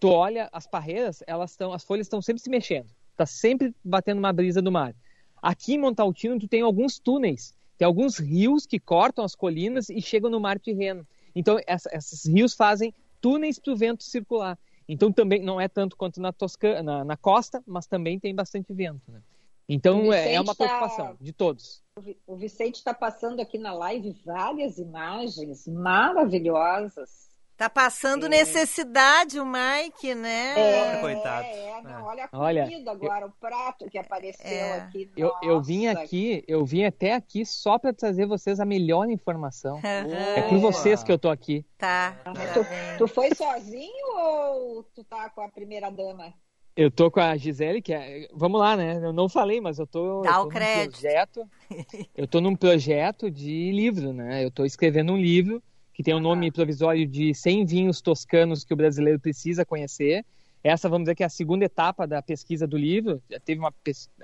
tu 0.00 0.08
olha 0.08 0.48
as 0.50 0.66
parreiras, 0.66 1.22
elas 1.26 1.50
estão, 1.50 1.70
as 1.70 1.84
folhas 1.84 2.06
estão 2.06 2.22
sempre 2.22 2.42
se 2.42 2.48
mexendo. 2.48 2.88
Está 3.10 3.26
sempre 3.26 3.74
batendo 3.84 4.20
uma 4.20 4.32
brisa 4.32 4.62
do 4.62 4.72
mar. 4.72 4.96
Aqui 5.42 5.74
em 5.74 5.78
Montaltino, 5.78 6.38
tu 6.38 6.48
tem 6.48 6.62
alguns 6.62 6.98
túneis, 6.98 7.52
tem 7.76 7.84
alguns 7.84 8.18
rios 8.18 8.64
que 8.64 8.80
cortam 8.80 9.22
as 9.22 9.34
colinas 9.34 9.90
e 9.90 10.00
chegam 10.00 10.30
no 10.30 10.40
mar 10.40 10.58
Tirreno. 10.58 11.06
Então, 11.36 11.60
essa, 11.66 11.90
esses 11.94 12.24
rios 12.24 12.54
fazem 12.54 12.94
túneis 13.20 13.58
para 13.58 13.74
o 13.74 13.76
vento 13.76 14.02
circular. 14.02 14.58
Então, 14.88 15.12
também 15.12 15.42
não 15.42 15.60
é 15.60 15.68
tanto 15.68 15.94
quanto 15.94 16.18
na, 16.18 16.32
Toscana, 16.32 16.82
na, 16.82 17.04
na 17.04 17.16
costa, 17.16 17.62
mas 17.66 17.86
também 17.86 18.18
tem 18.18 18.34
bastante 18.34 18.72
vento. 18.72 19.02
Né? 19.06 19.20
Então, 19.68 20.10
é, 20.10 20.32
é 20.32 20.40
uma 20.40 20.54
tá 20.54 20.64
preocupação 20.64 21.08
tá... 21.08 21.16
de 21.20 21.32
todos. 21.32 21.82
O 22.26 22.36
Vicente 22.36 22.76
está 22.76 22.94
passando 22.94 23.40
aqui 23.40 23.58
na 23.58 23.74
live 23.74 24.16
várias 24.24 24.78
imagens 24.78 25.68
maravilhosas 25.68 27.28
Tá 27.56 27.70
passando 27.70 28.26
é. 28.26 28.28
necessidade 28.28 29.40
o 29.40 29.46
Mike, 29.46 30.14
né? 30.14 30.54
É, 30.58 31.00
coitado. 31.00 31.46
É, 31.46 31.80
não, 31.82 32.04
olha 32.04 32.24
a 32.24 32.28
comida 32.28 32.44
olha, 32.44 32.90
agora, 32.90 33.24
eu, 33.24 33.28
o 33.28 33.32
prato 33.32 33.88
que 33.88 33.96
apareceu 33.96 34.46
é. 34.46 34.80
aqui. 34.80 35.10
Eu, 35.16 35.32
eu 35.42 35.62
vim 35.62 35.86
aqui, 35.86 36.44
eu 36.46 36.66
vim 36.66 36.84
até 36.84 37.14
aqui 37.14 37.46
só 37.46 37.78
para 37.78 37.94
trazer 37.94 38.26
vocês 38.26 38.60
a 38.60 38.66
melhor 38.66 39.08
informação. 39.08 39.80
é 40.36 40.42
por 40.42 40.58
vocês 40.58 41.02
que 41.02 41.10
eu 41.10 41.18
tô 41.18 41.30
aqui. 41.30 41.64
Tá. 41.78 42.14
tá 42.22 42.32
tu, 42.34 42.60
tu, 42.98 43.08
foi 43.08 43.34
sozinho 43.34 44.18
ou 44.18 44.82
tu 44.94 45.02
tá 45.04 45.30
com 45.30 45.40
a 45.40 45.48
primeira 45.48 45.88
dama? 45.88 46.34
Eu 46.76 46.90
tô 46.90 47.10
com 47.10 47.20
a 47.20 47.34
Gisele, 47.38 47.80
que 47.80 47.94
é. 47.94 48.28
Vamos 48.34 48.60
lá, 48.60 48.76
né? 48.76 49.00
Eu 49.02 49.14
não 49.14 49.30
falei, 49.30 49.62
mas 49.62 49.78
eu 49.78 49.86
tô. 49.86 50.20
Dá 50.20 50.32
eu 50.32 50.34
tô 50.42 50.42
o 50.42 50.48
crédito. 50.48 51.00
Projeto, 51.00 51.50
eu 52.14 52.28
tô 52.28 52.38
num 52.38 52.54
projeto 52.54 53.30
de 53.30 53.72
livro, 53.72 54.12
né? 54.12 54.44
Eu 54.44 54.50
tô 54.50 54.62
escrevendo 54.66 55.14
um 55.14 55.16
livro 55.16 55.62
que 55.96 56.02
tem 56.02 56.12
o 56.12 56.18
um 56.18 56.20
nome 56.20 56.52
provisório 56.52 57.06
de 57.06 57.32
100 57.32 57.64
vinhos 57.64 58.02
toscanos 58.02 58.62
que 58.62 58.74
o 58.74 58.76
brasileiro 58.76 59.18
precisa 59.18 59.64
conhecer. 59.64 60.26
Essa, 60.62 60.90
vamos 60.90 61.06
dizer, 61.06 61.14
que 61.14 61.22
é 61.22 61.26
a 61.26 61.30
segunda 61.30 61.64
etapa 61.64 62.06
da 62.06 62.20
pesquisa 62.20 62.66
do 62.66 62.76
livro. 62.76 63.22
Já 63.30 63.40
teve 63.40 63.58
uma, 63.58 63.72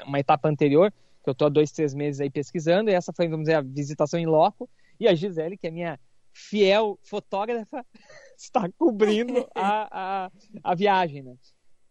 uma 0.05 0.21
etapa 0.21 0.51
anterior, 0.51 0.93
que 1.25 1.31
eu 1.31 1.33
estou 1.33 1.47
há 1.47 1.49
dois, 1.49 1.73
três 1.73 1.95
meses 1.95 2.21
aí 2.21 2.29
pesquisando, 2.29 2.91
e 2.91 2.93
essa 2.93 3.11
foi, 3.11 3.27
vamos 3.27 3.45
dizer, 3.45 3.55
a 3.55 3.63
visitação 3.63 4.21
em 4.21 4.27
loco. 4.27 4.69
E 5.01 5.09
a 5.09 5.15
Gisele, 5.15 5.57
que 5.57 5.67
é 5.67 5.71
minha 5.71 5.99
fiel 6.31 6.99
fotógrafa, 7.03 7.87
está 8.37 8.69
cobrindo 8.77 9.49
a, 9.55 10.27
a, 10.27 10.31
a 10.63 10.75
viagem, 10.75 11.23
né? 11.23 11.37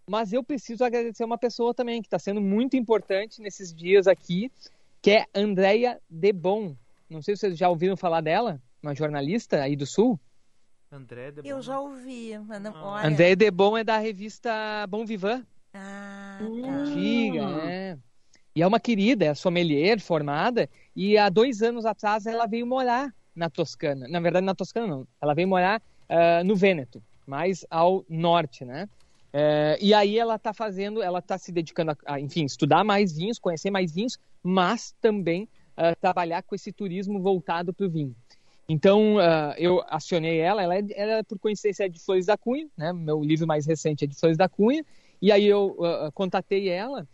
Mas 0.07 0.31
eu 0.31 0.43
preciso 0.43 0.83
agradecer 0.83 1.23
uma 1.23 1.39
pessoa 1.39 1.73
também 1.73 2.03
que 2.03 2.07
está 2.07 2.19
sendo 2.19 2.39
muito 2.39 2.77
importante 2.77 3.41
nesses 3.41 3.73
dias 3.73 4.05
aqui, 4.05 4.51
que 5.01 5.09
é 5.09 5.25
Andrea 5.33 5.99
Debon. 6.07 6.75
Não 7.09 7.23
sei 7.23 7.35
se 7.35 7.39
vocês 7.39 7.57
já 7.57 7.67
ouviram 7.67 7.97
falar 7.97 8.21
dela 8.21 8.61
uma 8.81 8.95
jornalista 8.95 9.61
aí 9.61 9.75
do 9.75 9.85
Sul. 9.85 10.19
André 10.91 11.31
de 11.31 11.47
Eu 11.47 11.61
já 11.61 11.79
ouvi, 11.79 12.37
mas 12.39 12.61
não. 12.61 12.73
Olha... 12.73 13.07
André 13.07 13.35
Debon 13.35 13.77
é 13.77 13.83
da 13.83 13.97
revista 13.97 14.51
Bom 14.89 15.05
Vivan. 15.05 15.45
Ah, 15.73 16.39
tá. 16.39 16.45
Antiga, 16.45 17.47
né? 17.47 17.99
E 18.53 18.61
é 18.61 18.67
uma 18.67 18.79
querida, 18.79 19.25
é 19.25 19.33
sommelier 19.33 19.99
formada. 20.01 20.69
E 20.93 21.17
há 21.17 21.29
dois 21.29 21.61
anos 21.61 21.85
atrás 21.85 22.25
ela 22.25 22.45
veio 22.45 22.67
morar 22.67 23.13
na 23.33 23.49
Toscana. 23.49 24.07
Na 24.09 24.19
verdade, 24.19 24.45
na 24.45 24.53
Toscana 24.53 24.87
não. 24.87 25.07
Ela 25.21 25.33
veio 25.33 25.47
morar 25.47 25.81
uh, 26.09 26.43
no 26.43 26.55
Vêneto, 26.55 27.01
mais 27.25 27.65
ao 27.69 28.05
norte, 28.09 28.65
né? 28.65 28.89
Uh, 29.33 29.79
e 29.79 29.93
aí 29.93 30.19
ela 30.19 30.35
está 30.35 30.53
fazendo, 30.53 31.01
ela 31.01 31.19
está 31.19 31.37
se 31.37 31.53
dedicando 31.53 31.91
a, 31.91 31.95
a, 32.05 32.19
enfim, 32.19 32.43
estudar 32.43 32.83
mais 32.83 33.15
vinhos, 33.15 33.39
conhecer 33.39 33.71
mais 33.71 33.93
vinhos, 33.93 34.19
mas 34.43 34.93
também 34.99 35.47
uh, 35.77 35.95
trabalhar 36.01 36.43
com 36.43 36.53
esse 36.53 36.73
turismo 36.73 37.21
voltado 37.21 37.73
para 37.73 37.85
o 37.85 37.89
vinho. 37.89 38.13
Então, 38.71 39.17
uh, 39.17 39.53
eu 39.57 39.83
acionei 39.89 40.39
ela, 40.39 40.63
ela, 40.63 40.77
é, 40.77 40.83
ela, 40.95 41.11
é, 41.15 41.23
por 41.23 41.37
coincidência, 41.37 41.83
é 41.83 41.89
de 41.89 41.99
Flores 41.99 42.25
da 42.25 42.37
Cunha, 42.37 42.69
né? 42.77 42.93
Meu 42.93 43.21
livro 43.21 43.45
mais 43.45 43.65
recente 43.65 44.05
é 44.05 44.07
de 44.07 44.15
Flores 44.15 44.37
da 44.37 44.47
Cunha, 44.47 44.85
e 45.21 45.29
aí 45.29 45.45
eu 45.45 45.75
uh, 45.77 46.09
contatei 46.13 46.69
ela 46.69 47.05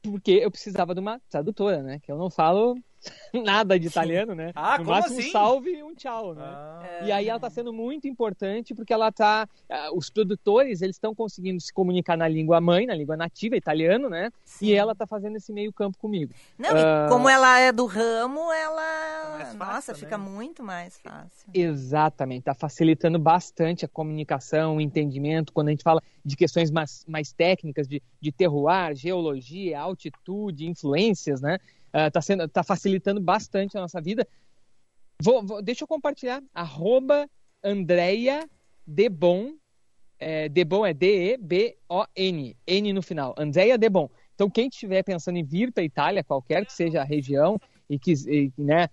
porque 0.00 0.32
eu 0.32 0.50
precisava 0.50 0.94
de 0.94 1.00
uma 1.00 1.20
tradutora, 1.28 1.82
né? 1.82 2.00
Que 2.02 2.10
eu 2.10 2.16
não 2.16 2.30
falo 2.30 2.74
nada 3.44 3.78
de 3.78 3.86
italiano, 3.86 4.34
né? 4.34 4.52
Ah, 4.54 4.78
no 4.78 4.84
como 4.84 4.96
máximo 4.96 5.18
assim? 5.18 5.28
um 5.28 5.32
salve 5.32 5.70
e 5.70 5.82
um 5.82 5.94
tchau, 5.94 6.34
né? 6.34 6.42
Ah. 6.44 7.00
E 7.02 7.12
aí 7.12 7.28
ela 7.28 7.36
está 7.36 7.50
sendo 7.50 7.72
muito 7.72 8.06
importante 8.06 8.74
porque 8.74 8.92
ela 8.92 9.10
tá, 9.10 9.48
uh, 9.68 9.96
os 9.96 10.10
produtores 10.10 10.82
eles 10.82 10.96
estão 10.96 11.14
conseguindo 11.14 11.60
se 11.60 11.72
comunicar 11.72 12.16
na 12.16 12.28
língua 12.28 12.60
mãe, 12.60 12.86
na 12.86 12.94
língua 12.94 13.16
nativa, 13.16 13.56
italiano, 13.56 14.08
né? 14.08 14.30
Sim. 14.44 14.66
E 14.66 14.74
ela 14.74 14.92
está 14.92 15.06
fazendo 15.06 15.36
esse 15.36 15.52
meio 15.52 15.72
campo 15.72 15.98
comigo. 15.98 16.32
Não, 16.58 16.70
uh, 16.70 17.08
como 17.08 17.28
ela 17.28 17.58
é 17.58 17.72
do 17.72 17.86
ramo, 17.86 18.52
ela, 18.52 19.40
é 19.40 19.44
fácil, 19.44 19.58
nossa, 19.58 19.92
né? 19.92 19.98
fica 19.98 20.18
muito 20.18 20.62
mais 20.62 20.98
fácil. 20.98 21.48
Exatamente, 21.52 22.40
está 22.40 22.54
facilitando 22.54 23.18
bastante 23.18 23.84
a 23.84 23.88
comunicação, 23.88 24.76
o 24.76 24.80
entendimento 24.80 25.52
quando 25.52 25.68
a 25.68 25.70
gente 25.70 25.82
fala 25.82 26.02
de 26.24 26.36
questões 26.36 26.70
mais, 26.70 27.04
mais 27.06 27.32
técnicas 27.32 27.86
de, 27.86 28.02
de 28.20 28.32
terroir, 28.32 28.94
geologia, 28.94 29.78
altitude, 29.78 30.66
influências, 30.66 31.40
né? 31.40 31.58
Está 31.94 32.20
uh, 32.20 32.22
sendo, 32.22 32.48
tá 32.48 32.62
facilitando 32.62 33.20
bastante 33.20 33.76
a 33.78 33.80
nossa 33.80 34.00
vida. 34.00 34.26
Vou, 35.22 35.44
vou, 35.46 35.62
deixa 35.62 35.84
eu 35.84 35.88
compartilhar. 35.88 36.42
Arroba 36.52 37.28
Andrea 37.62 38.48
Debon. 38.86 39.54
É, 40.18 40.48
Debon 40.48 40.84
é 40.84 40.92
D-E-B-O-N. 40.92 42.56
N 42.66 42.92
no 42.92 43.02
final. 43.02 43.34
Andrea 43.38 43.78
Debon. 43.78 44.10
Então, 44.34 44.50
quem 44.50 44.68
estiver 44.68 45.02
pensando 45.02 45.36
em 45.36 45.44
vir 45.44 45.72
para 45.72 45.82
a 45.82 45.86
Itália, 45.86 46.24
qualquer 46.24 46.66
que 46.66 46.72
seja 46.72 47.00
a 47.00 47.04
região, 47.04 47.60
e 47.88 47.98
que, 47.98 48.12
e, 48.26 48.52
né, 48.58 48.88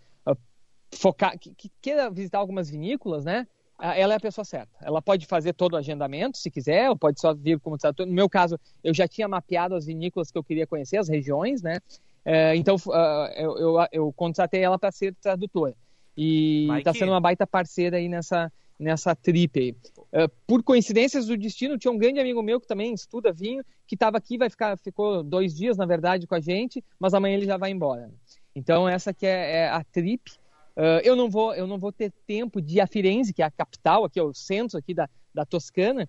focar, 0.93 1.37
que, 1.39 1.53
que, 1.55 1.71
queira 1.81 2.09
visitar 2.09 2.37
algumas 2.37 2.69
vinícolas, 2.69 3.25
né? 3.25 3.47
Ela 3.79 4.13
é 4.13 4.17
a 4.17 4.19
pessoa 4.19 4.45
certa. 4.45 4.77
Ela 4.81 5.01
pode 5.01 5.25
fazer 5.25 5.53
todo 5.53 5.73
o 5.73 5.77
agendamento, 5.77 6.37
se 6.37 6.51
quiser, 6.51 6.89
ou 6.89 6.95
pode 6.95 7.19
só 7.19 7.33
vir 7.33 7.59
como 7.59 7.79
tradutor. 7.79 8.05
No 8.05 8.13
meu 8.13 8.29
caso, 8.29 8.59
eu 8.83 8.93
já 8.93 9.07
tinha 9.07 9.27
mapeado 9.27 9.73
as 9.73 9.87
vinícolas 9.87 10.29
que 10.29 10.37
eu 10.37 10.43
queria 10.43 10.67
conhecer, 10.67 10.97
as 10.97 11.09
regiões, 11.09 11.63
né? 11.63 11.79
É, 12.23 12.55
então, 12.55 12.75
uh, 12.75 13.31
eu, 13.35 13.57
eu, 13.57 13.87
eu 13.91 14.13
contratei 14.13 14.61
ela 14.61 14.77
para 14.77 14.91
ser 14.91 15.15
tradutora. 15.15 15.75
E 16.15 16.67
está 16.77 16.93
sendo 16.93 17.11
uma 17.11 17.19
baita 17.19 17.47
parceira 17.47 17.97
aí 17.97 18.07
nessa, 18.07 18.51
nessa 18.79 19.15
trip 19.15 19.59
aí. 19.59 19.75
Uh, 20.11 20.29
por 20.45 20.61
coincidências 20.61 21.25
do 21.25 21.37
destino, 21.37 21.77
tinha 21.77 21.91
um 21.91 21.97
grande 21.97 22.19
amigo 22.19 22.41
meu 22.43 22.59
que 22.59 22.67
também 22.67 22.93
estuda 22.93 23.31
vinho, 23.31 23.63
que 23.87 23.95
estava 23.95 24.17
aqui, 24.17 24.37
vai 24.37 24.49
ficar, 24.49 24.77
ficou 24.77 25.23
dois 25.23 25.55
dias, 25.55 25.77
na 25.77 25.85
verdade, 25.85 26.27
com 26.27 26.35
a 26.35 26.39
gente, 26.39 26.83
mas 26.99 27.13
amanhã 27.13 27.37
ele 27.37 27.45
já 27.45 27.57
vai 27.57 27.71
embora. 27.71 28.11
Então, 28.55 28.87
essa 28.87 29.11
aqui 29.11 29.25
é, 29.25 29.61
é 29.61 29.69
a 29.69 29.83
trip. 29.83 30.31
Uh, 30.75 31.01
eu, 31.03 31.15
não 31.15 31.29
vou, 31.29 31.53
eu 31.55 31.65
não 31.65 31.79
vou 31.79 31.91
ter 31.91 32.11
tempo 32.27 32.61
de 32.61 32.77
ir 32.77 32.81
a 32.81 32.87
Firenze, 32.87 33.33
que 33.33 33.41
é 33.41 33.45
a 33.45 33.51
capital, 33.51 34.05
aqui 34.05 34.19
é 34.19 34.23
o 34.23 34.33
centro 34.33 34.77
aqui 34.77 34.93
da, 34.93 35.09
da 35.33 35.45
Toscana, 35.45 36.07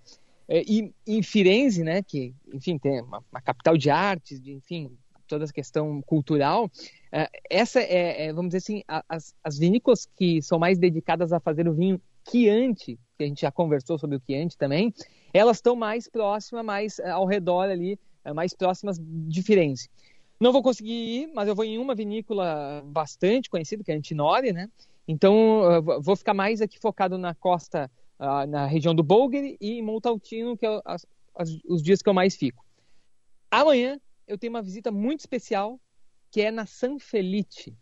É, 0.48 0.62
e 0.66 0.92
em 1.06 1.22
Firenze, 1.22 1.84
né, 1.84 2.02
que, 2.02 2.34
enfim, 2.52 2.76
tem 2.76 3.00
uma, 3.00 3.22
uma 3.30 3.40
capital 3.40 3.76
de 3.76 3.88
artes, 3.88 4.40
de, 4.40 4.52
enfim, 4.52 4.90
toda 5.32 5.44
essa 5.44 5.52
questão 5.52 6.02
cultural, 6.02 6.70
é, 7.10 7.26
essa 7.48 7.80
é, 7.80 8.26
é, 8.26 8.32
vamos 8.34 8.50
dizer 8.50 8.58
assim, 8.58 8.82
as, 9.08 9.34
as 9.42 9.58
vinícolas 9.58 10.06
que 10.14 10.42
são 10.42 10.58
mais 10.58 10.78
dedicadas 10.78 11.32
a 11.32 11.40
fazer 11.40 11.66
o 11.66 11.72
vinho 11.72 11.98
Chianti, 12.30 12.98
que 13.16 13.24
a 13.24 13.26
gente 13.26 13.40
já 13.40 13.50
conversou 13.50 13.98
sobre 13.98 14.16
o 14.16 14.22
Chianti 14.26 14.58
também, 14.58 14.92
elas 15.32 15.56
estão 15.56 15.74
mais 15.74 16.06
próximas, 16.06 16.62
mais 16.62 16.98
é, 16.98 17.08
ao 17.10 17.24
redor 17.24 17.70
ali, 17.70 17.98
mais 18.34 18.52
próximas 18.52 18.98
de 19.00 19.42
Firenze. 19.42 19.88
Não 20.38 20.52
vou 20.52 20.62
conseguir 20.62 20.92
ir, 20.92 21.30
mas 21.34 21.48
eu 21.48 21.54
vou 21.54 21.64
em 21.64 21.78
uma 21.78 21.94
vinícola 21.94 22.82
bastante 22.84 23.48
conhecida, 23.48 23.82
que 23.82 23.90
é 23.90 23.94
a 23.94 23.96
Antinori, 23.96 24.52
né? 24.52 24.68
Então, 25.08 25.82
vou 26.00 26.14
ficar 26.14 26.34
mais 26.34 26.60
aqui 26.60 26.78
focado 26.78 27.16
na 27.16 27.34
costa, 27.34 27.90
uh, 28.20 28.46
na 28.46 28.66
região 28.66 28.94
do 28.94 29.02
Bolgheri 29.02 29.56
e 29.60 29.78
em 29.78 29.82
Montaltino, 29.82 30.56
que 30.56 30.66
é 30.66 30.70
os 31.66 31.82
dias 31.82 32.02
que 32.02 32.08
eu 32.08 32.14
mais 32.14 32.36
fico. 32.36 32.64
Amanhã 33.50 33.98
eu 34.26 34.38
tenho 34.38 34.52
uma 34.52 34.62
visita 34.62 34.90
muito 34.90 35.20
especial, 35.20 35.80
que 36.30 36.40
é 36.40 36.50
na 36.50 36.66
San 36.66 36.98
Felice. 36.98 37.76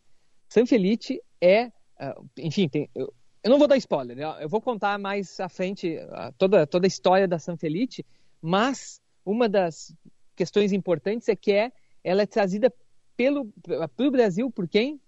San 0.48 0.66
Felice 0.66 1.22
é, 1.40 1.66
uh, 1.66 2.28
enfim, 2.38 2.68
tem, 2.68 2.88
eu, 2.94 3.12
eu, 3.42 3.50
não 3.50 3.58
vou 3.58 3.68
dar 3.68 3.76
spoiler, 3.76 4.16
né? 4.16 4.24
eu 4.40 4.48
vou 4.48 4.60
contar 4.60 4.98
mais 4.98 5.38
à 5.38 5.48
frente 5.48 5.96
uh, 5.96 6.32
toda, 6.36 6.66
toda 6.66 6.86
a 6.86 6.88
história 6.88 7.28
da 7.28 7.38
San 7.38 7.56
Felice, 7.56 8.04
mas 8.42 9.00
uma 9.24 9.48
das 9.48 9.94
questões 10.34 10.72
importantes 10.72 11.28
é 11.28 11.36
que 11.36 11.52
é, 11.52 11.72
ela 12.02 12.22
é 12.22 12.26
trazida 12.26 12.72
pelo, 13.16 13.52
pelo 13.96 14.10
Brasil 14.10 14.50
por 14.50 14.66
quem? 14.66 15.00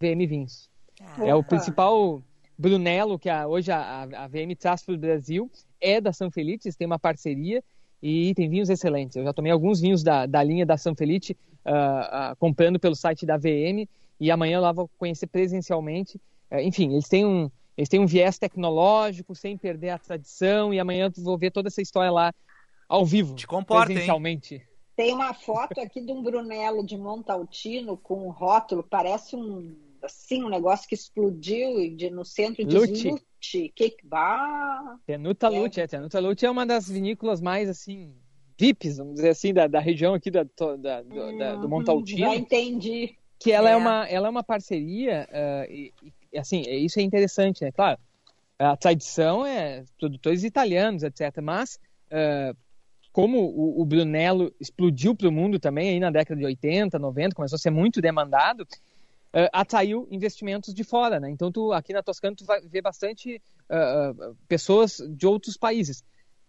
VM 0.00 0.26
Vinhos. 0.28 0.70
Ah, 1.00 1.26
é 1.26 1.34
o 1.34 1.42
principal 1.42 2.22
Brunello 2.56 3.18
que 3.18 3.28
a, 3.28 3.46
hoje 3.46 3.72
a, 3.72 4.02
a 4.02 4.28
VM 4.28 4.54
traz 4.58 4.82
para 4.82 4.94
o 4.94 4.98
Brasil, 4.98 5.50
é 5.80 6.00
da 6.00 6.12
São 6.12 6.30
Felice, 6.30 6.76
tem 6.76 6.86
uma 6.86 6.98
parceria 6.98 7.64
e 8.02 8.34
tem 8.34 8.48
vinhos 8.48 8.68
excelentes. 8.68 9.16
Eu 9.16 9.24
já 9.24 9.32
tomei 9.32 9.50
alguns 9.50 9.80
vinhos 9.80 10.02
da, 10.02 10.26
da 10.26 10.42
linha 10.42 10.64
da 10.64 10.76
São 10.76 10.94
Felice 10.94 11.36
uh, 11.64 12.32
uh, 12.32 12.36
comprando 12.36 12.78
pelo 12.78 12.94
site 12.94 13.26
da 13.26 13.36
VM 13.36 13.88
e 14.20 14.30
amanhã 14.30 14.60
lá 14.60 14.72
vou 14.72 14.88
conhecer 14.98 15.26
presencialmente. 15.26 16.16
Uh, 16.50 16.60
enfim, 16.60 16.92
eles 16.92 17.08
têm 17.08 17.24
um 17.26 17.50
eles 17.76 17.88
têm 17.88 18.00
um 18.00 18.06
viés 18.06 18.38
tecnológico 18.38 19.36
sem 19.36 19.56
perder 19.56 19.90
a 19.90 19.98
tradição 19.98 20.74
e 20.74 20.80
amanhã 20.80 21.12
vou 21.16 21.38
ver 21.38 21.52
toda 21.52 21.68
essa 21.68 21.80
história 21.80 22.10
lá 22.10 22.34
ao 22.88 23.06
vivo, 23.06 23.36
Te 23.36 23.46
comporta, 23.46 23.86
presencialmente. 23.86 24.56
Hein? 24.56 24.62
Tem 24.96 25.14
uma 25.14 25.32
foto 25.32 25.80
aqui 25.80 26.00
de 26.00 26.10
um 26.10 26.20
Brunello 26.20 26.84
de 26.84 26.96
Montaltino 26.96 27.96
com 27.96 28.26
um 28.26 28.30
rótulo, 28.30 28.82
parece 28.82 29.36
um 29.36 29.76
assim, 30.08 30.44
um 30.44 30.48
negócio 30.48 30.88
que 30.88 30.94
explodiu 30.94 31.94
de, 31.96 32.10
no 32.10 32.24
centro 32.24 32.64
de 32.64 32.76
Lute. 32.76 33.10
Lute. 33.10 33.72
Que 33.74 33.96
bar. 34.02 34.98
Tenuta 35.06 35.46
é. 35.46 35.50
Lute, 35.50 35.80
é. 35.80 35.86
Tenuta 35.86 36.18
Lute 36.18 36.44
é 36.44 36.50
uma 36.50 36.66
das 36.66 36.88
vinícolas 36.88 37.40
mais 37.40 37.68
assim 37.68 38.12
VIPs, 38.58 38.98
vamos 38.98 39.14
dizer 39.14 39.30
assim, 39.30 39.54
da, 39.54 39.68
da 39.68 39.78
região 39.78 40.14
aqui 40.14 40.30
da, 40.30 40.42
da, 40.42 41.02
do, 41.02 41.14
uhum, 41.14 41.38
da, 41.38 41.54
do 41.54 41.68
Montaltino. 41.68 42.18
Já 42.18 42.34
entendi. 42.34 43.16
Que 43.38 43.52
ela 43.52 43.70
é, 43.70 43.74
é 43.74 43.76
uma, 43.76 44.08
ela 44.08 44.26
é 44.26 44.30
uma 44.30 44.42
parceria, 44.42 45.28
uh, 45.30 45.72
e, 45.72 45.94
e, 46.32 46.38
assim, 46.38 46.62
isso 46.62 46.98
é 46.98 47.02
interessante, 47.02 47.62
né? 47.62 47.70
Claro, 47.70 47.96
a 48.58 48.76
tradição 48.76 49.46
é 49.46 49.84
produtores 49.96 50.42
italianos, 50.42 51.04
etc. 51.04 51.40
Mas, 51.40 51.78
uh, 52.10 52.56
como 53.12 53.38
o, 53.38 53.80
o 53.80 53.84
Brunello 53.84 54.52
explodiu 54.60 55.14
para 55.14 55.28
o 55.28 55.32
mundo 55.32 55.60
também 55.60 55.90
aí 55.90 56.00
na 56.00 56.10
década 56.10 56.40
de 56.40 56.44
80, 56.44 56.98
90, 56.98 57.36
começou 57.36 57.54
a 57.54 57.60
ser 57.60 57.70
muito 57.70 58.00
demandado, 58.00 58.66
uh, 59.34 59.48
atraiu 59.52 60.06
investimentos 60.10 60.74
de 60.74 60.84
fora, 60.84 61.20
né? 61.20 61.30
Então, 61.30 61.50
tu, 61.50 61.72
aqui 61.72 61.92
na 61.92 62.02
Toscana, 62.02 62.36
tu 62.36 62.44
vai 62.44 62.60
ver 62.60 62.82
bastante 62.82 63.40
uh, 63.70 64.36
pessoas 64.46 65.00
de 65.10 65.26
outros 65.26 65.56
países. 65.56 66.02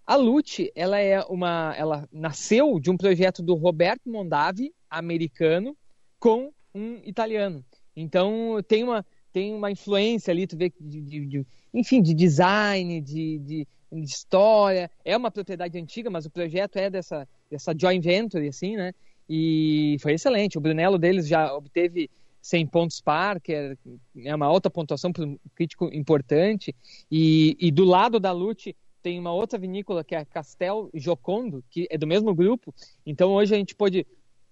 A 0.05 0.15
Lute, 0.15 0.71
ela 0.75 0.99
é 0.99 1.21
uma, 1.21 1.73
ela 1.77 2.09
nasceu 2.11 2.80
de 2.80 2.89
um 2.89 2.97
projeto 2.97 3.43
do 3.43 3.53
Roberto 3.53 4.09
Mondavi, 4.09 4.73
americano, 4.89 5.77
com 6.19 6.51
um 6.73 6.95
italiano. 7.03 7.63
Então, 7.95 8.57
tem 8.67 8.84
uma, 8.84 9.05
tem 9.32 9.53
uma 9.53 9.69
influência 9.69 10.32
ali, 10.32 10.47
tu 10.47 10.57
vê, 10.57 10.73
de, 10.80 11.01
de, 11.01 11.25
de 11.25 11.47
enfim, 11.73 12.01
de 12.01 12.13
design, 12.13 12.99
de, 13.01 13.38
de, 13.39 13.67
de, 13.91 14.03
história. 14.03 14.89
É 15.05 15.15
uma 15.15 15.30
propriedade 15.30 15.77
antiga, 15.77 16.09
mas 16.09 16.25
o 16.25 16.32
projeto 16.32 16.77
é 16.77 16.89
dessa, 16.89 17.27
dessa 17.49 17.73
joint 17.77 18.03
venture, 18.03 18.47
assim, 18.47 18.75
né? 18.75 18.93
E 19.30 19.97
foi 20.01 20.13
excelente. 20.13 20.57
O 20.57 20.61
Brunello 20.61 20.97
deles 20.97 21.27
já 21.27 21.53
obteve 21.53 22.09
100 22.41 22.67
pontos 22.67 23.01
par, 23.01 23.39
que 23.39 23.53
é, 23.53 23.75
é 24.23 24.35
uma 24.35 24.45
alta 24.45 24.69
pontuação 24.69 25.11
para 25.11 25.25
um 25.25 25.37
crítico 25.55 25.89
importante. 25.93 26.75
E, 27.11 27.57
e 27.59 27.71
do 27.71 27.83
lado 27.83 28.19
da 28.19 28.31
Lute 28.31 28.75
tem 29.01 29.19
uma 29.19 29.33
outra 29.33 29.57
vinícola 29.57 30.03
que 30.03 30.15
é 30.15 30.19
a 30.19 30.25
Castel 30.25 30.89
Jocondo, 30.93 31.63
que 31.69 31.87
é 31.89 31.97
do 31.97 32.07
mesmo 32.07 32.33
grupo. 32.33 32.73
Então 33.05 33.31
hoje 33.31 33.53
a 33.53 33.57
gente 33.57 33.75
pode 33.75 34.05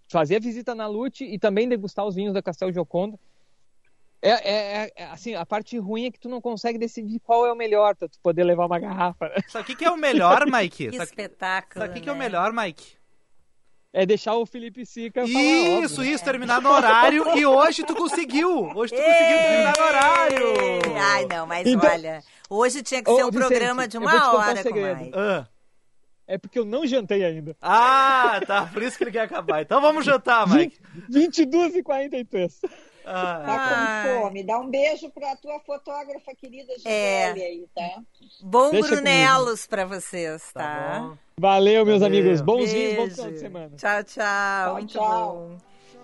fazer 0.09 0.37
a 0.37 0.39
visita 0.39 0.73
na 0.73 0.87
Lute 0.87 1.23
e 1.25 1.37
também 1.37 1.67
degustar 1.67 2.05
os 2.05 2.15
vinhos 2.15 2.33
da 2.33 2.41
Castel 2.41 2.71
Jocondo. 2.71 3.19
É, 4.21 4.31
é, 4.31 4.91
é, 4.95 5.05
assim, 5.05 5.35
a 5.35 5.45
parte 5.45 5.77
ruim 5.77 6.05
é 6.05 6.11
que 6.11 6.19
tu 6.19 6.27
não 6.27 6.41
consegue 6.41 6.79
decidir 6.79 7.19
qual 7.19 7.45
é 7.45 7.51
o 7.51 7.55
melhor 7.55 7.95
para 7.95 8.09
tu 8.09 8.19
poder 8.21 8.43
levar 8.43 8.65
uma 8.65 8.79
garrafa. 8.79 9.29
Né? 9.29 9.35
Sabe 9.47 9.71
o 9.71 9.77
que, 9.77 9.85
é 9.85 9.91
o 9.91 9.97
melhor, 9.97 10.45
Mike? 10.49 10.89
que 10.89 10.97
espetáculo. 10.97 11.85
Sabe 11.85 11.91
o 11.91 11.93
que, 11.93 12.01
que 12.01 12.09
é 12.09 12.11
o 12.11 12.15
né? 12.15 12.25
melhor, 12.25 12.51
Mike? 12.51 12.96
É 13.97 14.05
deixar 14.05 14.35
o 14.35 14.45
Felipe 14.45 14.85
Sica 14.85 15.25
falar. 15.25 15.41
Isso, 15.41 16.01
óbvio. 16.01 16.13
isso, 16.13 16.23
terminar 16.23 16.61
no 16.61 16.69
horário. 16.69 17.35
e 17.35 17.43
hoje 17.47 17.83
tu 17.83 17.95
conseguiu. 17.95 18.69
Hoje 18.75 18.93
tu 18.93 19.01
conseguiu 19.01 19.37
terminar 19.39 19.73
no 19.75 19.83
horário. 19.83 20.45
Ai, 21.01 21.25
não, 21.25 21.47
mas 21.47 21.65
então, 21.65 21.89
olha, 21.89 22.23
hoje 22.47 22.83
tinha 22.83 23.01
que 23.01 23.09
ser 23.09 23.23
um 23.23 23.31
Vicente, 23.31 23.47
programa 23.47 23.87
de 23.87 23.97
uma 23.97 24.35
hora 24.35 24.59
um 24.59 24.63
com 24.63 25.19
ah. 25.19 25.47
É 26.27 26.37
porque 26.37 26.59
eu 26.59 26.65
não 26.65 26.85
jantei 26.85 27.25
ainda. 27.25 27.57
Ah, 27.59 28.39
tá. 28.45 28.67
Por 28.71 28.83
isso 28.83 28.99
que 28.99 29.03
ele 29.03 29.11
quer 29.11 29.21
acabar. 29.21 29.63
Então 29.63 29.81
vamos 29.81 30.05
jantar, 30.05 30.47
Mike. 30.47 30.77
22 31.09 31.77
e 31.77 31.81
43. 31.81 32.59
Ah, 32.63 32.69
tá 33.11 34.03
com 34.03 34.21
fome. 34.21 34.43
Dá 34.43 34.59
um 34.59 34.69
beijo 34.69 35.09
pra 35.09 35.35
tua 35.35 35.59
fotógrafa 35.61 36.35
querida 36.35 36.73
Gisele 36.75 37.41
é. 37.41 37.45
aí, 37.45 37.65
tá? 37.73 38.01
Bom 38.41 38.71
Deixa 38.71 38.87
Brunelos 38.89 39.65
para 39.67 39.85
vocês, 39.85 40.51
tá? 40.53 40.61
tá 40.61 41.17
Valeu, 41.39 41.85
meus 41.85 42.01
Valeu. 42.01 42.19
amigos. 42.19 42.41
Bons 42.41 42.69
dias, 42.69 42.95
bom 42.95 43.09
final 43.09 43.31
de 43.31 43.39
semana. 43.39 43.75
Tchau, 43.75 44.03
tchau. 44.03 44.13
tchau 44.13 44.73
Muito 44.73 44.93
tchau. 44.93 45.33
bom. 45.33 45.57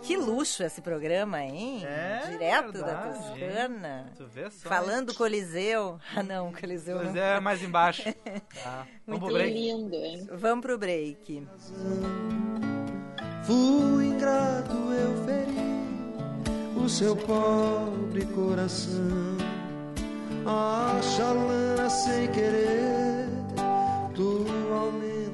Que 0.04 0.18
luxo 0.18 0.64
esse 0.64 0.82
programa, 0.82 1.42
hein? 1.42 1.82
É, 1.86 2.28
Direto 2.30 2.74
verdade. 2.74 2.84
da 2.84 3.14
Toscana. 3.14 4.12
Tu 4.18 4.28
vê 4.28 4.52
só. 4.52 4.68
Falando 4.68 5.14
Coliseu. 5.14 5.98
Ah, 6.14 6.22
não, 6.22 6.52
Coliseu. 6.52 6.98
Coliseu 6.98 7.24
é 7.24 7.40
mais 7.40 7.64
embaixo. 7.64 8.04
tá. 8.62 8.86
Vamos 9.08 9.22
Muito 9.22 9.34
break. 9.34 9.54
lindo, 9.54 9.96
hein? 9.96 10.28
Vamos 10.30 10.66
pro 10.66 10.78
break. 10.78 11.48
Fui 13.46 14.06
ingrato, 14.06 14.74
eu 14.74 15.26
feri 15.26 15.73
o 16.84 16.90
seu 16.90 17.16
pobre 17.16 18.26
coração. 18.36 19.38
A 20.46 21.00
chalana 21.02 21.90
sem 21.90 22.28
querer, 22.28 23.30
tu 24.14 24.44
dor. 24.44 25.13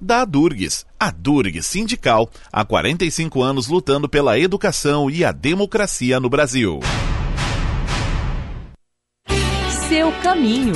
da 0.00 0.22
Adurgs. 0.22 0.86
A 0.98 1.10
Durg 1.10 1.62
Sindical, 1.62 2.30
há 2.52 2.64
45 2.64 3.42
anos 3.42 3.68
lutando 3.68 4.08
pela 4.08 4.38
educação 4.38 5.10
e 5.10 5.24
a 5.24 5.32
democracia 5.32 6.18
no 6.18 6.28
Brasil. 6.28 6.80
Seu 9.88 10.12
caminho. 10.22 10.74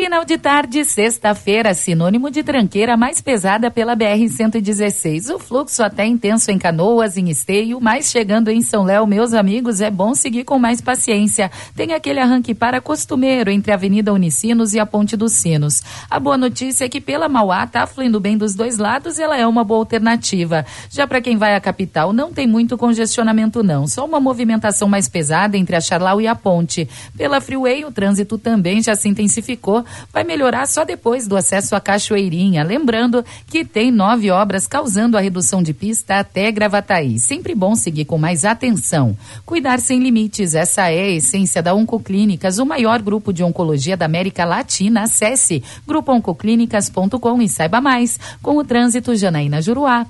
Final 0.00 0.24
de 0.24 0.38
tarde, 0.38 0.82
sexta-feira, 0.82 1.74
sinônimo 1.74 2.30
de 2.30 2.42
tranqueira 2.42 2.96
mais 2.96 3.20
pesada 3.20 3.70
pela 3.70 3.94
BR-116. 3.94 5.34
O 5.34 5.38
fluxo 5.38 5.82
até 5.82 6.06
intenso 6.06 6.50
em 6.50 6.58
Canoas, 6.58 7.18
em 7.18 7.28
Esteio, 7.28 7.78
mas 7.82 8.10
chegando 8.10 8.48
em 8.48 8.62
São 8.62 8.82
Léo, 8.82 9.06
meus 9.06 9.34
amigos, 9.34 9.82
é 9.82 9.90
bom 9.90 10.14
seguir 10.14 10.44
com 10.44 10.58
mais 10.58 10.80
paciência. 10.80 11.50
Tem 11.76 11.92
aquele 11.92 12.18
arranque 12.18 12.54
para 12.54 12.80
costumeiro 12.80 13.50
entre 13.50 13.72
a 13.72 13.74
Avenida 13.74 14.10
Unicinos 14.10 14.72
e 14.72 14.80
a 14.80 14.86
Ponte 14.86 15.18
dos 15.18 15.32
Sinos. 15.32 15.82
A 16.08 16.18
boa 16.18 16.38
notícia 16.38 16.86
é 16.86 16.88
que 16.88 16.98
pela 16.98 17.28
Mauá 17.28 17.66
tá 17.66 17.86
fluindo 17.86 18.18
bem 18.18 18.38
dos 18.38 18.54
dois 18.54 18.78
lados 18.78 19.18
e 19.18 19.22
ela 19.22 19.36
é 19.36 19.46
uma 19.46 19.64
boa 19.64 19.80
alternativa. 19.80 20.64
Já 20.88 21.06
para 21.06 21.20
quem 21.20 21.36
vai 21.36 21.54
à 21.54 21.60
capital, 21.60 22.10
não 22.10 22.32
tem 22.32 22.46
muito 22.46 22.78
congestionamento 22.78 23.62
não, 23.62 23.86
só 23.86 24.06
uma 24.06 24.18
movimentação 24.18 24.88
mais 24.88 25.08
pesada 25.08 25.58
entre 25.58 25.76
a 25.76 25.80
Charlau 25.80 26.22
e 26.22 26.26
a 26.26 26.34
Ponte. 26.34 26.88
Pela 27.18 27.38
Freeway, 27.38 27.84
o 27.84 27.92
trânsito 27.92 28.38
também 28.38 28.82
já 28.82 28.96
se 28.96 29.06
intensificou 29.06 29.84
vai 30.12 30.24
melhorar 30.24 30.66
só 30.66 30.84
depois 30.84 31.26
do 31.26 31.36
acesso 31.36 31.74
à 31.74 31.80
Cachoeirinha. 31.80 32.62
Lembrando 32.62 33.24
que 33.46 33.64
tem 33.64 33.90
nove 33.90 34.30
obras 34.30 34.66
causando 34.66 35.16
a 35.16 35.20
redução 35.20 35.62
de 35.62 35.72
pista 35.72 36.18
até 36.18 36.50
Gravataí. 36.50 37.18
Sempre 37.18 37.54
bom 37.54 37.74
seguir 37.74 38.04
com 38.04 38.18
mais 38.18 38.44
atenção. 38.44 39.16
Cuidar 39.44 39.80
sem 39.80 40.00
limites, 40.00 40.54
essa 40.54 40.90
é 40.90 41.00
a 41.00 41.10
essência 41.10 41.62
da 41.62 41.74
Oncoclínicas, 41.74 42.58
o 42.58 42.66
maior 42.66 43.00
grupo 43.02 43.32
de 43.32 43.42
oncologia 43.42 43.96
da 43.96 44.04
América 44.04 44.44
Latina. 44.44 45.02
Acesse 45.02 45.62
grupooncoclínicas.com 45.86 47.42
e 47.42 47.48
saiba 47.48 47.80
mais. 47.80 48.18
Com 48.42 48.56
o 48.56 48.64
trânsito, 48.64 49.14
Janaína 49.14 49.62
Juruá. 49.62 50.06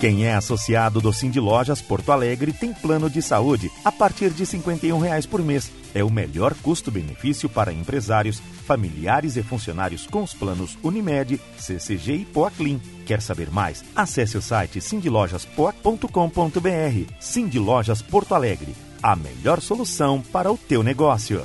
Quem 0.00 0.24
é 0.24 0.34
associado 0.34 0.98
do 0.98 1.12
Cindy 1.12 1.38
Lojas 1.38 1.82
Porto 1.82 2.10
Alegre 2.10 2.54
tem 2.54 2.72
plano 2.72 3.10
de 3.10 3.20
saúde 3.20 3.70
a 3.84 3.92
partir 3.92 4.30
de 4.30 4.46
51 4.46 4.98
reais 4.98 5.26
por 5.26 5.42
mês. 5.42 5.70
É 5.92 6.02
o 6.02 6.08
melhor 6.08 6.54
custo-benefício 6.54 7.50
para 7.50 7.70
empresários, 7.70 8.40
familiares 8.64 9.36
e 9.36 9.42
funcionários 9.42 10.06
com 10.06 10.22
os 10.22 10.32
planos 10.32 10.78
Unimed, 10.82 11.38
CCG 11.58 12.14
e 12.14 12.24
Poaclin. 12.24 12.80
Quer 13.04 13.20
saber 13.20 13.50
mais? 13.50 13.84
Acesse 13.94 14.38
o 14.38 14.42
site 14.42 14.80
cindylojaspoa.com.br. 14.80 17.12
Cindy 17.20 17.58
Lojas 17.58 18.00
Porto 18.00 18.34
Alegre, 18.34 18.74
a 19.02 19.14
melhor 19.14 19.60
solução 19.60 20.22
para 20.32 20.50
o 20.50 20.56
teu 20.56 20.82
negócio. 20.82 21.42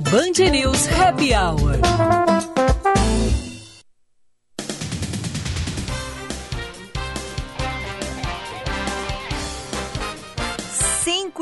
Band 0.00 0.50
News 0.50 0.88
Happy 0.88 1.32
Hour. 1.34 2.53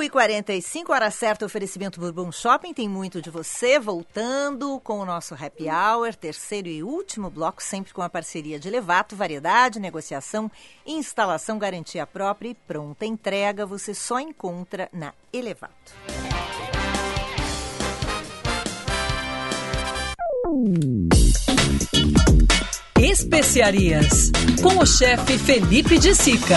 Cinco 0.02 0.10
e 0.16 0.18
quarenta 0.18 0.52
e 0.52 0.60
cinco, 0.60 0.92
hora 0.92 1.12
certa, 1.12 1.46
oferecimento 1.46 2.00
Bourbon 2.00 2.32
Shopping, 2.32 2.74
tem 2.74 2.88
muito 2.88 3.22
de 3.22 3.30
você, 3.30 3.78
voltando 3.78 4.80
com 4.80 4.98
o 4.98 5.04
nosso 5.04 5.32
Happy 5.32 5.68
Hour, 5.70 6.16
terceiro 6.16 6.66
e 6.66 6.82
último 6.82 7.30
bloco, 7.30 7.62
sempre 7.62 7.92
com 7.92 8.02
a 8.02 8.10
parceria 8.10 8.58
de 8.58 8.68
Levato, 8.68 9.14
variedade, 9.14 9.78
negociação, 9.78 10.50
instalação, 10.84 11.56
garantia 11.56 12.04
própria 12.04 12.48
e 12.48 12.54
pronta 12.54 13.06
entrega, 13.06 13.64
você 13.64 13.94
só 13.94 14.18
encontra 14.18 14.88
na 14.92 15.14
Elevato. 15.32 15.92
Especiarias, 22.98 24.32
com 24.60 24.82
o 24.82 24.84
chefe 24.84 25.38
Felipe 25.38 25.96
de 25.96 26.12
Sica. 26.12 26.56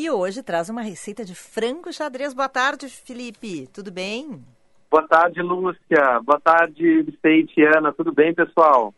Que 0.00 0.10
hoje 0.10 0.42
traz 0.42 0.70
uma 0.70 0.80
receita 0.80 1.26
de 1.26 1.34
frango 1.34 1.92
xadrez. 1.92 2.32
Boa 2.32 2.48
tarde, 2.48 2.88
Felipe. 2.88 3.66
Tudo 3.66 3.92
bem? 3.92 4.42
Boa 4.90 5.06
tarde, 5.06 5.42
Lúcia. 5.42 6.18
Boa 6.24 6.40
tarde, 6.40 7.02
Vicente 7.02 7.52
e 7.60 7.66
Ana. 7.66 7.92
Tudo 7.92 8.10
bem, 8.10 8.34
pessoal? 8.34 8.94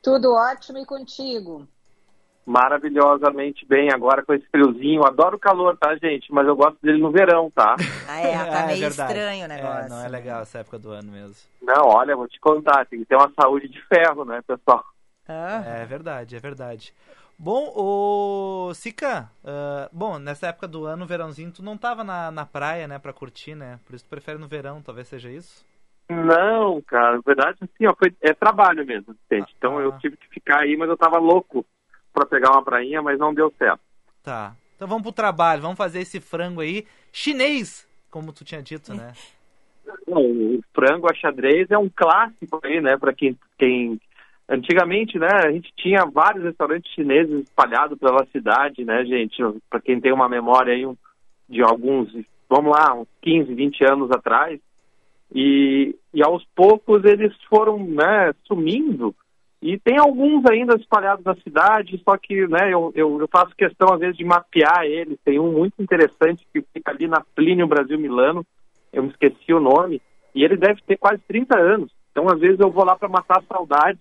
Tudo 0.00 0.32
ótimo 0.32 0.78
e 0.78 0.86
contigo? 0.86 1.66
Maravilhosamente 2.46 3.66
bem 3.66 3.92
agora 3.92 4.24
com 4.24 4.34
esse 4.34 4.46
friozinho. 4.46 5.04
Adoro 5.04 5.34
o 5.34 5.40
calor, 5.40 5.76
tá, 5.76 5.96
gente? 5.96 6.32
Mas 6.32 6.46
eu 6.46 6.54
gosto 6.54 6.78
dele 6.80 6.98
no 7.02 7.10
verão, 7.10 7.50
tá? 7.50 7.74
Ah, 8.08 8.20
é, 8.20 8.32
tá 8.48 8.60
É 8.60 8.66
meio 8.68 8.78
verdade. 8.78 9.12
estranho 9.12 9.44
o 9.46 9.48
negócio. 9.48 9.86
É, 9.86 9.88
não 9.88 10.04
é 10.04 10.08
legal 10.08 10.42
essa 10.42 10.58
época 10.60 10.78
do 10.78 10.92
ano 10.92 11.10
mesmo. 11.10 11.34
Não, 11.60 11.88
olha, 11.88 12.14
vou 12.14 12.28
te 12.28 12.38
contar. 12.38 12.86
Tem 12.86 13.00
que 13.00 13.04
ter 13.06 13.16
uma 13.16 13.32
saúde 13.34 13.66
de 13.68 13.82
ferro, 13.88 14.24
né, 14.24 14.40
pessoal? 14.46 14.84
É 15.26 15.84
verdade, 15.86 16.36
é 16.36 16.38
verdade. 16.38 16.94
Bom, 17.38 17.72
o 17.76 18.74
Sica, 18.74 19.30
ah, 19.44 19.88
bom, 19.92 20.18
nessa 20.18 20.46
época 20.48 20.66
do 20.66 20.86
ano, 20.86 21.06
verãozinho, 21.06 21.52
tu 21.52 21.62
não 21.62 21.76
tava 21.76 22.02
na, 22.02 22.30
na 22.30 22.46
praia, 22.46 22.88
né, 22.88 22.98
pra 22.98 23.12
curtir, 23.12 23.54
né? 23.54 23.78
Por 23.86 23.94
isso 23.94 24.04
tu 24.04 24.08
prefere 24.08 24.38
no 24.38 24.48
verão, 24.48 24.80
talvez 24.80 25.08
seja 25.08 25.30
isso? 25.30 25.64
Não, 26.08 26.80
cara, 26.82 27.16
na 27.16 27.22
verdade, 27.24 27.58
assim, 27.60 27.86
ó, 27.86 27.94
foi, 27.94 28.14
é 28.20 28.32
trabalho 28.32 28.86
mesmo, 28.86 29.14
Vicente. 29.14 29.54
Então 29.58 29.80
eu 29.80 29.92
tive 29.98 30.16
que 30.16 30.28
ficar 30.28 30.60
aí, 30.60 30.76
mas 30.76 30.88
eu 30.88 30.96
tava 30.96 31.18
louco 31.18 31.66
pra 32.12 32.24
pegar 32.24 32.52
uma 32.52 32.62
prainha, 32.62 33.02
mas 33.02 33.18
não 33.18 33.34
deu 33.34 33.52
certo. 33.58 33.80
Tá. 34.22 34.54
Então 34.74 34.88
vamos 34.88 35.02
pro 35.02 35.12
trabalho, 35.12 35.62
vamos 35.62 35.76
fazer 35.76 36.00
esse 36.00 36.20
frango 36.20 36.60
aí 36.60 36.86
chinês, 37.12 37.86
como 38.10 38.32
tu 38.32 38.44
tinha 38.44 38.62
dito, 38.62 38.94
né? 38.94 39.12
Não, 40.06 40.20
o 40.20 40.60
frango 40.74 41.08
a 41.08 41.14
xadrez 41.14 41.70
é 41.70 41.78
um 41.78 41.88
clássico 41.88 42.60
aí, 42.62 42.80
né, 42.80 42.96
pra 42.96 43.12
quem, 43.12 43.38
quem... 43.56 44.00
Antigamente, 44.48 45.18
né, 45.18 45.28
a 45.42 45.50
gente 45.50 45.72
tinha 45.76 46.06
vários 46.06 46.44
restaurantes 46.44 46.92
chineses 46.92 47.42
espalhados 47.42 47.98
pela 47.98 48.24
cidade, 48.26 48.84
né, 48.84 49.04
gente? 49.04 49.42
Pra 49.68 49.80
quem 49.80 50.00
tem 50.00 50.12
uma 50.12 50.28
memória 50.28 50.72
aí 50.72 50.86
de 51.48 51.62
alguns, 51.62 52.12
vamos 52.48 52.70
lá, 52.70 52.94
uns 52.94 53.08
15, 53.22 53.52
20 53.52 53.84
anos 53.84 54.10
atrás. 54.12 54.60
E, 55.34 55.96
e 56.14 56.22
aos 56.22 56.44
poucos 56.54 57.04
eles 57.04 57.34
foram, 57.50 57.76
né, 57.78 58.32
sumindo. 58.44 59.12
E 59.60 59.76
tem 59.80 59.98
alguns 59.98 60.44
ainda 60.46 60.76
espalhados 60.76 61.24
na 61.24 61.34
cidade, 61.36 62.00
só 62.04 62.16
que, 62.16 62.46
né, 62.46 62.72
eu, 62.72 62.92
eu, 62.94 63.18
eu 63.18 63.26
faço 63.26 63.56
questão 63.56 63.92
às 63.92 63.98
vezes 63.98 64.16
de 64.16 64.24
mapear 64.24 64.84
eles. 64.84 65.18
Tem 65.24 65.40
um 65.40 65.50
muito 65.50 65.82
interessante 65.82 66.46
que 66.52 66.62
fica 66.72 66.92
ali 66.92 67.08
na 67.08 67.20
Plínio 67.34 67.66
Brasil 67.66 67.98
Milano, 67.98 68.46
eu 68.92 69.02
me 69.02 69.08
esqueci 69.08 69.52
o 69.52 69.58
nome, 69.58 70.00
e 70.32 70.44
ele 70.44 70.56
deve 70.56 70.80
ter 70.82 70.96
quase 70.96 71.20
30 71.26 71.58
anos. 71.58 71.90
Então, 72.12 72.28
às 72.28 72.38
vezes, 72.38 72.60
eu 72.60 72.70
vou 72.70 72.84
lá 72.84 72.94
para 72.94 73.08
matar 73.08 73.38
a 73.38 73.54
saudade 73.54 73.98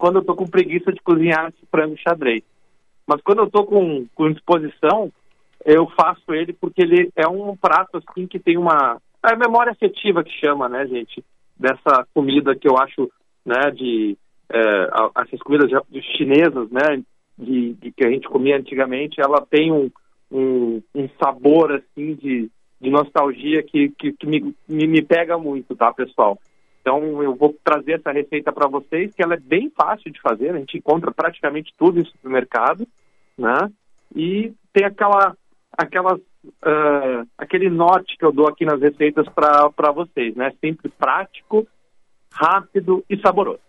quando 0.00 0.16
eu 0.16 0.24
tô 0.24 0.34
com 0.34 0.46
preguiça 0.46 0.90
de 0.90 1.00
cozinhar 1.02 1.52
frango 1.70 1.94
xadrez. 1.98 2.42
Mas 3.06 3.20
quando 3.20 3.40
eu 3.40 3.50
tô 3.50 3.64
com, 3.64 4.06
com 4.14 4.32
disposição, 4.32 5.12
eu 5.62 5.86
faço 5.90 6.32
ele 6.32 6.54
porque 6.54 6.80
ele 6.80 7.10
é 7.14 7.28
um 7.28 7.54
prato 7.54 7.98
assim 7.98 8.26
que 8.26 8.38
tem 8.38 8.56
uma 8.56 8.98
é 9.22 9.34
a 9.34 9.36
memória 9.36 9.72
afetiva 9.72 10.24
que 10.24 10.32
chama, 10.40 10.70
né, 10.70 10.86
gente, 10.86 11.22
dessa 11.54 12.06
comida 12.14 12.56
que 12.56 12.66
eu 12.66 12.78
acho, 12.78 13.10
né, 13.44 13.70
de 13.72 14.16
é, 14.48 14.88
essas 15.22 15.38
comidas 15.40 15.70
chinesas, 16.16 16.70
né, 16.70 17.02
de, 17.38 17.74
de 17.74 17.92
que 17.92 18.02
a 18.02 18.10
gente 18.10 18.26
comia 18.26 18.56
antigamente, 18.56 19.20
ela 19.20 19.44
tem 19.44 19.70
um, 19.70 19.90
um, 20.32 20.82
um 20.94 21.08
sabor 21.22 21.72
assim 21.72 22.14
de, 22.14 22.50
de 22.80 22.90
nostalgia 22.90 23.62
que, 23.62 23.90
que, 23.90 24.14
que 24.14 24.26
me, 24.26 24.54
me, 24.66 24.86
me 24.86 25.02
pega 25.02 25.36
muito, 25.36 25.76
tá, 25.76 25.92
pessoal? 25.92 26.38
Então 26.80 27.22
eu 27.22 27.34
vou 27.34 27.54
trazer 27.62 27.92
essa 27.92 28.10
receita 28.10 28.52
para 28.52 28.68
vocês, 28.68 29.14
que 29.14 29.22
ela 29.22 29.34
é 29.34 29.40
bem 29.40 29.70
fácil 29.70 30.10
de 30.10 30.20
fazer, 30.20 30.50
a 30.50 30.58
gente 30.58 30.78
encontra 30.78 31.12
praticamente 31.12 31.72
tudo 31.78 32.00
em 32.00 32.04
supermercado, 32.04 32.86
né? 33.36 33.70
E 34.14 34.52
tem 34.72 34.84
aquela, 34.84 35.36
aquelas, 35.76 36.20
ah, 36.62 37.24
aquele 37.36 37.68
norte 37.68 38.16
que 38.16 38.24
eu 38.24 38.32
dou 38.32 38.48
aqui 38.48 38.64
nas 38.64 38.80
receitas 38.80 39.26
para 39.28 39.92
vocês, 39.92 40.34
né? 40.34 40.52
Sempre 40.60 40.88
prático, 40.88 41.66
rápido 42.32 43.04
e 43.08 43.18
saboroso. 43.18 43.60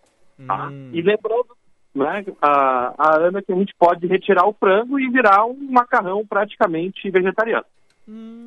Tá? 0.46 0.70
E 0.92 1.02
lembrando, 1.02 1.56
né, 1.94 2.24
a, 2.40 2.94
a 2.98 3.16
Ana, 3.18 3.42
que 3.42 3.52
a 3.52 3.56
gente 3.56 3.74
pode 3.78 4.06
retirar 4.06 4.46
o 4.46 4.54
frango 4.54 4.98
e 4.98 5.08
virar 5.10 5.44
um 5.44 5.70
macarrão 5.70 6.26
praticamente 6.26 7.08
vegetariano. 7.10 7.66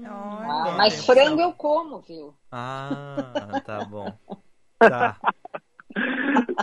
Ah, 0.06 0.74
mas 0.78 1.06
frango 1.06 1.40
eu 1.40 1.54
como, 1.54 2.00
viu? 2.00 2.34
Ah, 2.52 3.62
tá 3.66 3.86
bom. 3.86 4.12
Tá. 4.80 5.18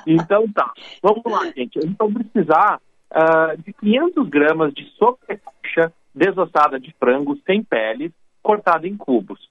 Então 0.06 0.46
tá, 0.52 0.70
vamos 1.02 1.22
lá, 1.24 1.50
gente. 1.56 1.78
Eles 1.78 1.96
vão 1.96 2.12
precisar 2.12 2.80
ah, 3.10 3.54
de 3.56 3.72
500 3.72 4.28
gramas 4.28 4.74
de 4.74 4.84
sobrecoxa 4.98 5.92
desossada 6.14 6.78
de 6.78 6.92
frango 6.98 7.38
sem 7.46 7.62
pele, 7.62 8.12
cortada 8.42 8.86
em 8.86 8.96
cubos. 8.96 9.48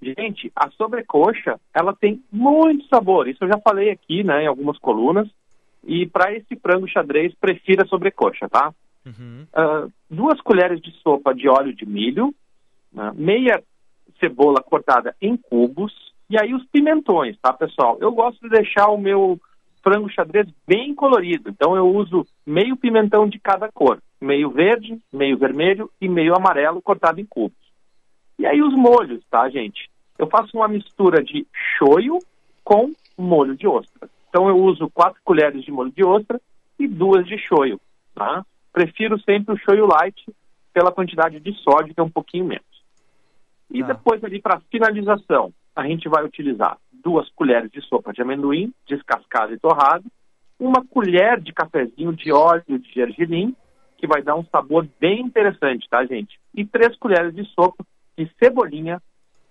Gente, 0.00 0.50
a 0.56 0.70
sobrecoxa, 0.70 1.60
ela 1.74 1.94
tem 1.94 2.22
muito 2.32 2.86
sabor. 2.86 3.28
Isso 3.28 3.44
eu 3.44 3.48
já 3.48 3.58
falei 3.58 3.90
aqui, 3.90 4.24
né, 4.24 4.44
em 4.44 4.46
algumas 4.46 4.78
colunas. 4.78 5.28
E 5.84 6.06
para 6.06 6.34
esse 6.34 6.56
frango 6.56 6.88
xadrez, 6.88 7.34
prefira 7.34 7.84
a 7.84 7.86
sobrecoxa, 7.86 8.48
tá? 8.48 8.72
Ah, 9.52 9.86
duas 10.08 10.40
colheres 10.40 10.80
de 10.80 10.90
sopa 11.02 11.34
de 11.34 11.48
óleo 11.48 11.74
de 11.74 11.84
milho, 11.84 12.34
né, 12.92 13.12
meia 13.14 13.62
cebola 14.18 14.62
cortada 14.62 15.14
em 15.20 15.36
cubos, 15.36 15.92
e 16.30 16.38
aí 16.38 16.54
os 16.54 16.64
pimentões, 16.66 17.36
tá, 17.42 17.52
pessoal? 17.52 17.98
Eu 18.00 18.12
gosto 18.12 18.40
de 18.40 18.48
deixar 18.48 18.88
o 18.88 18.96
meu 18.96 19.36
frango 19.82 20.08
xadrez 20.08 20.46
bem 20.64 20.94
colorido, 20.94 21.50
então 21.50 21.74
eu 21.74 21.88
uso 21.88 22.24
meio 22.46 22.76
pimentão 22.76 23.28
de 23.28 23.40
cada 23.40 23.68
cor. 23.72 24.00
meio 24.20 24.50
verde, 24.50 25.00
meio 25.12 25.36
vermelho 25.36 25.90
e 26.00 26.08
meio 26.08 26.36
amarelo 26.36 26.80
cortado 26.80 27.20
em 27.20 27.24
cubos. 27.24 27.58
E 28.38 28.46
aí 28.46 28.62
os 28.62 28.74
molhos, 28.74 29.24
tá, 29.30 29.48
gente? 29.48 29.90
Eu 30.18 30.28
faço 30.28 30.56
uma 30.56 30.68
mistura 30.68 31.24
de 31.24 31.46
shoyu 31.78 32.18
com 32.62 32.92
molho 33.18 33.56
de 33.56 33.66
ostra. 33.66 34.08
Então 34.28 34.48
eu 34.48 34.56
uso 34.56 34.88
quatro 34.90 35.20
colheres 35.24 35.64
de 35.64 35.72
molho 35.72 35.90
de 35.90 36.04
ostra 36.04 36.40
e 36.78 36.86
duas 36.86 37.26
de 37.26 37.38
shoyu, 37.38 37.80
tá? 38.14 38.44
Prefiro 38.72 39.18
sempre 39.22 39.54
o 39.54 39.58
shoyu 39.58 39.86
light 39.86 40.22
pela 40.72 40.92
quantidade 40.92 41.40
de 41.40 41.52
sódio, 41.54 41.92
que 41.92 42.00
é 42.00 42.04
um 42.04 42.10
pouquinho 42.10 42.44
menos. 42.44 42.64
E 43.70 43.82
depois 43.82 44.22
ali 44.22 44.40
para 44.40 44.60
finalização, 44.70 45.52
a 45.80 45.86
gente 45.86 46.08
vai 46.08 46.24
utilizar 46.24 46.76
duas 46.92 47.28
colheres 47.30 47.70
de 47.70 47.80
sopa 47.82 48.12
de 48.12 48.20
amendoim, 48.20 48.72
descascado 48.86 49.54
e 49.54 49.58
torrado, 49.58 50.04
uma 50.58 50.84
colher 50.84 51.40
de 51.40 51.52
cafezinho 51.52 52.12
de 52.12 52.30
óleo 52.30 52.78
de 52.78 52.92
gergelim, 52.92 53.56
que 53.96 54.06
vai 54.06 54.22
dar 54.22 54.36
um 54.36 54.44
sabor 54.44 54.86
bem 55.00 55.22
interessante, 55.22 55.88
tá, 55.88 56.04
gente? 56.04 56.38
E 56.54 56.64
três 56.64 56.96
colheres 56.96 57.34
de 57.34 57.44
sopa 57.46 57.84
de 58.16 58.30
cebolinha 58.38 59.00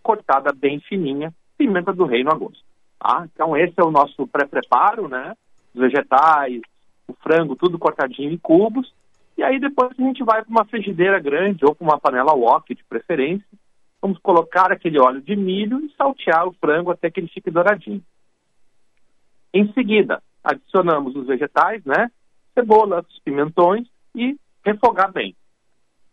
cortada 0.04 0.54
bem 0.54 0.80
fininha, 0.80 1.34
pimenta 1.58 1.92
do 1.92 2.06
reino 2.06 2.32
a 2.32 2.36
gosto. 2.36 2.64
Tá? 3.00 3.28
Então 3.34 3.58
esse 3.58 3.74
é 3.78 3.84
o 3.84 3.92
nosso 3.92 4.28
pré-preparo, 4.28 5.08
né? 5.08 5.34
Os 5.74 5.82
vegetais, 5.82 6.62
o 7.08 7.14
frango, 7.14 7.56
tudo 7.56 7.80
cortadinho 7.80 8.32
em 8.32 8.38
cubos. 8.38 8.94
E 9.38 9.44
aí 9.44 9.60
depois 9.60 9.92
a 9.98 10.02
gente 10.02 10.24
vai 10.24 10.44
para 10.44 10.52
uma 10.52 10.66
frigideira 10.66 11.20
grande 11.20 11.66
ou 11.66 11.74
para 11.74 11.86
uma 11.86 12.00
panela 12.00 12.34
wok 12.34 12.74
de 12.76 12.84
preferência. 12.84 13.48
Vamos 14.02 14.18
colocar 14.20 14.72
aquele 14.72 15.00
óleo 15.00 15.22
de 15.22 15.36
milho 15.36 15.80
e 15.86 15.94
saltear 15.96 16.48
o 16.48 16.54
frango 16.54 16.92
até 16.92 17.10
que 17.10 17.20
ele 17.20 17.28
fique 17.28 17.52
douradinho. 17.52 18.04
Em 19.54 19.72
seguida, 19.74 20.22
adicionamos 20.44 21.16
os 21.16 21.28
vegetais, 21.28 21.84
né? 21.84 22.10
Cebolas, 22.54 23.06
pimentões 23.24 23.88
e 24.16 24.38
refogar 24.64 25.12
bem. 25.12 25.36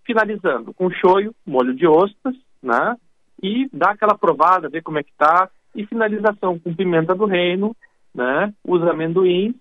Finalizando 0.05 0.73
com 0.75 0.91
shoyu, 0.91 1.35
molho 1.45 1.75
de 1.75 1.87
ostras, 1.87 2.35
né? 2.63 2.97
E 3.43 3.69
dar 3.73 3.91
aquela 3.91 4.17
provada, 4.17 4.69
ver 4.69 4.83
como 4.83 4.99
é 4.99 5.03
que 5.03 5.13
tá. 5.17 5.51
E 5.75 5.87
finalização 5.87 6.59
com 6.59 6.75
pimenta 6.75 7.15
do 7.15 7.27
reino, 7.27 7.77
né? 8.15 8.53
Os 8.65 8.83
amendoins 8.83 9.55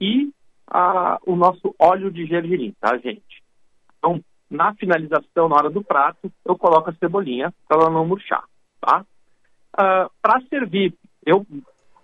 e 0.00 0.30
a, 0.66 1.18
o 1.26 1.36
nosso 1.36 1.74
óleo 1.78 2.10
de 2.10 2.26
gergelim, 2.26 2.74
tá, 2.80 2.96
gente? 2.98 3.42
Então, 3.98 4.22
na 4.50 4.74
finalização, 4.74 5.48
na 5.48 5.56
hora 5.56 5.70
do 5.70 5.82
prato, 5.82 6.30
eu 6.44 6.56
coloco 6.56 6.90
a 6.90 6.94
cebolinha 6.94 7.52
para 7.68 7.80
ela 7.80 7.90
não 7.90 8.06
murchar, 8.06 8.44
tá? 8.80 9.04
Uh, 9.74 10.10
para 10.22 10.40
servir, 10.48 10.94
eu 11.24 11.44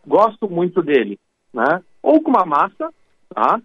gosto 0.06 0.48
muito 0.48 0.82
dele, 0.82 1.18
né? 1.52 1.82
Ou 2.02 2.20
com 2.20 2.30
uma 2.30 2.44
massa, 2.44 2.92
tá? 3.28 3.60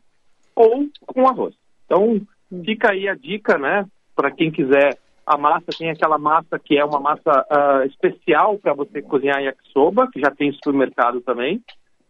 Ou 0.55 0.87
com 1.05 1.27
arroz. 1.27 1.55
Então, 1.85 2.21
fica 2.63 2.91
aí 2.91 3.07
a 3.07 3.15
dica, 3.15 3.57
né? 3.57 3.85
Para 4.15 4.31
quem 4.31 4.51
quiser 4.51 4.97
a 5.25 5.37
massa, 5.37 5.65
tem 5.77 5.89
aquela 5.89 6.17
massa 6.17 6.57
que 6.57 6.77
é 6.77 6.85
uma 6.85 7.01
massa 7.01 7.45
uh, 7.51 7.85
especial 7.85 8.57
para 8.57 8.73
você 8.73 9.01
cozinhar 9.01 9.41
yakisoba, 9.41 10.09
que 10.09 10.21
já 10.21 10.31
tem 10.31 10.53
supermercado 10.53 11.19
também. 11.19 11.61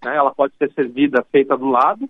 Né? 0.05 0.15
Ela 0.15 0.32
pode 0.32 0.53
ser 0.57 0.72
servida 0.74 1.26
feita 1.32 1.57
do 1.57 1.65
lado. 1.65 2.05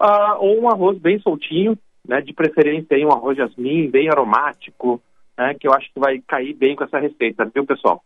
Uh, 0.00 0.36
ou 0.38 0.60
um 0.60 0.68
arroz 0.70 0.96
bem 0.98 1.18
soltinho, 1.18 1.76
né? 2.06 2.20
De 2.20 2.32
preferência 2.32 2.96
aí 2.96 3.04
um 3.04 3.12
arroz 3.12 3.36
jasmim, 3.36 3.88
bem 3.88 4.08
aromático, 4.08 5.00
né? 5.36 5.54
Que 5.58 5.68
eu 5.68 5.72
acho 5.72 5.92
que 5.92 6.00
vai 6.00 6.20
cair 6.26 6.54
bem 6.54 6.76
com 6.76 6.84
essa 6.84 6.98
receita, 6.98 7.50
viu, 7.52 7.64
pessoal? 7.64 8.02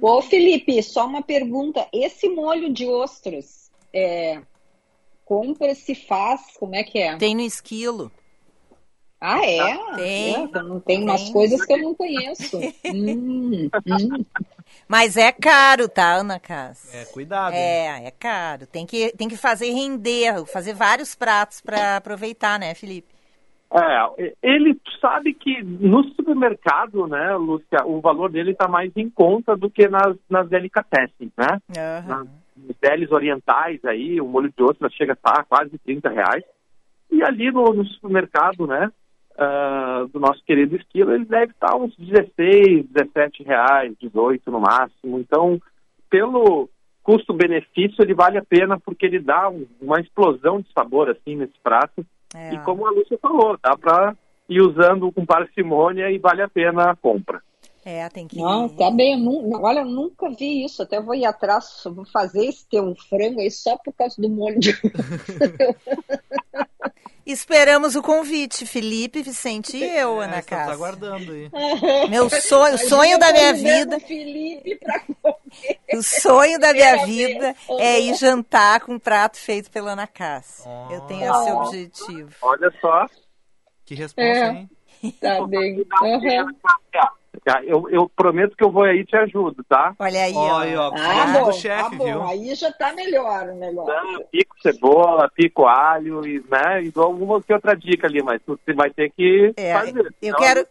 Ô, 0.00 0.22
Felipe, 0.22 0.82
só 0.82 1.06
uma 1.06 1.22
pergunta. 1.22 1.86
Esse 1.92 2.28
molho 2.28 2.72
de 2.72 2.86
ostras, 2.86 3.70
é, 3.92 4.40
compra, 5.24 5.74
se 5.74 5.94
faz, 5.94 6.56
como 6.58 6.74
é 6.74 6.84
que 6.84 6.98
é? 6.98 7.16
Tem 7.16 7.34
no 7.34 7.40
esquilo. 7.40 8.10
Ah, 9.20 9.44
é? 9.44 9.94
Tem. 9.96 10.34
É, 10.34 10.62
não 10.62 10.78
tem 10.80 11.02
umas 11.02 11.24
Tem. 11.24 11.32
coisas 11.32 11.64
que 11.64 11.72
eu 11.72 11.78
não 11.78 11.94
conheço. 11.94 12.58
Hum, 12.58 13.68
hum. 13.86 14.24
Mas 14.86 15.16
é 15.16 15.32
caro, 15.32 15.88
tá, 15.88 16.14
Ana 16.16 16.38
Cássia? 16.38 17.00
É, 17.00 17.04
cuidado. 17.06 17.52
hein? 17.54 17.58
É, 17.58 18.06
é 18.06 18.10
caro. 18.10 18.66
Tem 18.66 18.84
que, 18.86 19.12
tem 19.16 19.28
que 19.28 19.36
fazer 19.36 19.70
render, 19.70 20.44
fazer 20.46 20.74
vários 20.74 21.14
pratos 21.14 21.60
para 21.60 21.96
aproveitar, 21.96 22.58
né, 22.58 22.74
Felipe? 22.74 23.14
É, 23.72 24.32
ele 24.42 24.78
sabe 25.00 25.34
que 25.34 25.62
no 25.62 26.04
supermercado, 26.14 27.06
né, 27.06 27.34
Lúcia, 27.36 27.84
o 27.84 28.00
valor 28.00 28.30
dele 28.30 28.52
está 28.52 28.68
mais 28.68 28.92
em 28.96 29.10
conta 29.10 29.56
do 29.56 29.68
que 29.68 29.88
nas, 29.88 30.16
nas 30.30 30.48
delicatessen, 30.48 31.32
né? 31.36 31.60
Nas, 32.06 32.28
nos 32.56 32.76
delis 32.80 33.10
orientais 33.10 33.84
aí, 33.84 34.20
o 34.20 34.26
molho 34.26 34.52
de 34.56 34.62
ostra 34.62 34.88
chega 34.90 35.12
a 35.12 35.14
estar 35.14 35.44
quase 35.46 35.76
30 35.78 36.08
reais. 36.08 36.44
E 37.10 37.22
ali 37.22 37.50
no, 37.50 37.64
no 37.72 37.84
supermercado, 37.86 38.66
né, 38.66 38.90
ah, 39.38 40.06
do 40.12 40.18
nosso 40.20 40.42
querido 40.44 40.76
esquilo, 40.76 41.12
ele 41.12 41.24
deve 41.24 41.52
estar 41.52 41.76
uns 41.76 41.94
16, 41.96 42.86
17 42.90 43.42
reais, 43.42 43.92
18 44.00 44.50
no 44.50 44.60
máximo. 44.60 45.18
Então, 45.18 45.60
pelo 46.10 46.68
custo-benefício, 47.02 48.02
ele 48.02 48.14
vale 48.14 48.38
a 48.38 48.44
pena 48.44 48.78
porque 48.80 49.06
ele 49.06 49.20
dá 49.20 49.48
um- 49.48 49.66
uma 49.80 50.00
explosão 50.00 50.60
de 50.60 50.66
sabor, 50.72 51.08
assim, 51.10 51.36
nesse 51.36 51.58
prato. 51.62 52.04
É. 52.34 52.54
E 52.54 52.58
como 52.60 52.86
a 52.86 52.90
Lúcia 52.90 53.18
falou, 53.20 53.56
dá 53.62 53.76
para 53.76 54.16
ir 54.48 54.60
usando 54.60 55.10
com 55.12 55.24
parcimônia 55.24 56.10
e 56.10 56.18
vale 56.18 56.42
a 56.42 56.48
pena 56.48 56.90
a 56.90 56.96
compra. 56.96 57.40
É, 57.84 58.08
tem 58.08 58.26
que. 58.26 58.36
Não, 58.36 58.68
tá 58.68 58.90
bem. 58.90 59.12
Eu 59.12 59.18
nu- 59.20 59.62
olha, 59.62 59.78
eu 59.80 59.84
nunca 59.86 60.28
vi 60.30 60.64
isso. 60.64 60.82
Até 60.82 61.00
vou 61.00 61.14
ir 61.14 61.24
atrás, 61.24 61.84
vou 61.86 62.04
fazer 62.04 62.44
esse 62.44 62.68
teu 62.68 62.92
frango 63.08 63.40
aí 63.40 63.48
só 63.48 63.76
por 63.78 63.92
causa 63.94 64.20
do 64.20 64.28
molho 64.28 64.58
de 64.58 64.72
Esperamos 67.26 67.96
o 67.96 68.02
convite, 68.02 68.64
Felipe, 68.64 69.20
Vicente 69.20 69.76
e 69.76 69.82
eu, 69.84 70.20
Ana 70.20 70.36
É, 70.36 70.38
estamos 70.38 70.64
Cássia. 70.64 70.74
aguardando 70.74 71.32
aí. 71.32 71.50
Meu 72.08 72.30
sonho, 72.30 72.74
o 72.76 72.78
sonho 72.78 73.18
da 73.18 73.32
minha 73.32 73.52
vida, 73.52 73.98
Felipe 73.98 74.76
pra 74.76 75.02
o 75.94 76.02
sonho 76.02 76.58
da 76.60 76.72
minha 76.72 77.04
vida 77.04 77.54
é 77.80 77.98
ir 78.00 78.14
jantar 78.14 78.80
com 78.80 78.92
um 78.94 78.98
prato 78.98 79.38
feito 79.38 79.70
pela 79.72 79.92
Ana 79.92 80.06
Cássia. 80.06 80.70
Eu 80.90 81.00
tenho 81.02 81.24
esse 81.28 81.50
objetivo. 81.52 82.30
Olha 82.42 82.72
só. 82.80 83.06
Que 83.84 83.94
resposta, 83.94 84.22
É. 84.30 84.48
hein? 84.50 84.70
Tá 85.20 85.44
bem. 85.46 85.78
Uhum. 86.02 86.46
Tá, 87.44 87.62
Eu, 87.64 87.88
eu 87.90 88.08
prometo 88.08 88.56
que 88.56 88.64
eu 88.64 88.70
vou 88.70 88.82
aí 88.84 89.00
e 89.00 89.04
te 89.04 89.16
ajudo, 89.16 89.64
tá? 89.68 89.94
Olha 89.98 90.22
aí, 90.22 90.34
Olha, 90.34 90.80
ó, 90.80 90.92
Ah, 90.94 91.26
bom, 91.26 91.52
chefe, 91.52 91.94
ah, 91.94 91.98
bom. 91.98 92.04
viu? 92.04 92.22
Aí 92.24 92.54
já 92.54 92.72
tá 92.72 92.92
melhor 92.92 93.48
o 93.48 93.54
negócio. 93.54 93.92
Eu 94.12 94.24
pico 94.26 94.56
cebola, 94.60 95.30
pico 95.34 95.66
alho 95.66 96.26
e, 96.26 96.42
né, 96.50 96.82
e 96.84 96.90
dou 96.90 97.04
alguma 97.04 97.40
que 97.42 97.52
outra 97.52 97.74
dica 97.74 98.06
ali, 98.06 98.22
mas 98.22 98.40
você 98.46 98.72
vai 98.72 98.90
ter 98.90 99.10
que 99.10 99.52
É, 99.56 99.72
fazer. 99.72 100.14
eu 100.22 100.36
quero- 100.36 100.66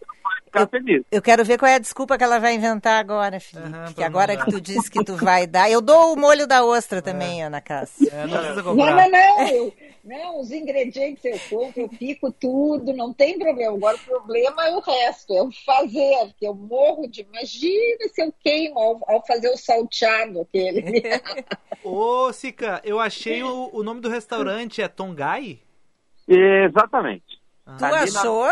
ficar 0.56 0.68
feliz. 0.68 1.03
Eu 1.12 1.22
quero 1.22 1.43
ver 1.43 1.58
qual 1.58 1.70
é 1.70 1.76
a 1.76 1.80
desculpa 1.80 2.18
que 2.18 2.24
ela 2.24 2.39
vai 2.39 2.56
inventar 2.56 2.99
agora, 2.99 3.39
Felipe. 3.39 3.93
que 3.95 4.03
agora 4.03 4.38
que 4.38 4.49
tu 4.49 4.62
disse 4.62 4.89
que 4.89 5.03
tu 5.03 5.16
vai 5.16 5.45
dar. 5.45 5.70
Eu 5.70 5.82
dou 5.82 6.14
o 6.14 6.18
molho 6.18 6.47
da 6.47 6.64
ostra 6.64 7.01
também, 7.01 7.43
Ana 7.43 7.62
Cássia. 7.62 8.10
É, 8.12 8.26
não 8.28 8.38
precisa 8.38 8.64
Não, 8.64 8.76
não, 8.76 9.10
não. 9.10 9.47
Eu, 9.47 9.74
não, 10.03 10.39
os 10.39 10.51
ingredientes 10.51 11.26
eu 11.26 11.39
compro, 11.49 11.82
eu 11.82 11.89
pico 11.89 12.32
tudo, 12.32 12.93
não 12.93 13.14
tem 13.14 13.38
problema. 13.38 13.76
Agora 13.76 13.97
o 13.97 13.99
problema 13.99 14.68
é 14.68 14.76
o 14.76 14.80
resto, 14.80 15.34
é 15.34 15.41
o 15.41 15.49
fazer, 15.66 16.34
que 16.38 16.45
eu 16.47 16.53
morro 16.53 17.08
de. 17.08 17.22
Imagina 17.22 18.08
se 18.14 18.22
eu 18.22 18.34
queimo 18.43 18.80
ao, 18.80 19.01
ao 19.08 19.26
fazer 19.26 19.49
o 19.49 19.58
salteado 19.58 20.41
aquele. 20.41 21.03
Ô, 21.84 22.32
Sica, 22.32 22.82
eu 22.84 22.99
achei 22.99 23.43
o, 23.43 23.70
o 23.74 23.84
nome 23.84 23.99
do 23.99 24.10
restaurante, 24.10 24.82
é 24.82 24.88
Tongai? 24.88 25.60
Exatamente. 26.28 27.39
Tu 27.78 27.86
Ali 27.86 28.12
na- 28.12 28.20
achou? 28.20 28.47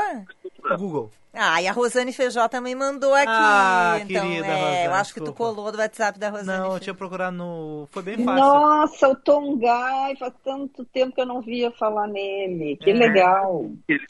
Google. 0.77 1.11
Ah, 1.35 1.59
e 1.61 1.67
a 1.67 1.71
Rosane 1.71 2.13
Feijó 2.13 2.47
também 2.47 2.75
mandou 2.75 3.11
aqui. 3.13 3.25
Ah, 3.27 3.97
então, 4.01 4.27
querida 4.27 4.45
é, 4.47 4.53
Rosane, 4.53 4.85
eu 4.85 4.93
acho 4.93 5.13
que 5.15 5.19
tu 5.21 5.33
colou 5.33 5.71
do 5.71 5.79
WhatsApp 5.79 6.19
da 6.19 6.29
Rosane. 6.29 6.59
Não, 6.59 6.73
eu 6.73 6.79
tinha 6.79 6.93
procurado 6.93 7.35
no. 7.35 7.87
Foi 7.91 8.03
bem 8.03 8.23
fácil. 8.23 8.35
Nossa, 8.43 9.09
o 9.09 9.15
Tongai, 9.15 10.15
faz 10.17 10.31
tanto 10.43 10.85
tempo 10.85 11.15
que 11.15 11.21
eu 11.21 11.25
não 11.25 11.41
via 11.41 11.71
falar 11.71 12.07
nele. 12.07 12.77
Que 12.77 12.91
É. 12.91 12.93
legal. 12.93 13.65
Ele 13.89 14.05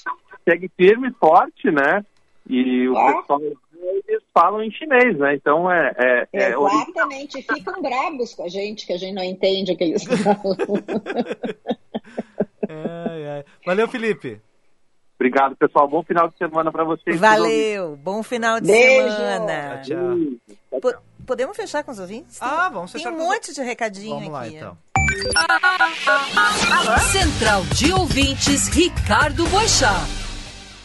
segue 0.47 0.69
firme 0.75 1.07
e 1.09 1.13
forte, 1.13 1.71
né? 1.71 2.05
E 2.49 2.89
o 2.89 2.97
Ah. 2.97 3.21
pessoal, 3.21 3.39
eles 3.41 4.23
falam 4.33 4.61
em 4.61 4.69
chinês, 4.71 5.17
né? 5.17 5.33
Então 5.35 5.71
é... 5.71 5.93
é, 5.97 6.27
é 6.33 6.49
Exatamente, 6.49 7.41
ficam 7.41 7.81
bravos 7.81 8.33
com 8.35 8.43
a 8.43 8.49
gente, 8.49 8.85
que 8.85 8.91
a 8.91 8.97
gente 8.97 9.13
não 9.13 9.23
entende 9.23 9.71
o 9.71 9.77
que 9.77 9.83
eles 9.85 10.03
falam. 10.23 10.57
Ai, 12.69 13.27
ai. 13.39 13.45
Valeu, 13.65 13.87
Felipe. 13.87 14.41
Obrigado, 15.15 15.55
pessoal. 15.55 15.87
Bom 15.87 16.03
final 16.03 16.27
de 16.29 16.37
semana 16.37 16.71
para 16.71 16.83
vocês. 16.83 17.17
Valeu, 17.19 17.95
bom 17.97 18.21
final 18.23 18.59
de 18.59 18.67
Beijo. 18.67 19.15
semana. 19.15 19.81
Tchau. 19.83 20.17
Po- 20.81 20.95
Podemos 21.25 21.55
fechar 21.55 21.83
com 21.85 21.91
os 21.91 21.99
ouvintes? 21.99 22.37
Ah, 22.41 22.67
vamos 22.69 22.91
fechar 22.91 23.09
Tem 23.09 23.13
um 23.13 23.17
com 23.21 23.29
os- 23.29 23.33
monte 23.35 23.53
de 23.53 23.61
recadinho 23.61 24.15
Vamos 24.15 24.29
lá, 24.33 24.41
aqui. 24.43 24.55
então. 24.57 24.77
Central 27.11 27.61
de 27.75 27.93
Ouvintes, 27.93 28.67
Ricardo 28.67 29.45
Boixá. 29.47 29.93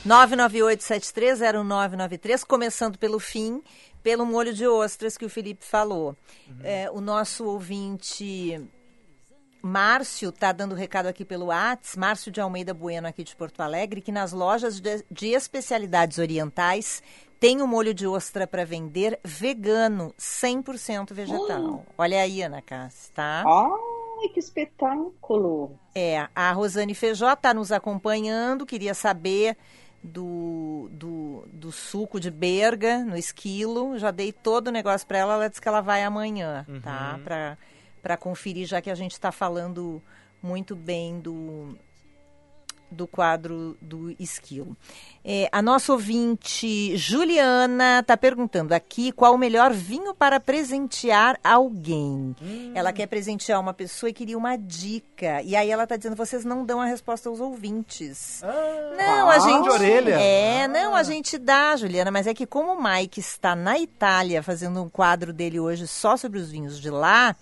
998-730993, 0.07 2.45
começando 2.45 2.97
pelo 2.99 3.19
fim, 3.19 3.61
pelo 4.03 4.25
molho 4.25 4.53
de 4.55 4.67
ostras 4.67 5.17
que 5.17 5.25
o 5.25 5.29
Felipe 5.29 5.65
falou. 5.65 6.17
Uhum. 6.49 6.57
É, 6.63 6.91
o 6.91 7.01
nosso 7.01 7.45
ouvinte 7.45 8.61
Márcio 9.63 10.31
tá 10.31 10.53
dando 10.53 10.75
recado 10.75 11.07
aqui 11.07 11.25
pelo 11.25 11.47
Whats, 11.47 11.97
Márcio 11.97 12.31
de 12.31 12.41
Almeida 12.41 12.73
Bueno 12.73 13.09
aqui 13.09 13.25
de 13.25 13.35
Porto 13.35 13.61
Alegre, 13.61 14.01
que 14.01 14.13
nas 14.13 14.33
lojas 14.33 14.81
de, 14.81 15.05
de 15.11 15.29
especialidades 15.29 16.19
orientais 16.19 17.03
tem 17.41 17.61
o 17.61 17.65
um 17.65 17.67
molho 17.69 17.95
de 17.95 18.07
ostra 18.07 18.47
para 18.47 18.65
vender 18.65 19.19
vegano, 19.23 20.15
100% 20.19 21.13
vegetal. 21.13 21.85
Oh. 21.87 21.93
Olha 21.97 22.21
aí, 22.21 22.43
Ana 22.43 22.61
Cássia, 22.61 23.13
tá? 23.15 23.45
Ai, 23.47 24.29
que 24.29 24.41
espetáculo! 24.41 25.79
É, 25.95 26.27
a 26.35 26.53
Rosane 26.53 26.95
Feijó 26.95 27.33
está 27.33 27.55
nos 27.55 27.71
acompanhando, 27.71 28.67
queria 28.67 28.95
saber 28.95 29.57
do, 30.03 30.89
do, 30.93 31.45
do, 31.53 31.73
suco 31.73 32.19
de 32.21 32.31
berga 32.31 33.05
no 33.05 33.17
esquilo. 33.17 33.99
Já 33.99 34.11
dei 34.11 34.33
todo 34.33 34.69
o 34.69 34.73
negócio 34.73 35.07
para 35.07 35.19
ela, 35.19 35.35
ela 35.35 35.49
disse 35.49 35.61
que 35.61 35.69
ela 35.69 35.81
vai 35.81 36.03
amanhã, 36.03 36.65
tá? 36.67 36.73
uhum. 36.73 36.81
tá? 36.81 37.21
Para 37.23 37.59
para 37.99 38.17
conferir, 38.17 38.67
já 38.67 38.81
que 38.81 38.91
a 38.91 38.95
gente 38.95 39.13
está 39.13 39.31
falando 39.31 40.03
muito 40.43 40.77
bem 40.77 41.19
do, 41.21 41.77
do 42.91 43.07
quadro 43.07 43.77
do 43.81 44.15
esquilo. 44.19 44.77
É, 45.25 45.49
a 45.53 45.61
nossa 45.61 45.93
ouvinte 45.93 46.97
Juliana 46.97 48.01
está 48.01 48.17
perguntando 48.17 48.73
aqui 48.73 49.13
qual 49.13 49.35
o 49.35 49.39
melhor 49.39 49.73
vinho 49.73 50.15
para 50.15 50.41
presentear 50.41 51.39
alguém. 51.45 52.35
Hum. 52.41 52.73
Ela 52.75 52.93
quer 52.93 53.07
presentear 53.07 53.61
uma 53.61 53.75
pessoa 53.75 54.09
e 54.09 54.13
queria 54.13 54.39
uma 54.39 54.57
dica. 54.57 55.43
E 55.43 55.55
aí 55.55 55.71
ela 55.71 55.83
está 55.83 55.97
dizendo: 55.97 56.17
vocês 56.17 56.45
não 56.45 56.65
dão 56.65 56.81
a 56.81 56.87
resposta 56.87 57.29
aos 57.29 57.41
ouvintes. 57.41 58.43
Ah, 58.43 58.95
não, 58.97 59.31
a 59.31 59.39
gente. 59.39 59.65
De 59.65 59.71
orelha. 59.71 60.15
É, 60.15 60.65
ah. 60.65 60.69
não, 60.69 60.95
a 60.95 61.03
gente 61.03 61.37
dá, 61.37 61.77
Juliana, 61.77 62.11
mas 62.11 62.27
é 62.27 62.33
que 62.33 62.47
como 62.47 62.73
o 62.73 62.83
Mike 62.83 63.21
está 63.21 63.55
na 63.55 63.79
Itália 63.79 64.43
fazendo 64.43 64.83
um 64.83 64.89
quadro 64.89 65.33
dele 65.33 65.61
hoje 65.61 65.87
só 65.87 66.17
sobre 66.17 66.39
os 66.39 66.51
vinhos 66.51 66.81
de 66.81 66.91
lá. 66.91 67.37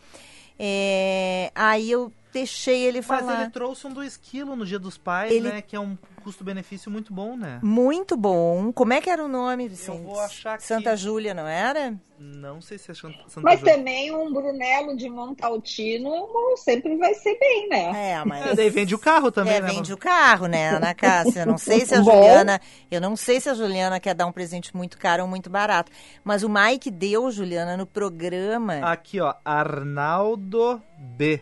É, 0.58 1.50
aí 1.54 1.90
eu 1.90 2.12
deixei 2.32 2.84
ele 2.84 3.02
falar. 3.02 3.22
Mas 3.22 3.40
ele 3.40 3.50
trouxe 3.50 3.86
um 3.86 3.92
do 3.92 4.02
esquilo 4.02 4.56
no 4.56 4.64
Dia 4.64 4.78
dos 4.78 4.96
Pais, 4.98 5.32
ele... 5.32 5.48
né? 5.48 5.62
Que 5.62 5.76
é 5.76 5.80
um 5.80 5.96
custo-benefício 6.26 6.90
muito 6.90 7.14
bom, 7.14 7.36
né? 7.36 7.60
Muito 7.62 8.16
bom. 8.16 8.72
Como 8.72 8.92
é 8.92 9.00
que 9.00 9.08
era 9.08 9.24
o 9.24 9.28
nome, 9.28 9.68
Vicente? 9.68 9.98
Eu 9.98 10.06
vou 10.06 10.18
achar 10.18 10.58
que... 10.58 10.64
Santa 10.64 10.96
Júlia, 10.96 11.32
não 11.32 11.46
era? 11.46 11.94
Não 12.18 12.60
sei 12.60 12.78
se 12.78 12.90
é 12.90 12.94
Santa 12.94 13.14
Júlia. 13.28 13.42
Mas 13.44 13.62
também 13.62 14.12
um 14.12 14.32
Brunello 14.32 14.96
de 14.96 15.08
Montaltino 15.08 16.10
sempre 16.56 16.96
vai 16.96 17.14
ser 17.14 17.38
bem, 17.38 17.68
né? 17.68 18.10
É, 18.10 18.24
mas... 18.24 18.44
É, 18.44 18.54
daí 18.56 18.68
vende 18.70 18.92
o 18.92 18.98
carro 18.98 19.30
também, 19.30 19.54
é, 19.54 19.60
né? 19.60 19.68
vende 19.68 19.92
o 19.92 19.96
carro, 19.96 20.48
né, 20.48 20.70
Ana 20.70 20.92
Cássia? 20.96 21.46
Não 21.46 21.56
sei 21.56 21.86
se 21.86 21.94
a 21.94 22.02
Juliana... 22.02 22.60
Eu 22.90 23.00
não 23.00 23.14
sei 23.14 23.40
se 23.40 23.48
a 23.48 23.54
Juliana 23.54 24.00
quer 24.00 24.14
dar 24.14 24.26
um 24.26 24.32
presente 24.32 24.76
muito 24.76 24.98
caro 24.98 25.22
ou 25.22 25.28
muito 25.28 25.48
barato. 25.48 25.92
Mas 26.24 26.42
o 26.42 26.48
Mike 26.48 26.90
deu, 26.90 27.30
Juliana, 27.30 27.76
no 27.76 27.86
programa... 27.86 28.78
Aqui, 28.90 29.20
ó. 29.20 29.32
Arnaldo 29.44 30.82
B. 30.98 31.40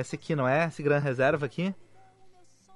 Esse 0.00 0.14
aqui, 0.14 0.34
não 0.34 0.48
é? 0.48 0.68
Esse 0.68 0.82
Gran 0.82 1.00
Reserva 1.00 1.44
aqui? 1.44 1.74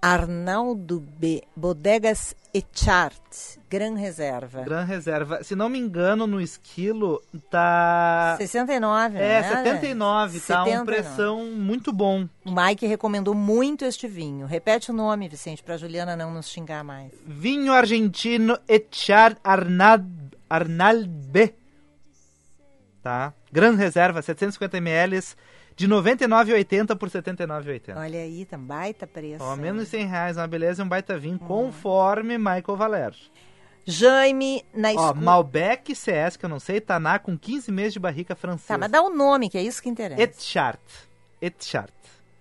Arnaldo 0.03 0.98
B. 0.98 1.44
Bodegas 1.55 2.34
Echart, 2.53 3.22
Gran 3.70 3.94
Reserva. 3.94 4.62
Gran 4.62 4.82
Reserva. 4.82 5.44
Se 5.44 5.55
não 5.55 5.68
me 5.68 5.78
engano, 5.78 6.26
no 6.26 6.40
esquilo 6.40 7.22
tá. 7.48 8.34
69, 8.36 9.16
É, 9.16 9.20
né? 9.20 9.42
79. 9.48 10.40
79. 10.40 10.40
Tá 10.42 10.64
uma 10.64 10.84
pressão 10.84 11.44
muito 11.53 11.92
bom. 11.92 12.28
O 12.44 12.50
Mike 12.53 12.84
recomendou 12.84 13.32
muito 13.32 13.84
este 13.84 14.09
vinho. 14.09 14.44
Repete 14.44 14.90
o 14.90 14.94
nome, 14.94 15.28
Vicente, 15.28 15.62
para 15.62 15.76
Juliana 15.76 16.16
não 16.16 16.34
nos 16.34 16.48
xingar 16.50 16.82
mais. 16.82 17.12
Vinho 17.24 17.72
argentino 17.72 18.59
Echart 18.68 19.38
Arnald, 19.44 20.05
Arnald 20.50 21.07
B. 21.07 21.55
Tá? 23.03 23.32
Gran 23.53 23.76
Reserva, 23.76 24.20
750 24.20 24.76
ml 24.78 25.20
de 25.76 25.88
99,80 25.88 26.96
por 26.96 27.08
79,80. 27.08 27.96
Olha 27.96 28.20
aí, 28.20 28.44
tá 28.44 28.56
um 28.56 28.64
baita 28.64 29.06
preço. 29.06 29.42
Ó, 29.42 29.56
menos 29.56 29.84
de 29.84 29.90
100 29.90 30.06
reais, 30.06 30.36
uma 30.36 30.46
beleza 30.46 30.82
e 30.82 30.84
um 30.84 30.88
baita 30.88 31.18
vinho, 31.18 31.36
hum. 31.36 31.46
conforme 31.46 32.38
Michael 32.38 32.76
Valer. 32.76 33.14
Jaime 33.84 34.64
na 34.72 34.92
escuta. 34.92 35.10
Ó, 35.10 35.14
Malbec 35.14 35.94
CS, 35.94 36.36
que 36.36 36.44
eu 36.44 36.50
não 36.50 36.60
sei, 36.60 36.80
Taná 36.80 37.18
com 37.18 37.36
15 37.36 37.72
meses 37.72 37.94
de 37.94 38.00
barrica 38.00 38.34
francesa. 38.36 38.68
Tá, 38.68 38.78
mas 38.78 38.90
dá 38.90 39.02
o 39.02 39.08
um 39.08 39.16
nome, 39.16 39.48
que 39.48 39.58
é 39.58 39.62
isso 39.62 39.82
que 39.82 39.88
interessa. 39.88 40.22
Etchart. 40.22 40.80
Etchart. 41.40 41.92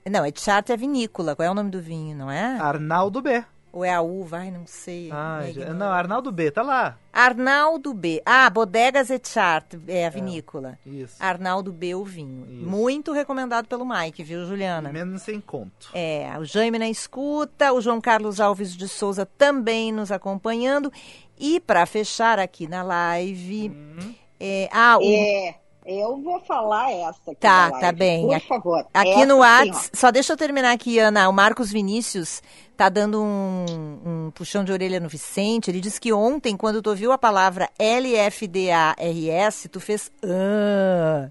Não, 0.10 0.26
Etchart 0.26 0.70
é 0.70 0.78
vinícola. 0.78 1.36
Qual 1.36 1.46
é 1.46 1.50
o 1.50 1.54
nome 1.54 1.72
do 1.72 1.82
vinho, 1.82 2.16
não 2.16 2.30
é? 2.30 2.58
Arnaldo 2.60 3.22
B. 3.22 3.44
Ou 3.74 3.86
é 3.86 3.94
a 3.94 4.02
uva? 4.02 4.40
Ai, 4.40 4.52
não 4.52 4.68
sei. 4.68 5.10
Ah, 5.12 5.44
já, 5.50 5.74
não, 5.74 5.92
Arnaldo 5.92 6.32
B, 6.32 6.52
tá 6.52 6.62
lá. 6.62 6.98
Arnaldo 7.14 7.94
B. 7.94 8.22
Ah, 8.26 8.50
Bodegas 8.50 9.10
Etchart 9.10 9.76
é 9.88 10.06
a 10.06 10.10
vinícola. 10.10 10.78
É, 10.86 10.90
isso. 10.90 11.16
Arnaldo 11.20 11.72
B, 11.72 11.96
o 11.96 12.04
vinho. 12.04 12.46
Isso. 12.50 12.70
Muito 12.70 13.14
recomendado 13.14 13.68
pelo 13.68 13.86
Mike, 13.86 14.24
viu, 14.24 14.46
Juliana? 14.46 14.92
Menos 14.92 15.22
sem 15.22 15.40
conto. 15.40 15.90
É, 15.94 16.38
o 16.38 16.44
Jaime 16.44 16.78
na 16.78 16.90
escuta, 16.90 17.72
o 17.72 17.80
João 17.80 18.02
Carlos 18.02 18.42
Alves 18.42 18.76
de 18.76 18.88
Souza 18.90 19.26
também 19.26 19.92
nos 19.92 20.12
acompanhando. 20.12 20.92
E 21.40 21.60
para 21.60 21.86
fechar 21.86 22.40
aqui 22.40 22.68
na 22.68 22.84
live. 22.84 23.70
Uhum. 23.70 24.16
É, 24.40 24.68
ah, 24.72 24.98
o... 24.98 25.04
é. 25.04 25.61
Eu 25.86 26.22
vou 26.22 26.40
falar 26.42 26.92
essa. 26.92 27.36
tá, 27.40 27.72
tá 27.72 27.92
bem. 27.92 28.28
Por 28.28 28.40
favor. 28.42 28.88
Aqui 28.94 29.26
no 29.26 29.38
WhatsApp, 29.38 29.98
só 29.98 30.12
deixa 30.12 30.34
eu 30.34 30.38
terminar 30.38 30.72
aqui, 30.72 31.00
Ana. 31.00 31.28
O 31.28 31.34
Marcos 31.34 31.72
Vinícius 31.72 32.42
tá 32.78 32.88
dando 32.88 33.22
um, 33.22 33.66
um, 34.06 34.32
puxão 34.32 34.64
de 34.64 34.72
orelha 34.72 35.00
no 35.00 35.10
Vicente. 35.10 35.72
Ele 35.72 35.82
disse 35.82 36.00
que 36.00 36.14
ontem, 36.14 36.56
quando 36.56 36.82
tu 36.82 36.92
ouviu 36.92 37.12
a 37.12 37.18
palavra 37.18 37.70
LFDARS, 37.80 39.68
tu 39.72 39.80
fez. 39.80 40.12
Ah 40.24 41.30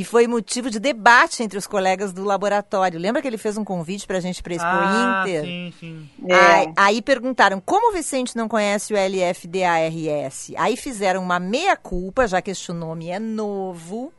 e 0.00 0.04
foi 0.04 0.26
motivo 0.26 0.70
de 0.70 0.80
debate 0.80 1.42
entre 1.42 1.58
os 1.58 1.66
colegas 1.66 2.10
do 2.10 2.24
laboratório. 2.24 2.98
Lembra 2.98 3.20
que 3.20 3.28
ele 3.28 3.36
fez 3.36 3.58
um 3.58 3.64
convite 3.64 4.06
para 4.06 4.16
a 4.16 4.20
gente 4.20 4.42
para 4.42 4.54
Expo 4.54 4.66
ah, 4.66 5.24
Inter? 5.26 5.44
Sim, 5.44 5.74
sim. 5.78 6.08
É. 6.26 6.34
Aí, 6.34 6.72
aí, 6.74 7.02
perguntaram 7.02 7.60
como 7.60 7.90
o 7.90 7.92
Vicente 7.92 8.34
não 8.34 8.48
conhece 8.48 8.94
o 8.94 8.96
LFDARS. 8.96 10.52
Aí 10.56 10.74
fizeram 10.74 11.22
uma 11.22 11.38
meia-culpa, 11.38 12.26
já 12.26 12.40
que 12.40 12.50
este 12.50 12.72
nome 12.72 13.10
é 13.10 13.18
novo 13.18 14.10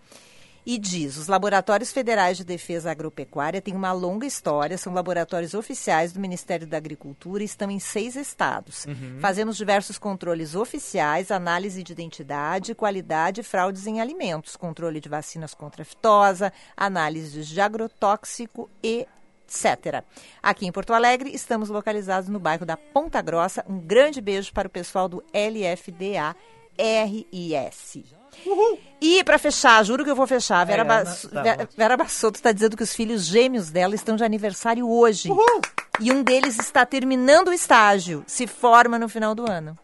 e 0.66 0.78
diz: 0.78 1.18
os 1.18 1.28
laboratórios 1.28 1.92
federais 1.92 2.38
de 2.38 2.44
defesa 2.44 2.92
agropecuária 2.92 3.62
têm 3.62 3.76
uma 3.76 3.92
longa 3.92 4.26
história, 4.26 4.78
são 4.78 4.94
laboratórios 4.94 5.54
oficiais 5.54 6.14
do 6.14 6.20
Ministério 6.20 6.68
da 6.68 6.78
Agricultura 6.78 7.44
e 7.44 7.46
estão 7.46 7.70
em 7.72 7.80
seis 7.80 8.16
estados. 8.16 8.86
Uhum. 8.86 9.18
Fazemos 9.20 9.58
diversos 9.58 9.98
controles 9.98 10.56
oficiais, 10.56 11.32
análise 11.32 11.84
de 11.84 11.92
identidade, 11.92 12.76
qualidade 12.76 13.42
e 13.42 13.44
fraudes 13.44 13.88
em 13.88 14.00
alimentos, 14.00 14.56
controle 14.56 15.00
de 15.00 15.10
vacinas 15.10 15.54
contra 15.54 15.82
a 15.82 15.86
fitosa, 15.86 16.54
análises 16.76 17.48
de 17.48 17.60
agrotóxico 17.60 18.70
e 18.84 19.08
etc. 19.48 20.04
Aqui 20.42 20.66
em 20.66 20.72
Porto 20.72 20.94
Alegre, 20.94 21.32
estamos 21.34 21.70
localizados 21.70 22.30
no 22.30 22.40
bairro 22.40 22.66
da 22.66 22.78
Ponta 22.78 23.22
Grossa. 23.22 23.66
Um 23.68 23.80
grande 23.80 24.22
beijo 24.22 24.54
para 24.54 24.68
o 24.68 24.72
pessoal 24.72 25.10
do 25.10 25.24
LFDA 25.34 26.36
RIS. 26.78 28.21
Uhul. 28.46 28.80
E 29.00 29.24
para 29.24 29.38
fechar, 29.38 29.84
juro 29.84 30.04
que 30.04 30.12
eu 30.12 30.16
vou 30.16 30.28
fechar. 30.28 30.66
Vera, 30.66 30.84
é, 30.84 31.56
tá 31.56 31.68
Vera 31.76 31.98
Bassotto 31.98 32.38
está 32.38 32.52
dizendo 32.52 32.78
que 32.78 32.84
os 32.84 32.94
filhos 32.94 33.26
gêmeos 33.26 33.70
dela 33.70 33.96
estão 33.96 34.16
de 34.16 34.24
aniversário 34.24 34.90
hoje. 34.90 35.30
Uhul. 35.30 35.62
E 36.00 36.12
um 36.12 36.24
deles 36.24 36.58
está 36.58 36.86
terminando 36.86 37.50
o 37.50 37.54
estágio, 37.54 38.24
se 38.26 38.48
forma 38.48 38.98
no 38.98 39.10
final 39.10 39.36
do 39.36 39.50
ano. 39.50 39.78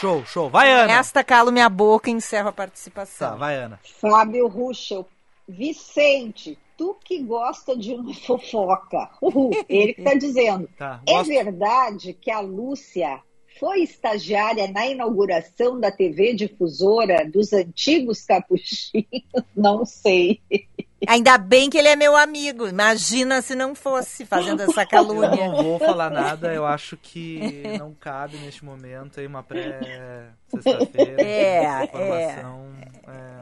Show, 0.00 0.24
show. 0.26 0.50
Vai, 0.50 0.72
Ana. 0.72 0.94
Esta 0.94 1.22
calo 1.22 1.52
minha 1.52 1.68
boca 1.68 2.10
e 2.10 2.12
encerro 2.12 2.48
a 2.48 2.52
participação. 2.52 3.30
Tá, 3.30 3.36
vai, 3.36 3.54
Ana. 3.56 3.78
Fábio 4.00 4.48
Ruschel. 4.48 5.06
Vicente, 5.48 6.58
tu 6.76 6.96
que 7.04 7.22
gosta 7.22 7.76
de 7.76 7.94
uma 7.94 8.12
fofoca. 8.26 9.10
Uhul. 9.20 9.50
Ele 9.68 9.94
que 9.94 10.00
está 10.00 10.14
dizendo. 10.14 10.68
Tá, 10.76 11.00
é 11.06 11.22
verdade 11.22 12.14
que 12.14 12.30
a 12.30 12.40
Lúcia 12.40 13.20
foi 13.62 13.84
estagiária 13.84 14.66
na 14.66 14.88
inauguração 14.88 15.78
da 15.78 15.88
TV 15.88 16.34
difusora 16.34 17.24
dos 17.24 17.52
antigos 17.52 18.24
capuchinhos? 18.24 19.06
Não 19.56 19.86
sei. 19.86 20.42
Ainda 21.06 21.38
bem 21.38 21.70
que 21.70 21.78
ele 21.78 21.86
é 21.86 21.94
meu 21.94 22.16
amigo. 22.16 22.66
Imagina 22.66 23.40
se 23.40 23.54
não 23.54 23.74
fosse 23.74 24.24
fazendo 24.24 24.62
essa 24.62 24.86
calúnia. 24.86 25.46
Eu 25.46 25.52
não 25.52 25.62
vou 25.64 25.78
falar 25.80 26.10
nada. 26.10 26.54
Eu 26.54 26.64
acho 26.64 26.96
que 26.96 27.76
não 27.76 27.92
cabe 27.92 28.36
neste 28.36 28.64
momento 28.64 29.18
aí 29.18 29.26
uma 29.26 29.42
pré-sexta-feira. 29.42 31.20
É, 31.20 31.90
é, 31.92 32.42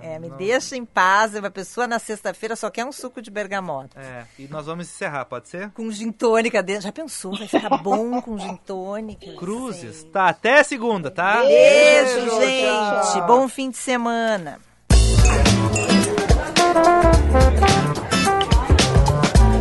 é, 0.02 0.14
é. 0.14 0.18
me 0.18 0.28
não... 0.28 0.36
deixa 0.36 0.76
em 0.76 0.84
paz. 0.84 1.34
Uma 1.34 1.50
pessoa 1.50 1.86
na 1.86 1.98
sexta-feira 1.98 2.56
só 2.56 2.70
quer 2.70 2.84
um 2.84 2.92
suco 2.92 3.20
de 3.20 3.30
bergamota. 3.30 4.00
É, 4.00 4.24
e 4.38 4.48
nós 4.48 4.66
vamos 4.66 4.86
encerrar, 4.86 5.24
pode 5.24 5.48
ser? 5.48 5.70
Com 5.70 5.90
gin 5.90 6.12
tônica 6.12 6.62
dentro. 6.62 6.82
Já 6.82 6.92
pensou? 6.92 7.36
Vai 7.36 7.48
ficar 7.48 7.78
bom 7.78 8.20
com 8.22 8.38
gin 8.38 8.56
tônica. 8.56 9.32
Cruzes. 9.34 10.04
Tá, 10.04 10.28
até 10.28 10.62
segunda, 10.62 11.10
tá? 11.10 11.42
Beijo, 11.42 12.14
Beijo 12.14 12.40
gente. 12.40 13.12
Tchau. 13.12 13.26
Bom 13.26 13.48
fim 13.48 13.70
de 13.70 13.76
semana. 13.76 14.58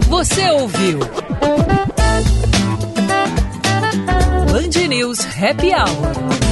Você 0.09 0.49
ouviu? 0.51 0.99
Band 4.51 4.87
News 4.87 5.19
Happy 5.37 5.71
Hour. 5.73 6.48